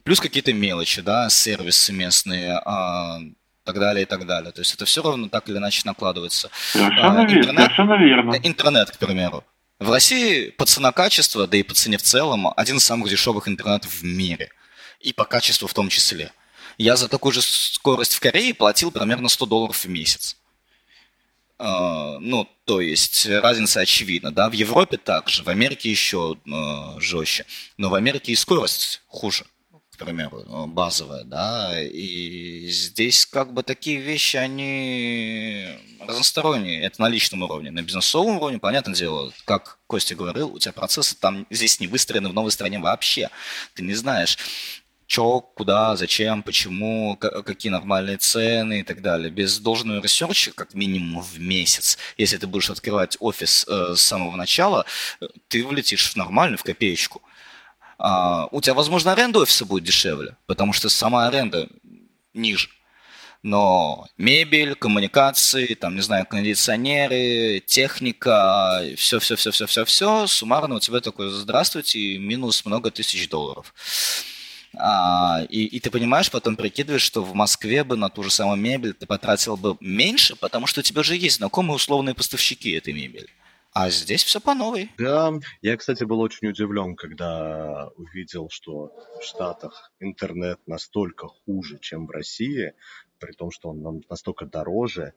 Плюс 0.04 0.20
какие-то 0.20 0.52
мелочи, 0.52 1.02
да, 1.02 1.28
сервисы 1.28 1.92
местные, 1.92 2.60
а, 2.64 3.18
так 3.66 3.78
далее 3.80 4.04
и 4.04 4.06
так 4.06 4.26
далее. 4.26 4.52
То 4.52 4.60
есть 4.60 4.72
это 4.72 4.84
все 4.84 5.02
равно 5.02 5.28
так 5.28 5.48
или 5.48 5.58
иначе 5.58 5.82
накладывается. 5.84 6.48
Совершенно, 6.72 7.20
а, 7.20 7.24
интернет, 7.24 7.56
совершенно 7.56 7.94
верно. 7.98 8.36
Интернет, 8.42 8.90
к 8.92 8.98
примеру. 8.98 9.44
В 9.78 9.90
России 9.90 10.50
по 10.50 10.64
цена-качество, 10.64 11.46
да 11.46 11.56
и 11.56 11.62
по 11.62 11.74
цене 11.74 11.98
в 11.98 12.02
целом, 12.02 12.48
один 12.56 12.78
из 12.78 12.84
самых 12.84 13.10
дешевых 13.10 13.46
интернетов 13.46 13.92
в 13.92 14.04
мире. 14.04 14.50
И 15.00 15.12
по 15.12 15.24
качеству 15.24 15.68
в 15.68 15.74
том 15.74 15.90
числе. 15.90 16.32
Я 16.78 16.96
за 16.96 17.08
такую 17.08 17.32
же 17.32 17.42
скорость 17.42 18.14
в 18.14 18.20
Корее 18.20 18.54
платил 18.54 18.90
примерно 18.90 19.28
100 19.28 19.46
долларов 19.46 19.84
в 19.84 19.88
месяц. 19.88 20.36
Uh, 21.58 22.18
ну, 22.18 22.46
то 22.66 22.82
есть 22.82 23.26
разница 23.26 23.80
очевидна, 23.80 24.30
да, 24.30 24.50
в 24.50 24.52
Европе 24.52 24.98
также, 24.98 25.42
в 25.42 25.48
Америке 25.48 25.90
еще 25.90 26.36
жестче, 26.98 27.46
но 27.78 27.88
в 27.88 27.94
Америке 27.94 28.32
и 28.32 28.36
скорость 28.36 29.00
хуже 29.06 29.46
к 29.96 30.04
примеру, 30.04 30.44
э, 30.46 30.66
базовая, 30.66 31.24
да, 31.24 31.80
и 31.82 32.68
здесь 32.68 33.26
как 33.26 33.52
бы 33.52 33.62
такие 33.62 33.98
вещи, 33.98 34.36
они 34.36 35.66
разносторонние, 36.00 36.82
это 36.82 37.00
на 37.00 37.08
личном 37.08 37.42
уровне, 37.42 37.70
на 37.70 37.82
бизнесовом 37.82 38.36
уровне, 38.36 38.58
понятное 38.58 38.94
дело, 38.94 39.32
как 39.44 39.78
Костя 39.86 40.14
говорил, 40.14 40.54
у 40.54 40.58
тебя 40.58 40.72
процессы 40.72 41.16
там 41.16 41.46
здесь 41.50 41.80
не 41.80 41.86
выстроены 41.86 42.28
в 42.28 42.34
новой 42.34 42.52
стране 42.52 42.78
вообще, 42.78 43.30
ты 43.74 43.82
не 43.82 43.94
знаешь, 43.94 44.38
что, 45.06 45.40
куда, 45.40 45.96
зачем, 45.96 46.42
почему, 46.42 47.16
какие 47.16 47.70
нормальные 47.70 48.16
цены 48.16 48.80
и 48.80 48.82
так 48.82 49.02
далее. 49.02 49.30
Без 49.30 49.58
должного 49.58 50.02
research 50.02 50.41
а, 50.41 50.50
как 50.52 50.74
минимум 50.74 51.22
в 51.22 51.38
месяц, 51.38 51.96
если 52.18 52.36
ты 52.38 52.46
будешь 52.48 52.70
открывать 52.70 53.16
офис 53.20 53.64
э, 53.68 53.94
с 53.94 54.00
самого 54.00 54.34
начала, 54.36 54.84
э, 55.20 55.26
ты 55.48 55.64
влетишь 55.64 56.10
в 56.10 56.16
нормальную, 56.16 56.58
в 56.58 56.64
копеечку 56.64 57.22
у 57.98 58.60
тебя, 58.60 58.74
возможно, 58.74 59.12
аренда 59.12 59.40
офиса 59.40 59.64
будет 59.64 59.84
дешевле, 59.84 60.36
потому 60.46 60.72
что 60.72 60.88
сама 60.88 61.26
аренда 61.26 61.68
ниже. 62.34 62.68
Но 63.42 64.08
мебель, 64.18 64.74
коммуникации, 64.74 65.74
там, 65.74 65.94
не 65.94 66.02
знаю, 66.02 66.26
кондиционеры, 66.26 67.62
техника, 67.64 68.82
все-все-все-все-все-все, 68.96 70.26
суммарно 70.26 70.74
у 70.74 70.80
тебя 70.80 71.00
такой, 71.00 71.30
здравствуйте, 71.30 72.18
минус 72.18 72.64
много 72.64 72.90
тысяч 72.90 73.28
долларов. 73.28 73.72
А, 74.78 75.42
и, 75.48 75.64
и 75.64 75.80
ты 75.80 75.90
понимаешь, 75.90 76.30
потом 76.30 76.56
прикидываешь, 76.56 77.02
что 77.02 77.22
в 77.22 77.34
Москве 77.34 77.84
бы 77.84 77.96
на 77.96 78.08
ту 78.08 78.22
же 78.22 78.30
самую 78.30 78.58
мебель 78.58 78.92
ты 78.92 79.06
потратил 79.06 79.56
бы 79.56 79.76
меньше, 79.80 80.36
потому 80.36 80.66
что 80.66 80.80
у 80.80 80.82
тебя 80.82 81.02
же 81.02 81.16
есть 81.16 81.36
знакомые 81.36 81.76
условные 81.76 82.14
поставщики 82.14 82.72
этой 82.72 82.92
мебели. 82.92 83.28
А 83.78 83.90
здесь 83.90 84.24
все 84.24 84.40
по 84.40 84.54
новой. 84.54 84.90
Да, 84.96 85.34
я, 85.60 85.76
кстати, 85.76 86.02
был 86.02 86.20
очень 86.20 86.48
удивлен, 86.48 86.96
когда 86.96 87.88
увидел, 87.96 88.48
что 88.48 88.90
в 89.20 89.22
Штатах 89.22 89.92
интернет 90.00 90.58
настолько 90.66 91.28
хуже, 91.28 91.78
чем 91.78 92.06
в 92.06 92.10
России, 92.10 92.72
при 93.18 93.32
том, 93.32 93.50
что 93.50 93.68
он 93.68 94.02
настолько 94.08 94.46
дороже. 94.46 95.12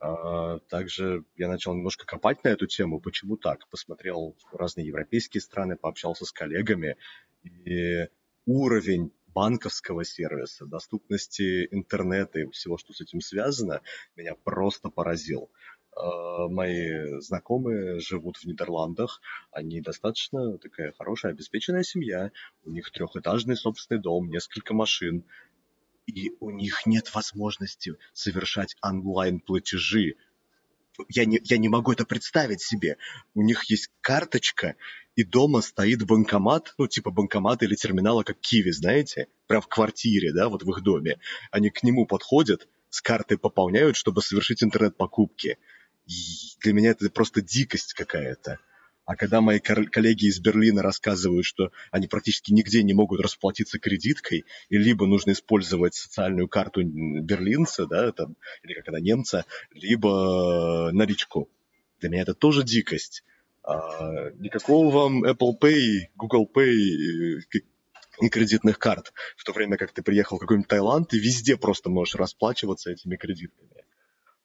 А, 0.00 0.58
также 0.58 1.22
я 1.36 1.46
начал 1.46 1.72
немножко 1.72 2.04
копать 2.04 2.42
на 2.42 2.48
эту 2.48 2.66
тему. 2.66 2.98
Почему 2.98 3.36
так? 3.36 3.68
Посмотрел 3.68 4.36
разные 4.52 4.88
европейские 4.88 5.40
страны, 5.40 5.76
пообщался 5.76 6.24
с 6.24 6.32
коллегами. 6.32 6.96
И 7.44 8.08
уровень 8.44 9.12
банковского 9.28 10.04
сервиса, 10.04 10.66
доступности 10.66 11.68
интернета 11.70 12.40
и 12.40 12.50
всего, 12.50 12.76
что 12.76 12.92
с 12.92 13.00
этим 13.00 13.20
связано, 13.20 13.82
меня 14.16 14.34
просто 14.34 14.88
поразил. 14.88 15.48
А, 15.96 16.48
мои 16.48 17.20
знакомые 17.20 18.00
живут 18.00 18.36
в 18.36 18.44
Нидерландах, 18.44 19.20
они 19.50 19.80
достаточно 19.80 20.58
такая 20.58 20.92
хорошая, 20.92 21.32
обеспеченная 21.32 21.82
семья, 21.82 22.30
у 22.64 22.70
них 22.70 22.90
трехэтажный 22.90 23.56
собственный 23.56 24.00
дом, 24.00 24.28
несколько 24.30 24.74
машин, 24.74 25.24
и 26.06 26.32
у 26.40 26.50
них 26.50 26.86
нет 26.86 27.14
возможности 27.14 27.94
совершать 28.12 28.76
онлайн-платежи. 28.82 30.16
Я 31.08 31.24
не, 31.24 31.40
я 31.44 31.56
не 31.56 31.68
могу 31.68 31.92
это 31.92 32.04
представить 32.04 32.60
себе. 32.60 32.96
У 33.34 33.42
них 33.42 33.64
есть 33.64 33.90
карточка, 34.00 34.76
и 35.14 35.24
дома 35.24 35.60
стоит 35.60 36.04
банкомат, 36.04 36.74
ну, 36.78 36.86
типа 36.86 37.10
банкомата 37.10 37.64
или 37.64 37.74
терминала, 37.74 38.22
как 38.22 38.38
Киви, 38.40 38.70
знаете? 38.70 39.28
Прям 39.46 39.60
в 39.60 39.68
квартире, 39.68 40.32
да, 40.32 40.48
вот 40.48 40.62
в 40.62 40.70
их 40.70 40.82
доме. 40.82 41.18
Они 41.50 41.70
к 41.70 41.82
нему 41.82 42.06
подходят, 42.06 42.68
с 42.90 43.00
карты 43.00 43.38
пополняют, 43.38 43.96
чтобы 43.96 44.22
совершить 44.22 44.62
интернет-покупки. 44.62 45.58
Для 46.62 46.72
меня 46.72 46.90
это 46.90 47.08
просто 47.10 47.40
дикость 47.40 47.94
какая-то. 47.94 48.58
А 49.10 49.16
когда 49.16 49.40
мои 49.40 49.58
коллеги 49.58 50.26
из 50.26 50.38
Берлина 50.38 50.82
рассказывают, 50.82 51.44
что 51.44 51.72
они 51.90 52.06
практически 52.06 52.52
нигде 52.52 52.82
не 52.84 52.94
могут 52.94 53.20
расплатиться 53.20 53.80
кредиткой, 53.80 54.44
и 54.68 54.78
либо 54.78 55.06
нужно 55.06 55.32
использовать 55.32 55.94
социальную 55.94 56.46
карту 56.46 56.82
берлинца, 56.84 57.86
да, 57.86 58.12
там, 58.12 58.36
или 58.62 58.74
как 58.74 58.88
она, 58.88 59.00
немца, 59.00 59.46
либо 59.72 60.90
наличку. 60.92 61.48
Для 61.98 62.08
меня 62.10 62.22
это 62.22 62.34
тоже 62.34 62.62
дикость. 62.62 63.24
А, 63.64 64.30
никакого 64.38 64.90
вам 64.90 65.24
Apple 65.24 65.58
Pay, 65.60 66.08
Google 66.14 66.48
Pay 66.54 67.40
и 68.20 68.28
кредитных 68.28 68.78
карт, 68.78 69.12
в 69.36 69.44
то 69.44 69.52
время 69.52 69.76
как 69.76 69.92
ты 69.92 70.02
приехал 70.02 70.36
в 70.36 70.40
какой-нибудь 70.40 70.68
Таиланд, 70.68 71.08
ты 71.08 71.18
везде 71.18 71.56
просто 71.56 71.90
можешь 71.90 72.14
расплачиваться 72.14 72.92
этими 72.92 73.16
кредитками. 73.16 73.84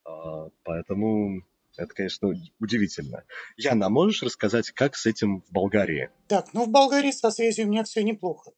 А, 0.06 0.50
поэтому 0.64 1.44
это, 1.78 1.94
конечно, 1.94 2.30
удивительно. 2.60 3.24
Яна, 3.58 3.88
а 3.88 3.90
можешь 3.90 4.24
рассказать, 4.24 4.72
как 4.72 4.96
с 4.96 5.06
этим 5.06 5.42
в 5.42 5.52
Болгарии? 5.52 6.10
Так, 6.28 6.54
ну 6.54 6.66
в 6.66 6.70
Болгарии 6.70 7.12
со 7.12 7.32
связью 7.32 7.66
у 7.66 7.70
меня 7.70 7.84
все 7.84 8.04
неплохо. 8.04 8.52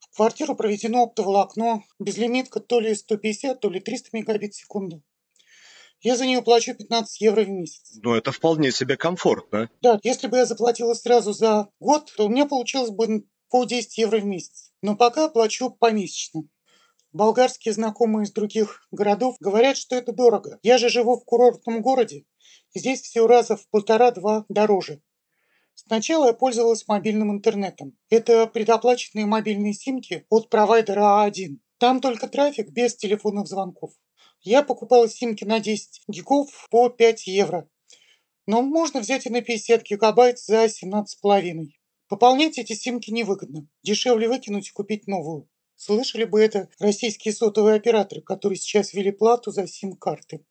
В 0.00 0.16
квартиру 0.16 0.56
проведено 0.56 1.02
оптоволокно, 1.02 1.82
безлимитка 1.98 2.60
то 2.60 2.80
ли 2.80 2.94
150, 2.94 3.60
то 3.60 3.70
ли 3.70 3.80
300 3.80 4.10
мегабит 4.12 4.54
в 4.54 4.58
секунду. 4.58 5.02
Я 6.00 6.16
за 6.16 6.26
нее 6.26 6.42
плачу 6.42 6.74
15 6.74 7.20
евро 7.20 7.42
в 7.42 7.48
месяц. 7.48 7.98
Ну, 8.02 8.14
это 8.14 8.30
вполне 8.30 8.70
себе 8.70 8.96
комфортно. 8.96 9.70
Да, 9.80 9.98
если 10.02 10.26
бы 10.26 10.36
я 10.36 10.46
заплатила 10.46 10.94
сразу 10.94 11.32
за 11.32 11.68
год, 11.80 12.12
то 12.16 12.26
у 12.26 12.28
меня 12.28 12.46
получилось 12.46 12.90
бы 12.90 13.24
по 13.50 13.64
10 13.64 13.98
евро 13.98 14.18
в 14.18 14.24
месяц. 14.24 14.72
Но 14.82 14.96
пока 14.96 15.28
плачу 15.28 15.70
помесячно. 15.70 16.42
Болгарские 17.12 17.72
знакомые 17.72 18.24
из 18.24 18.32
других 18.32 18.86
городов 18.90 19.36
говорят, 19.40 19.78
что 19.78 19.96
это 19.96 20.12
дорого. 20.12 20.58
Я 20.62 20.76
же 20.76 20.90
живу 20.90 21.18
в 21.18 21.24
курортном 21.24 21.80
городе, 21.80 22.24
Здесь 22.74 23.00
все 23.02 23.26
раза 23.26 23.56
в 23.56 23.68
полтора-два 23.68 24.44
дороже. 24.48 25.00
Сначала 25.74 26.28
я 26.28 26.32
пользовалась 26.32 26.88
мобильным 26.88 27.30
интернетом. 27.30 27.96
Это 28.08 28.46
предоплаченные 28.46 29.26
мобильные 29.26 29.74
симки 29.74 30.24
от 30.30 30.48
провайдера 30.48 31.26
А1. 31.26 31.58
Там 31.78 32.00
только 32.00 32.28
трафик 32.28 32.70
без 32.70 32.96
телефонных 32.96 33.46
звонков. 33.46 33.92
Я 34.40 34.62
покупала 34.62 35.08
симки 35.08 35.44
на 35.44 35.60
10 35.60 36.04
гигов 36.08 36.68
по 36.70 36.88
5 36.88 37.26
евро. 37.26 37.68
Но 38.46 38.62
можно 38.62 39.00
взять 39.00 39.26
и 39.26 39.30
на 39.30 39.42
50 39.42 39.82
гигабайт 39.82 40.38
за 40.38 40.64
17,5. 40.64 41.66
Пополнять 42.08 42.58
эти 42.58 42.72
симки 42.72 43.10
невыгодно. 43.10 43.66
Дешевле 43.82 44.28
выкинуть 44.28 44.68
и 44.68 44.72
купить 44.72 45.06
новую. 45.06 45.48
Слышали 45.74 46.24
бы 46.24 46.40
это 46.40 46.70
российские 46.78 47.34
сотовые 47.34 47.76
операторы, 47.76 48.22
которые 48.22 48.56
сейчас 48.56 48.94
ввели 48.94 49.10
плату 49.10 49.50
за 49.50 49.66
сим-карты. 49.66 50.44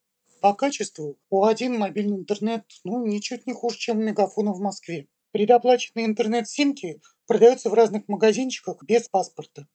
По 0.45 0.53
качеству 0.53 1.17
у 1.31 1.45
один 1.45 1.79
мобильный 1.79 2.17
интернет 2.17 2.65
ну, 2.83 3.03
ничуть 3.03 3.47
не 3.47 3.53
хуже, 3.53 3.79
чем 3.79 3.97
у 3.97 4.01
мегафона 4.03 4.53
в 4.53 4.59
Москве. 4.59 5.07
Предоплаченные 5.31 6.05
интернет-симки 6.05 7.01
продаются 7.25 7.71
в 7.71 7.73
разных 7.73 8.07
магазинчиках 8.07 8.83
без 8.83 9.09
паспорта. 9.09 9.67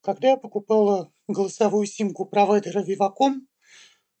Когда 0.00 0.30
я 0.30 0.36
покупала 0.36 1.12
голосовую 1.28 1.86
симку 1.86 2.24
провайдера 2.24 2.82
Viva.com, 2.82 3.46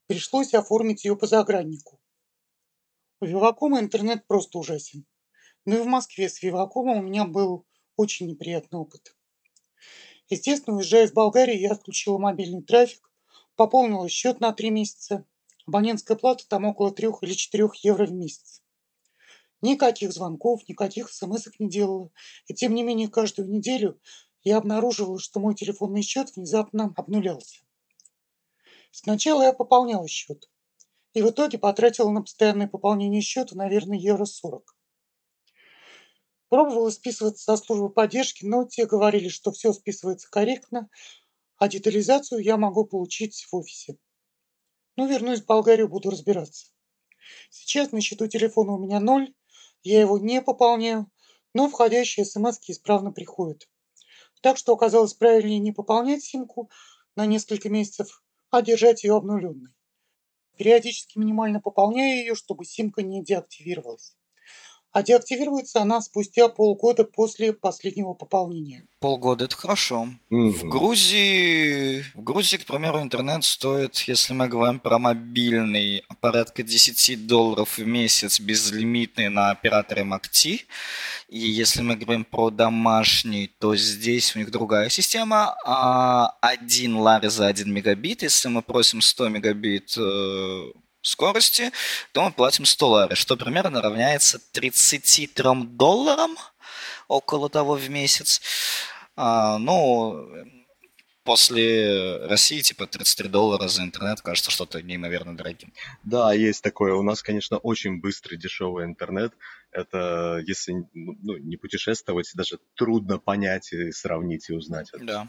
пришлось 0.06 0.54
оформить 0.54 1.04
ее 1.04 1.16
по 1.16 1.26
заграннику. 1.26 2.00
У 3.20 3.24
Viva.com 3.24 3.80
интернет 3.80 4.24
просто 4.28 4.58
ужасен. 4.58 5.06
Но 5.64 5.78
и 5.78 5.80
в 5.80 5.86
Москве 5.86 6.28
с 6.28 6.40
Viva.com 6.40 6.88
у 6.88 7.02
меня 7.02 7.24
был 7.24 7.66
очень 7.96 8.28
неприятный 8.28 8.78
опыт. 8.78 9.16
Естественно, 10.28 10.76
уезжая 10.76 11.06
из 11.06 11.12
Болгарии, 11.12 11.58
я 11.58 11.72
отключила 11.72 12.18
мобильный 12.18 12.62
трафик, 12.62 13.10
пополнила 13.56 14.08
счет 14.08 14.38
на 14.38 14.52
три 14.52 14.70
месяца 14.70 15.26
Абонентская 15.66 16.16
плата 16.16 16.44
там 16.48 16.64
около 16.64 16.90
3 16.90 17.08
или 17.22 17.32
4 17.32 17.68
евро 17.82 18.06
в 18.06 18.12
месяц. 18.12 18.62
Никаких 19.62 20.12
звонков, 20.12 20.66
никаких 20.68 21.10
смс 21.10 21.46
не 21.58 21.68
делала. 21.68 22.10
И 22.46 22.54
тем 22.54 22.74
не 22.74 22.82
менее, 22.82 23.08
каждую 23.08 23.48
неделю 23.48 24.00
я 24.42 24.56
обнаруживала, 24.56 25.18
что 25.18 25.38
мой 25.38 25.54
телефонный 25.54 26.02
счет 26.02 26.34
внезапно 26.34 26.94
обнулялся. 26.96 27.60
Сначала 28.90 29.42
я 29.42 29.52
пополняла 29.52 30.08
счет. 30.08 30.50
И 31.12 31.22
в 31.22 31.30
итоге 31.30 31.58
потратила 31.58 32.10
на 32.10 32.22
постоянное 32.22 32.68
пополнение 32.68 33.20
счета, 33.20 33.54
наверное, 33.56 33.98
евро 33.98 34.24
40. 34.24 34.76
Пробовала 36.48 36.90
списываться 36.90 37.44
со 37.44 37.56
службы 37.62 37.90
поддержки, 37.90 38.44
но 38.44 38.64
те 38.64 38.86
говорили, 38.86 39.28
что 39.28 39.52
все 39.52 39.72
списывается 39.72 40.28
корректно, 40.30 40.88
а 41.58 41.68
детализацию 41.68 42.42
я 42.42 42.56
могу 42.56 42.84
получить 42.86 43.46
в 43.50 43.54
офисе. 43.54 43.98
Ну, 45.00 45.06
вернусь 45.06 45.40
в 45.40 45.46
Болгарию, 45.46 45.88
буду 45.88 46.10
разбираться. 46.10 46.66
Сейчас 47.48 47.90
на 47.90 48.02
счету 48.02 48.26
телефона 48.26 48.72
у 48.72 48.78
меня 48.78 49.00
ноль, 49.00 49.32
я 49.82 49.98
его 49.98 50.18
не 50.18 50.42
пополняю, 50.42 51.10
но 51.54 51.70
входящие 51.70 52.26
смс 52.26 52.58
исправно 52.66 53.10
приходят. 53.10 53.66
Так 54.42 54.58
что 54.58 54.74
оказалось 54.74 55.14
правильнее 55.14 55.58
не 55.58 55.72
пополнять 55.72 56.22
симку 56.22 56.68
на 57.16 57.24
несколько 57.24 57.70
месяцев, 57.70 58.22
а 58.50 58.60
держать 58.60 59.02
ее 59.02 59.16
обнуленной. 59.16 59.72
Периодически 60.58 61.16
минимально 61.16 61.62
пополняю 61.62 62.18
ее, 62.18 62.34
чтобы 62.34 62.66
симка 62.66 63.00
не 63.00 63.24
деактивировалась 63.24 64.14
а 64.92 65.02
деактивируется 65.02 65.82
она 65.82 66.00
спустя 66.00 66.48
полгода 66.48 67.04
после 67.04 67.52
последнего 67.52 68.14
пополнения. 68.14 68.84
Полгода 68.98 69.44
это 69.44 69.56
хорошо. 69.56 70.08
Угу. 70.30 70.50
В 70.50 70.68
Грузии, 70.68 72.04
в 72.14 72.22
Грузии, 72.22 72.56
к 72.56 72.66
примеру, 72.66 73.00
интернет 73.00 73.44
стоит, 73.44 73.96
если 74.00 74.34
мы 74.34 74.48
говорим 74.48 74.80
про 74.80 74.98
мобильный, 74.98 76.04
порядка 76.20 76.62
10 76.62 77.26
долларов 77.26 77.78
в 77.78 77.86
месяц 77.86 78.40
безлимитный 78.40 79.28
на 79.28 79.50
операторе 79.50 80.04
МакТи. 80.04 80.66
И 81.28 81.38
если 81.38 81.82
мы 81.82 81.96
говорим 81.96 82.24
про 82.24 82.50
домашний, 82.50 83.50
то 83.58 83.76
здесь 83.76 84.34
у 84.34 84.40
них 84.40 84.50
другая 84.50 84.88
система. 84.88 85.54
А 85.64 86.34
один 86.40 86.96
лари 86.96 87.28
за 87.28 87.46
1 87.46 87.72
мегабит. 87.72 88.22
Если 88.22 88.48
мы 88.48 88.62
просим 88.62 89.00
100 89.00 89.28
мегабит 89.28 89.94
э, 89.96 90.72
скорости, 91.02 91.72
то 92.12 92.22
мы 92.22 92.32
платим 92.32 92.64
100 92.64 92.88
лари, 92.88 93.14
что 93.14 93.36
примерно 93.36 93.80
равняется 93.80 94.38
33 94.52 95.66
долларам, 95.66 96.36
около 97.08 97.48
того 97.48 97.74
в 97.74 97.90
месяц. 97.90 98.40
А, 99.16 99.58
ну, 99.58 100.28
после 101.24 102.26
России, 102.26 102.60
типа, 102.60 102.86
33 102.86 103.28
доллара 103.28 103.68
за 103.68 103.82
интернет 103.82 104.20
кажется 104.20 104.50
что-то 104.50 104.82
неимоверно 104.82 105.36
дорогим. 105.36 105.72
Да, 106.04 106.32
есть 106.32 106.62
такое. 106.62 106.94
У 106.94 107.02
нас, 107.02 107.22
конечно, 107.22 107.58
очень 107.58 108.00
быстрый, 108.00 108.36
дешевый 108.36 108.84
интернет. 108.84 109.32
Это, 109.72 110.42
если 110.46 110.72
ну, 110.94 111.36
не 111.36 111.56
путешествовать, 111.56 112.30
даже 112.34 112.58
трудно 112.74 113.18
понять 113.18 113.72
и 113.72 113.92
сравнить 113.92 114.48
и 114.48 114.52
узнать. 114.52 114.90
Да. 114.98 115.28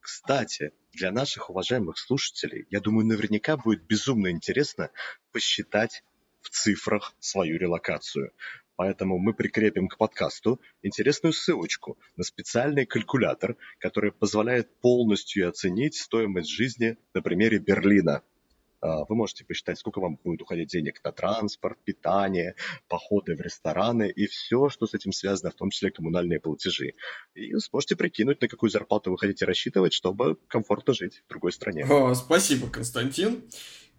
Кстати, 0.00 0.72
для 0.94 1.10
наших 1.12 1.50
уважаемых 1.50 1.98
слушателей, 1.98 2.66
я 2.70 2.80
думаю, 2.80 3.06
наверняка 3.06 3.56
будет 3.56 3.84
безумно 3.84 4.30
интересно 4.30 4.90
посчитать 5.32 6.04
в 6.40 6.50
цифрах 6.50 7.14
свою 7.20 7.58
релокацию. 7.58 8.32
Поэтому 8.76 9.18
мы 9.18 9.34
прикрепим 9.34 9.88
к 9.88 9.96
подкасту 9.96 10.60
интересную 10.82 11.32
ссылочку 11.32 11.96
на 12.16 12.24
специальный 12.24 12.86
калькулятор, 12.86 13.56
который 13.78 14.10
позволяет 14.12 14.74
полностью 14.80 15.48
оценить 15.48 15.94
стоимость 15.94 16.50
жизни 16.50 16.96
на 17.14 17.22
примере 17.22 17.58
Берлина– 17.58 18.22
вы 19.08 19.16
можете 19.16 19.44
посчитать, 19.44 19.78
сколько 19.78 20.00
вам 20.00 20.18
будет 20.22 20.42
уходить 20.42 20.68
денег 20.68 21.00
на 21.02 21.12
транспорт, 21.12 21.78
питание, 21.84 22.54
походы 22.88 23.34
в 23.34 23.40
рестораны 23.40 24.10
и 24.10 24.26
все, 24.26 24.68
что 24.68 24.86
с 24.86 24.94
этим 24.94 25.12
связано, 25.12 25.50
в 25.50 25.54
том 25.54 25.70
числе 25.70 25.90
коммунальные 25.90 26.40
платежи. 26.40 26.92
И 27.34 27.54
сможете 27.58 27.96
прикинуть, 27.96 28.40
на 28.40 28.48
какую 28.48 28.70
зарплату 28.70 29.10
вы 29.10 29.18
хотите 29.18 29.44
рассчитывать, 29.44 29.92
чтобы 29.92 30.36
комфортно 30.48 30.92
жить 30.92 31.22
в 31.26 31.28
другой 31.30 31.52
стране. 31.52 31.84
О, 31.88 32.14
спасибо, 32.14 32.68
Константин. 32.68 33.42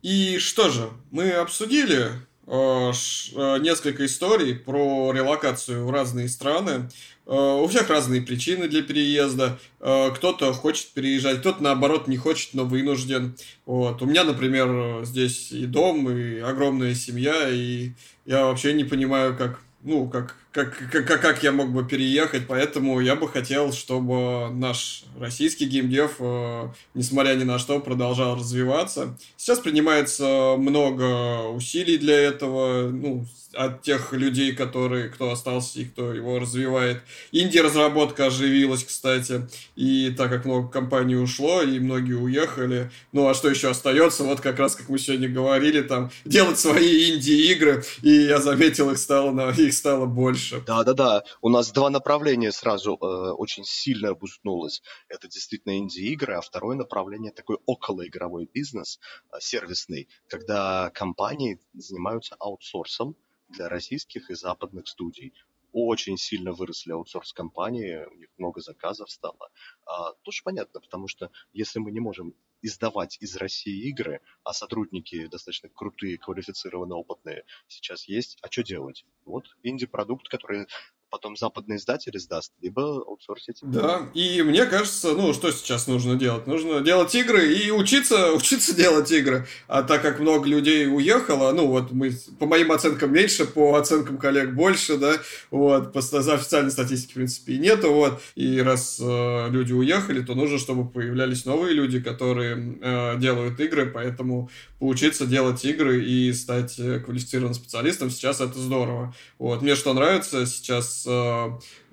И 0.01 0.37
что 0.37 0.69
же, 0.69 0.91
мы 1.09 1.31
обсудили 1.31 2.09
несколько 2.47 4.05
историй 4.05 4.55
про 4.55 5.11
релокацию 5.11 5.85
в 5.85 5.91
разные 5.91 6.29
страны. 6.29 6.89
У 7.25 7.65
всех 7.67 7.89
разные 7.89 8.21
причины 8.21 8.67
для 8.67 8.83
переезда. 8.83 9.57
Кто-то 9.79 10.53
хочет 10.53 10.89
переезжать, 10.93 11.39
кто-то 11.39 11.63
наоборот 11.63 12.07
не 12.07 12.17
хочет, 12.17 12.53
но 12.53 12.65
вынужден. 12.65 13.35
Вот. 13.65 14.01
У 14.01 14.05
меня, 14.05 14.23
например, 14.23 15.03
здесь 15.05 15.51
и 15.51 15.65
дом, 15.65 16.07
и 16.09 16.39
огромная 16.39 16.93
семья, 16.93 17.49
и 17.49 17.93
я 18.25 18.45
вообще 18.45 18.73
не 18.73 18.83
понимаю, 18.83 19.35
как 19.35 19.59
ну, 19.81 20.07
как, 20.09 20.35
как, 20.55 20.73
как, 20.89 21.21
как 21.21 21.43
я 21.43 21.51
мог 21.51 21.73
бы 21.73 21.85
переехать, 21.85 22.47
поэтому 22.47 23.01
я 23.01 23.17
бы 23.17 23.27
хотел, 23.27 23.73
чтобы 23.73 24.49
наш 24.53 25.03
российский 25.19 25.65
геймдев, 25.65 26.15
э, 26.19 26.69
несмотря 26.93 27.35
ни 27.35 27.43
на 27.43 27.59
что, 27.59 27.81
продолжал 27.81 28.37
развиваться. 28.37 29.17
Сейчас 29.35 29.59
принимается 29.59 30.55
много 30.57 31.49
усилий 31.49 31.97
для 31.97 32.17
этого, 32.17 32.89
ну, 32.89 33.25
от 33.55 33.81
тех 33.81 34.13
людей, 34.13 34.53
которые, 34.53 35.09
кто 35.09 35.31
остался 35.31 35.79
и 35.79 35.85
кто 35.85 36.13
его 36.13 36.39
развивает. 36.39 37.01
Инди-разработка 37.31 38.27
оживилась, 38.27 38.83
кстати, 38.83 39.47
и 39.75 40.13
так 40.15 40.29
как 40.29 40.45
много 40.45 40.67
компаний 40.67 41.15
ушло, 41.15 41.61
и 41.61 41.79
многие 41.79 42.17
уехали, 42.17 42.91
ну 43.11 43.27
а 43.27 43.33
что 43.33 43.49
еще 43.49 43.69
остается, 43.69 44.23
вот 44.23 44.41
как 44.41 44.59
раз, 44.59 44.75
как 44.75 44.89
мы 44.89 44.99
сегодня 44.99 45.29
говорили, 45.29 45.81
там, 45.81 46.11
делать 46.25 46.59
свои 46.59 47.15
инди-игры, 47.15 47.83
и 48.01 48.11
я 48.11 48.39
заметил, 48.39 48.91
их 48.91 48.97
стало, 48.97 49.51
их 49.51 49.73
стало 49.73 50.05
больше. 50.05 50.44
Да-да-да, 50.65 51.23
у 51.41 51.49
нас 51.49 51.71
два 51.71 51.89
направления 51.89 52.51
сразу 52.51 52.93
э, 52.93 53.31
очень 53.31 53.63
сильно 53.63 54.09
обустнулось. 54.09 54.81
Это 55.07 55.27
действительно 55.27 55.77
инди-игры, 55.77 56.35
а 56.35 56.41
второе 56.41 56.75
направление 56.75 57.31
такой 57.31 57.57
околоигровой 57.65 58.49
бизнес, 58.51 58.99
э, 59.31 59.37
сервисный, 59.39 60.07
когда 60.27 60.89
компании 60.91 61.59
занимаются 61.73 62.35
аутсорсом, 62.39 63.15
для 63.49 63.69
российских 63.69 64.29
и 64.29 64.35
западных 64.35 64.87
студий. 64.87 65.33
Очень 65.71 66.17
сильно 66.17 66.53
выросли 66.53 66.93
аутсорс-компании, 66.93 68.05
у 68.05 68.15
них 68.15 68.29
много 68.37 68.61
заказов 68.61 69.11
стало. 69.11 69.49
А, 69.85 70.13
тоже 70.23 70.41
понятно, 70.43 70.79
потому 70.79 71.07
что 71.07 71.31
если 71.51 71.79
мы 71.79 71.91
не 71.91 71.99
можем 71.99 72.33
издавать 72.65 73.17
из 73.19 73.35
России 73.35 73.87
игры, 73.89 74.21
а 74.43 74.53
сотрудники 74.53 75.27
достаточно 75.27 75.69
крутые, 75.69 76.17
квалифицированные, 76.17 76.97
опытные 76.97 77.43
сейчас 77.67 78.07
есть, 78.07 78.37
а 78.41 78.51
что 78.51 78.63
делать? 78.63 79.05
Вот 79.25 79.45
инди-продукт, 79.63 80.27
который 80.27 80.67
потом 81.15 81.37
западный 81.37 81.77
издатель 81.77 82.17
издаст, 82.17 82.51
либо 82.61 82.81
аутсорсить. 82.81 83.59
Да, 83.61 84.09
и 84.13 84.41
мне 84.41 84.65
кажется, 84.65 85.13
ну, 85.13 85.33
что 85.33 85.49
сейчас 85.51 85.87
нужно 85.87 86.15
делать? 86.15 86.45
Нужно 86.45 86.81
делать 86.81 87.15
игры 87.15 87.53
и 87.53 87.71
учиться, 87.71 88.33
учиться 88.35 88.75
делать 88.75 89.09
игры. 89.13 89.47
А 89.69 89.83
так 89.83 90.01
как 90.01 90.19
много 90.19 90.45
людей 90.49 90.93
уехало, 90.93 91.53
ну, 91.53 91.67
вот 91.67 91.93
мы, 91.93 92.11
по 92.37 92.47
моим 92.47 92.73
оценкам 92.73 93.13
меньше, 93.13 93.45
по 93.45 93.75
оценкам 93.75 94.17
коллег 94.17 94.53
больше, 94.53 94.97
да, 94.97 95.13
вот, 95.51 95.93
по 95.93 95.99
официальной 95.99 96.71
статистике, 96.71 97.13
в 97.13 97.15
принципе, 97.15 97.53
и 97.53 97.59
нету, 97.59 97.93
вот, 97.93 98.21
и 98.35 98.59
раз 98.59 98.99
э, 99.01 99.49
люди 99.51 99.71
уехали, 99.71 100.21
то 100.21 100.35
нужно, 100.35 100.57
чтобы 100.57 100.85
появлялись 100.85 101.45
новые 101.45 101.73
люди, 101.73 102.01
которые 102.01 102.77
э, 102.81 103.17
делают 103.19 103.57
игры, 103.61 103.85
поэтому 103.85 104.49
поучиться 104.79 105.25
делать 105.25 105.63
игры 105.63 106.03
и 106.03 106.33
стать 106.33 106.77
э, 106.77 106.99
квалифицированным 106.99 107.53
специалистом, 107.53 108.09
сейчас 108.09 108.41
это 108.41 108.59
здорово. 108.59 109.15
Вот, 109.39 109.61
мне 109.61 109.75
что 109.75 109.93
нравится, 109.93 110.45
сейчас 110.45 111.04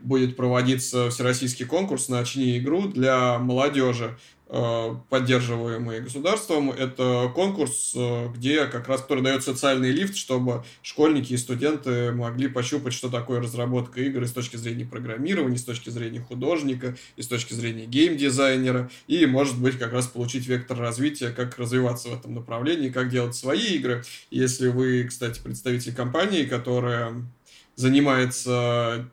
Будет 0.02 0.36
проводиться 0.36 1.10
всероссийский 1.10 1.64
конкурс 1.64 2.08
на 2.08 2.18
«Очни 2.18 2.58
игру» 2.58 2.88
для 2.88 3.38
молодежи, 3.38 4.18
э, 4.48 4.96
поддерживаемый 5.08 6.00
государством. 6.00 6.70
Это 6.70 7.30
конкурс, 7.34 7.92
э, 7.94 8.28
где 8.34 8.66
как 8.66 8.88
раз 8.88 9.00
который 9.02 9.22
дает 9.22 9.44
социальный 9.44 9.92
лифт, 9.92 10.16
чтобы 10.16 10.64
школьники 10.82 11.32
и 11.32 11.36
студенты 11.36 12.10
могли 12.10 12.48
пощупать, 12.48 12.92
что 12.92 13.08
такое 13.08 13.40
разработка 13.40 14.00
игр 14.00 14.26
с 14.26 14.32
точки 14.32 14.56
зрения 14.56 14.84
программирования, 14.84 15.56
с 15.56 15.64
точки 15.64 15.90
зрения 15.90 16.20
художника, 16.20 16.96
и 17.16 17.22
с 17.22 17.28
точки 17.28 17.54
зрения 17.54 17.86
геймдизайнера, 17.86 18.90
и, 19.06 19.24
может 19.26 19.58
быть, 19.58 19.78
как 19.78 19.92
раз 19.92 20.08
получить 20.08 20.46
вектор 20.48 20.78
развития, 20.78 21.30
как 21.30 21.58
развиваться 21.58 22.08
в 22.08 22.18
этом 22.18 22.34
направлении, 22.34 22.90
как 22.90 23.08
делать 23.08 23.36
свои 23.36 23.76
игры. 23.76 24.04
Если 24.32 24.66
вы, 24.66 25.04
кстати, 25.04 25.40
представитель 25.40 25.94
компании, 25.94 26.44
которая 26.44 27.24
занимается 27.77 29.09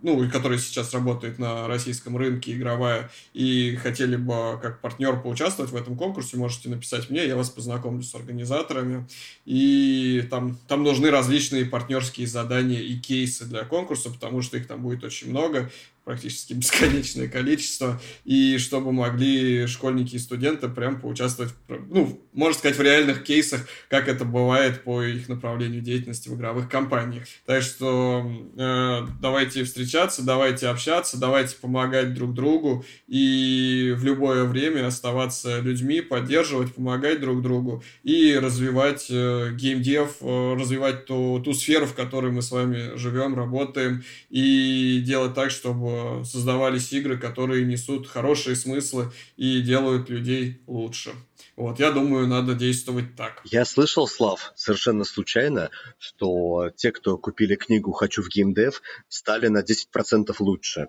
ну, 0.00 0.28
который 0.30 0.58
сейчас 0.58 0.94
работает 0.94 1.38
на 1.38 1.66
российском 1.66 2.16
рынке, 2.16 2.52
игровая, 2.52 3.10
и 3.34 3.76
хотели 3.76 4.16
бы 4.16 4.58
как 4.62 4.80
партнер 4.80 5.20
поучаствовать 5.20 5.72
в 5.72 5.76
этом 5.76 5.96
конкурсе, 5.96 6.36
можете 6.36 6.68
написать 6.68 7.10
мне, 7.10 7.26
я 7.26 7.36
вас 7.36 7.50
познакомлю 7.50 8.02
с 8.02 8.14
организаторами. 8.14 9.08
И 9.44 10.26
там, 10.30 10.56
там 10.68 10.84
нужны 10.84 11.10
различные 11.10 11.64
партнерские 11.64 12.28
задания 12.28 12.80
и 12.80 12.96
кейсы 12.96 13.44
для 13.46 13.64
конкурса, 13.64 14.10
потому 14.10 14.42
что 14.42 14.56
их 14.56 14.68
там 14.68 14.82
будет 14.82 15.02
очень 15.02 15.30
много 15.30 15.70
практически 16.08 16.52
бесконечное 16.54 17.28
количество, 17.28 18.00
и 18.24 18.56
чтобы 18.56 18.92
могли 18.92 19.66
школьники 19.66 20.16
и 20.16 20.18
студенты 20.18 20.70
прям 20.70 20.98
поучаствовать, 20.98 21.52
ну, 21.68 22.18
можно 22.32 22.58
сказать, 22.58 22.78
в 22.78 22.80
реальных 22.80 23.24
кейсах, 23.24 23.68
как 23.90 24.08
это 24.08 24.24
бывает 24.24 24.84
по 24.84 25.02
их 25.02 25.28
направлению 25.28 25.82
деятельности 25.82 26.30
в 26.30 26.36
игровых 26.36 26.70
компаниях. 26.70 27.24
Так 27.44 27.62
что 27.62 28.26
э, 28.56 29.06
давайте 29.20 29.64
встречаться, 29.64 30.24
давайте 30.24 30.68
общаться, 30.68 31.18
давайте 31.18 31.56
помогать 31.56 32.14
друг 32.14 32.32
другу 32.32 32.86
и 33.06 33.92
в 33.94 34.02
любое 34.02 34.44
время 34.44 34.86
оставаться 34.86 35.60
людьми, 35.60 36.00
поддерживать, 36.00 36.74
помогать 36.74 37.20
друг 37.20 37.42
другу 37.42 37.82
и 38.02 38.34
развивать 38.34 39.08
э, 39.10 39.50
геймдев, 39.52 40.16
э, 40.22 40.54
развивать 40.58 41.04
ту, 41.04 41.42
ту 41.44 41.52
сферу, 41.52 41.84
в 41.84 41.94
которой 41.94 42.32
мы 42.32 42.40
с 42.40 42.50
вами 42.50 42.96
живем, 42.96 43.34
работаем, 43.34 44.02
и 44.30 45.02
делать 45.04 45.34
так, 45.34 45.50
чтобы 45.50 45.97
создавались 46.24 46.92
игры, 46.92 47.18
которые 47.18 47.64
несут 47.64 48.08
хорошие 48.08 48.56
смыслы 48.56 49.12
и 49.36 49.60
делают 49.60 50.08
людей 50.08 50.62
лучше. 50.66 51.12
Вот, 51.56 51.80
я 51.80 51.90
думаю, 51.90 52.26
надо 52.26 52.54
действовать 52.54 53.16
так. 53.16 53.40
Я 53.44 53.64
слышал, 53.64 54.06
Слав, 54.06 54.52
совершенно 54.54 55.04
случайно, 55.04 55.70
что 55.98 56.70
те, 56.76 56.92
кто 56.92 57.18
купили 57.18 57.56
книгу 57.56 57.92
«Хочу 57.92 58.22
в 58.22 58.28
геймдев», 58.28 58.80
стали 59.08 59.48
на 59.48 59.62
10% 59.62 60.34
лучше. 60.38 60.88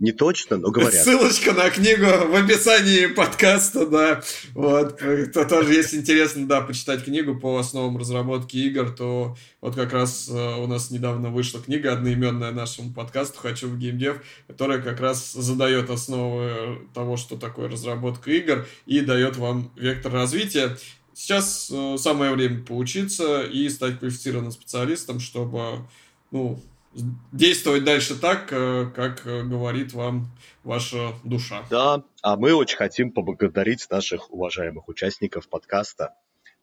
Не 0.00 0.12
точно, 0.12 0.56
но 0.56 0.70
говорят. 0.70 1.04
Ссылочка 1.04 1.52
на 1.52 1.68
книгу 1.68 2.06
в 2.06 2.34
описании 2.34 3.06
подкаста, 3.06 3.86
да. 3.86 4.22
Вот. 4.54 4.98
То 4.98 5.44
тоже, 5.44 5.74
если 5.74 5.98
интересно, 5.98 6.46
да, 6.46 6.62
почитать 6.62 7.04
книгу 7.04 7.38
по 7.38 7.58
основам 7.58 7.98
разработки 7.98 8.56
игр, 8.56 8.90
то 8.90 9.36
вот 9.60 9.74
как 9.74 9.92
раз 9.92 10.30
э, 10.30 10.32
у 10.32 10.66
нас 10.66 10.90
недавно 10.90 11.28
вышла 11.28 11.60
книга 11.60 11.92
одноименная 11.92 12.50
нашему 12.50 12.94
подкасту 12.94 13.40
«Хочу 13.40 13.68
в 13.68 13.76
геймдев», 13.78 14.22
которая 14.46 14.80
как 14.80 15.00
раз 15.00 15.32
задает 15.34 15.90
основы 15.90 16.78
того, 16.94 17.18
что 17.18 17.36
такое 17.36 17.68
разработка 17.68 18.30
игр 18.30 18.66
и 18.86 19.00
дает 19.00 19.36
вам 19.36 19.70
вектор 19.76 20.10
развития. 20.12 20.78
Сейчас 21.12 21.70
э, 21.70 21.96
самое 21.98 22.32
время 22.32 22.64
поучиться 22.64 23.42
и 23.42 23.68
стать 23.68 23.98
квалифицированным 23.98 24.50
специалистом, 24.50 25.20
чтобы 25.20 25.86
ну, 26.30 26.58
действовать 27.32 27.84
дальше 27.84 28.18
так, 28.18 28.52
э, 28.52 28.90
как 28.94 29.26
э, 29.26 29.42
говорит 29.42 29.92
вам 29.92 30.30
ваша 30.64 31.14
душа. 31.24 31.64
Да, 31.70 32.02
а 32.22 32.36
мы 32.36 32.52
очень 32.54 32.76
хотим 32.76 33.12
поблагодарить 33.12 33.88
наших 33.90 34.30
уважаемых 34.30 34.88
участников 34.88 35.48
подкаста 35.48 36.14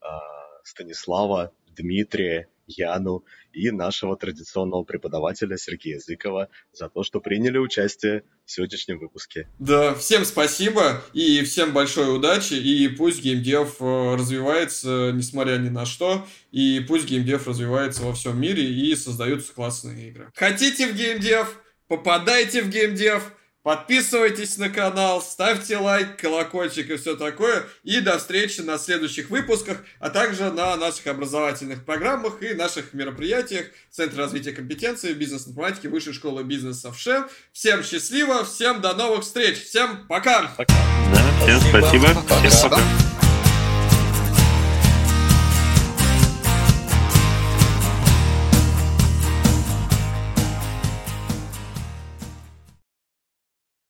а, 0.02 0.20
Станислава, 0.64 1.54
Дмитрия 1.76 2.50
Яну 2.68 3.24
и 3.54 3.72
нашего 3.72 4.16
традиционного 4.16 4.84
преподавателя 4.84 5.58
Сергея 5.58 6.00
Зыкова 6.00 6.50
за 6.74 6.90
то, 6.90 7.04
что 7.04 7.20
приняли 7.20 7.58
участие 7.58 8.24
в 8.46 8.52
сегодняшнем 8.52 9.00
выпуске. 9.00 9.50
Да, 9.60 9.96
всем 9.96 10.26
спасибо 10.26 11.02
и 11.14 11.44
всем 11.44 11.74
большой 11.74 12.16
удачи, 12.16 12.54
и 12.54 12.88
пусть 12.88 13.24
геймдев 13.24 13.78
э, 13.82 14.16
развивается, 14.16 15.12
несмотря 15.14 15.58
ни 15.58 15.70
на 15.70 15.86
что, 15.86 16.26
и 16.52 16.80
пусть 16.88 17.08
геймдев 17.08 17.48
развивается 17.48 18.04
во 18.04 18.14
всем 18.14 18.40
мире 18.40 18.64
и 18.64 18.96
создаются 18.96 19.54
классные 19.54 20.10
игры. 20.10 20.32
Хотите 20.36 20.88
в 20.88 20.96
геймдев? 20.96 21.60
Попадайте 21.88 22.62
в 22.62 22.70
геймдев! 22.70 23.34
Подписывайтесь 23.68 24.58
на 24.58 24.70
канал, 24.70 25.22
ставьте 25.22 25.76
лайк, 25.78 26.16
колокольчик 26.16 26.90
и 26.90 26.96
все 26.96 27.18
такое. 27.18 27.66
И 27.84 28.00
до 28.00 28.18
встречи 28.18 28.62
на 28.62 28.78
следующих 28.78 29.30
выпусках, 29.30 29.80
а 30.00 30.10
также 30.10 30.50
на 30.54 30.78
наших 30.78 31.08
образовательных 31.08 31.84
программах 31.84 32.42
и 32.42 32.54
наших 32.54 32.94
мероприятиях 32.94 33.66
Центра 33.92 34.20
развития 34.20 34.54
компетенции 34.54 35.12
бизнес-информатики 35.12 35.88
Высшей 35.88 36.14
школы 36.14 36.46
бизнеса 36.46 36.94
в 36.94 36.98
ШЕМ. 36.98 37.28
Всем 37.52 37.84
счастливо, 37.84 38.46
всем 38.46 38.80
до 38.80 38.94
новых 38.94 39.24
встреч, 39.24 39.62
всем 39.62 40.08
пока! 40.08 40.50
пока. 40.56 40.74
Да, 41.14 41.44
всем 41.44 41.60
спасибо. 41.60 42.08
Всем 42.40 42.70
пока. 42.70 43.17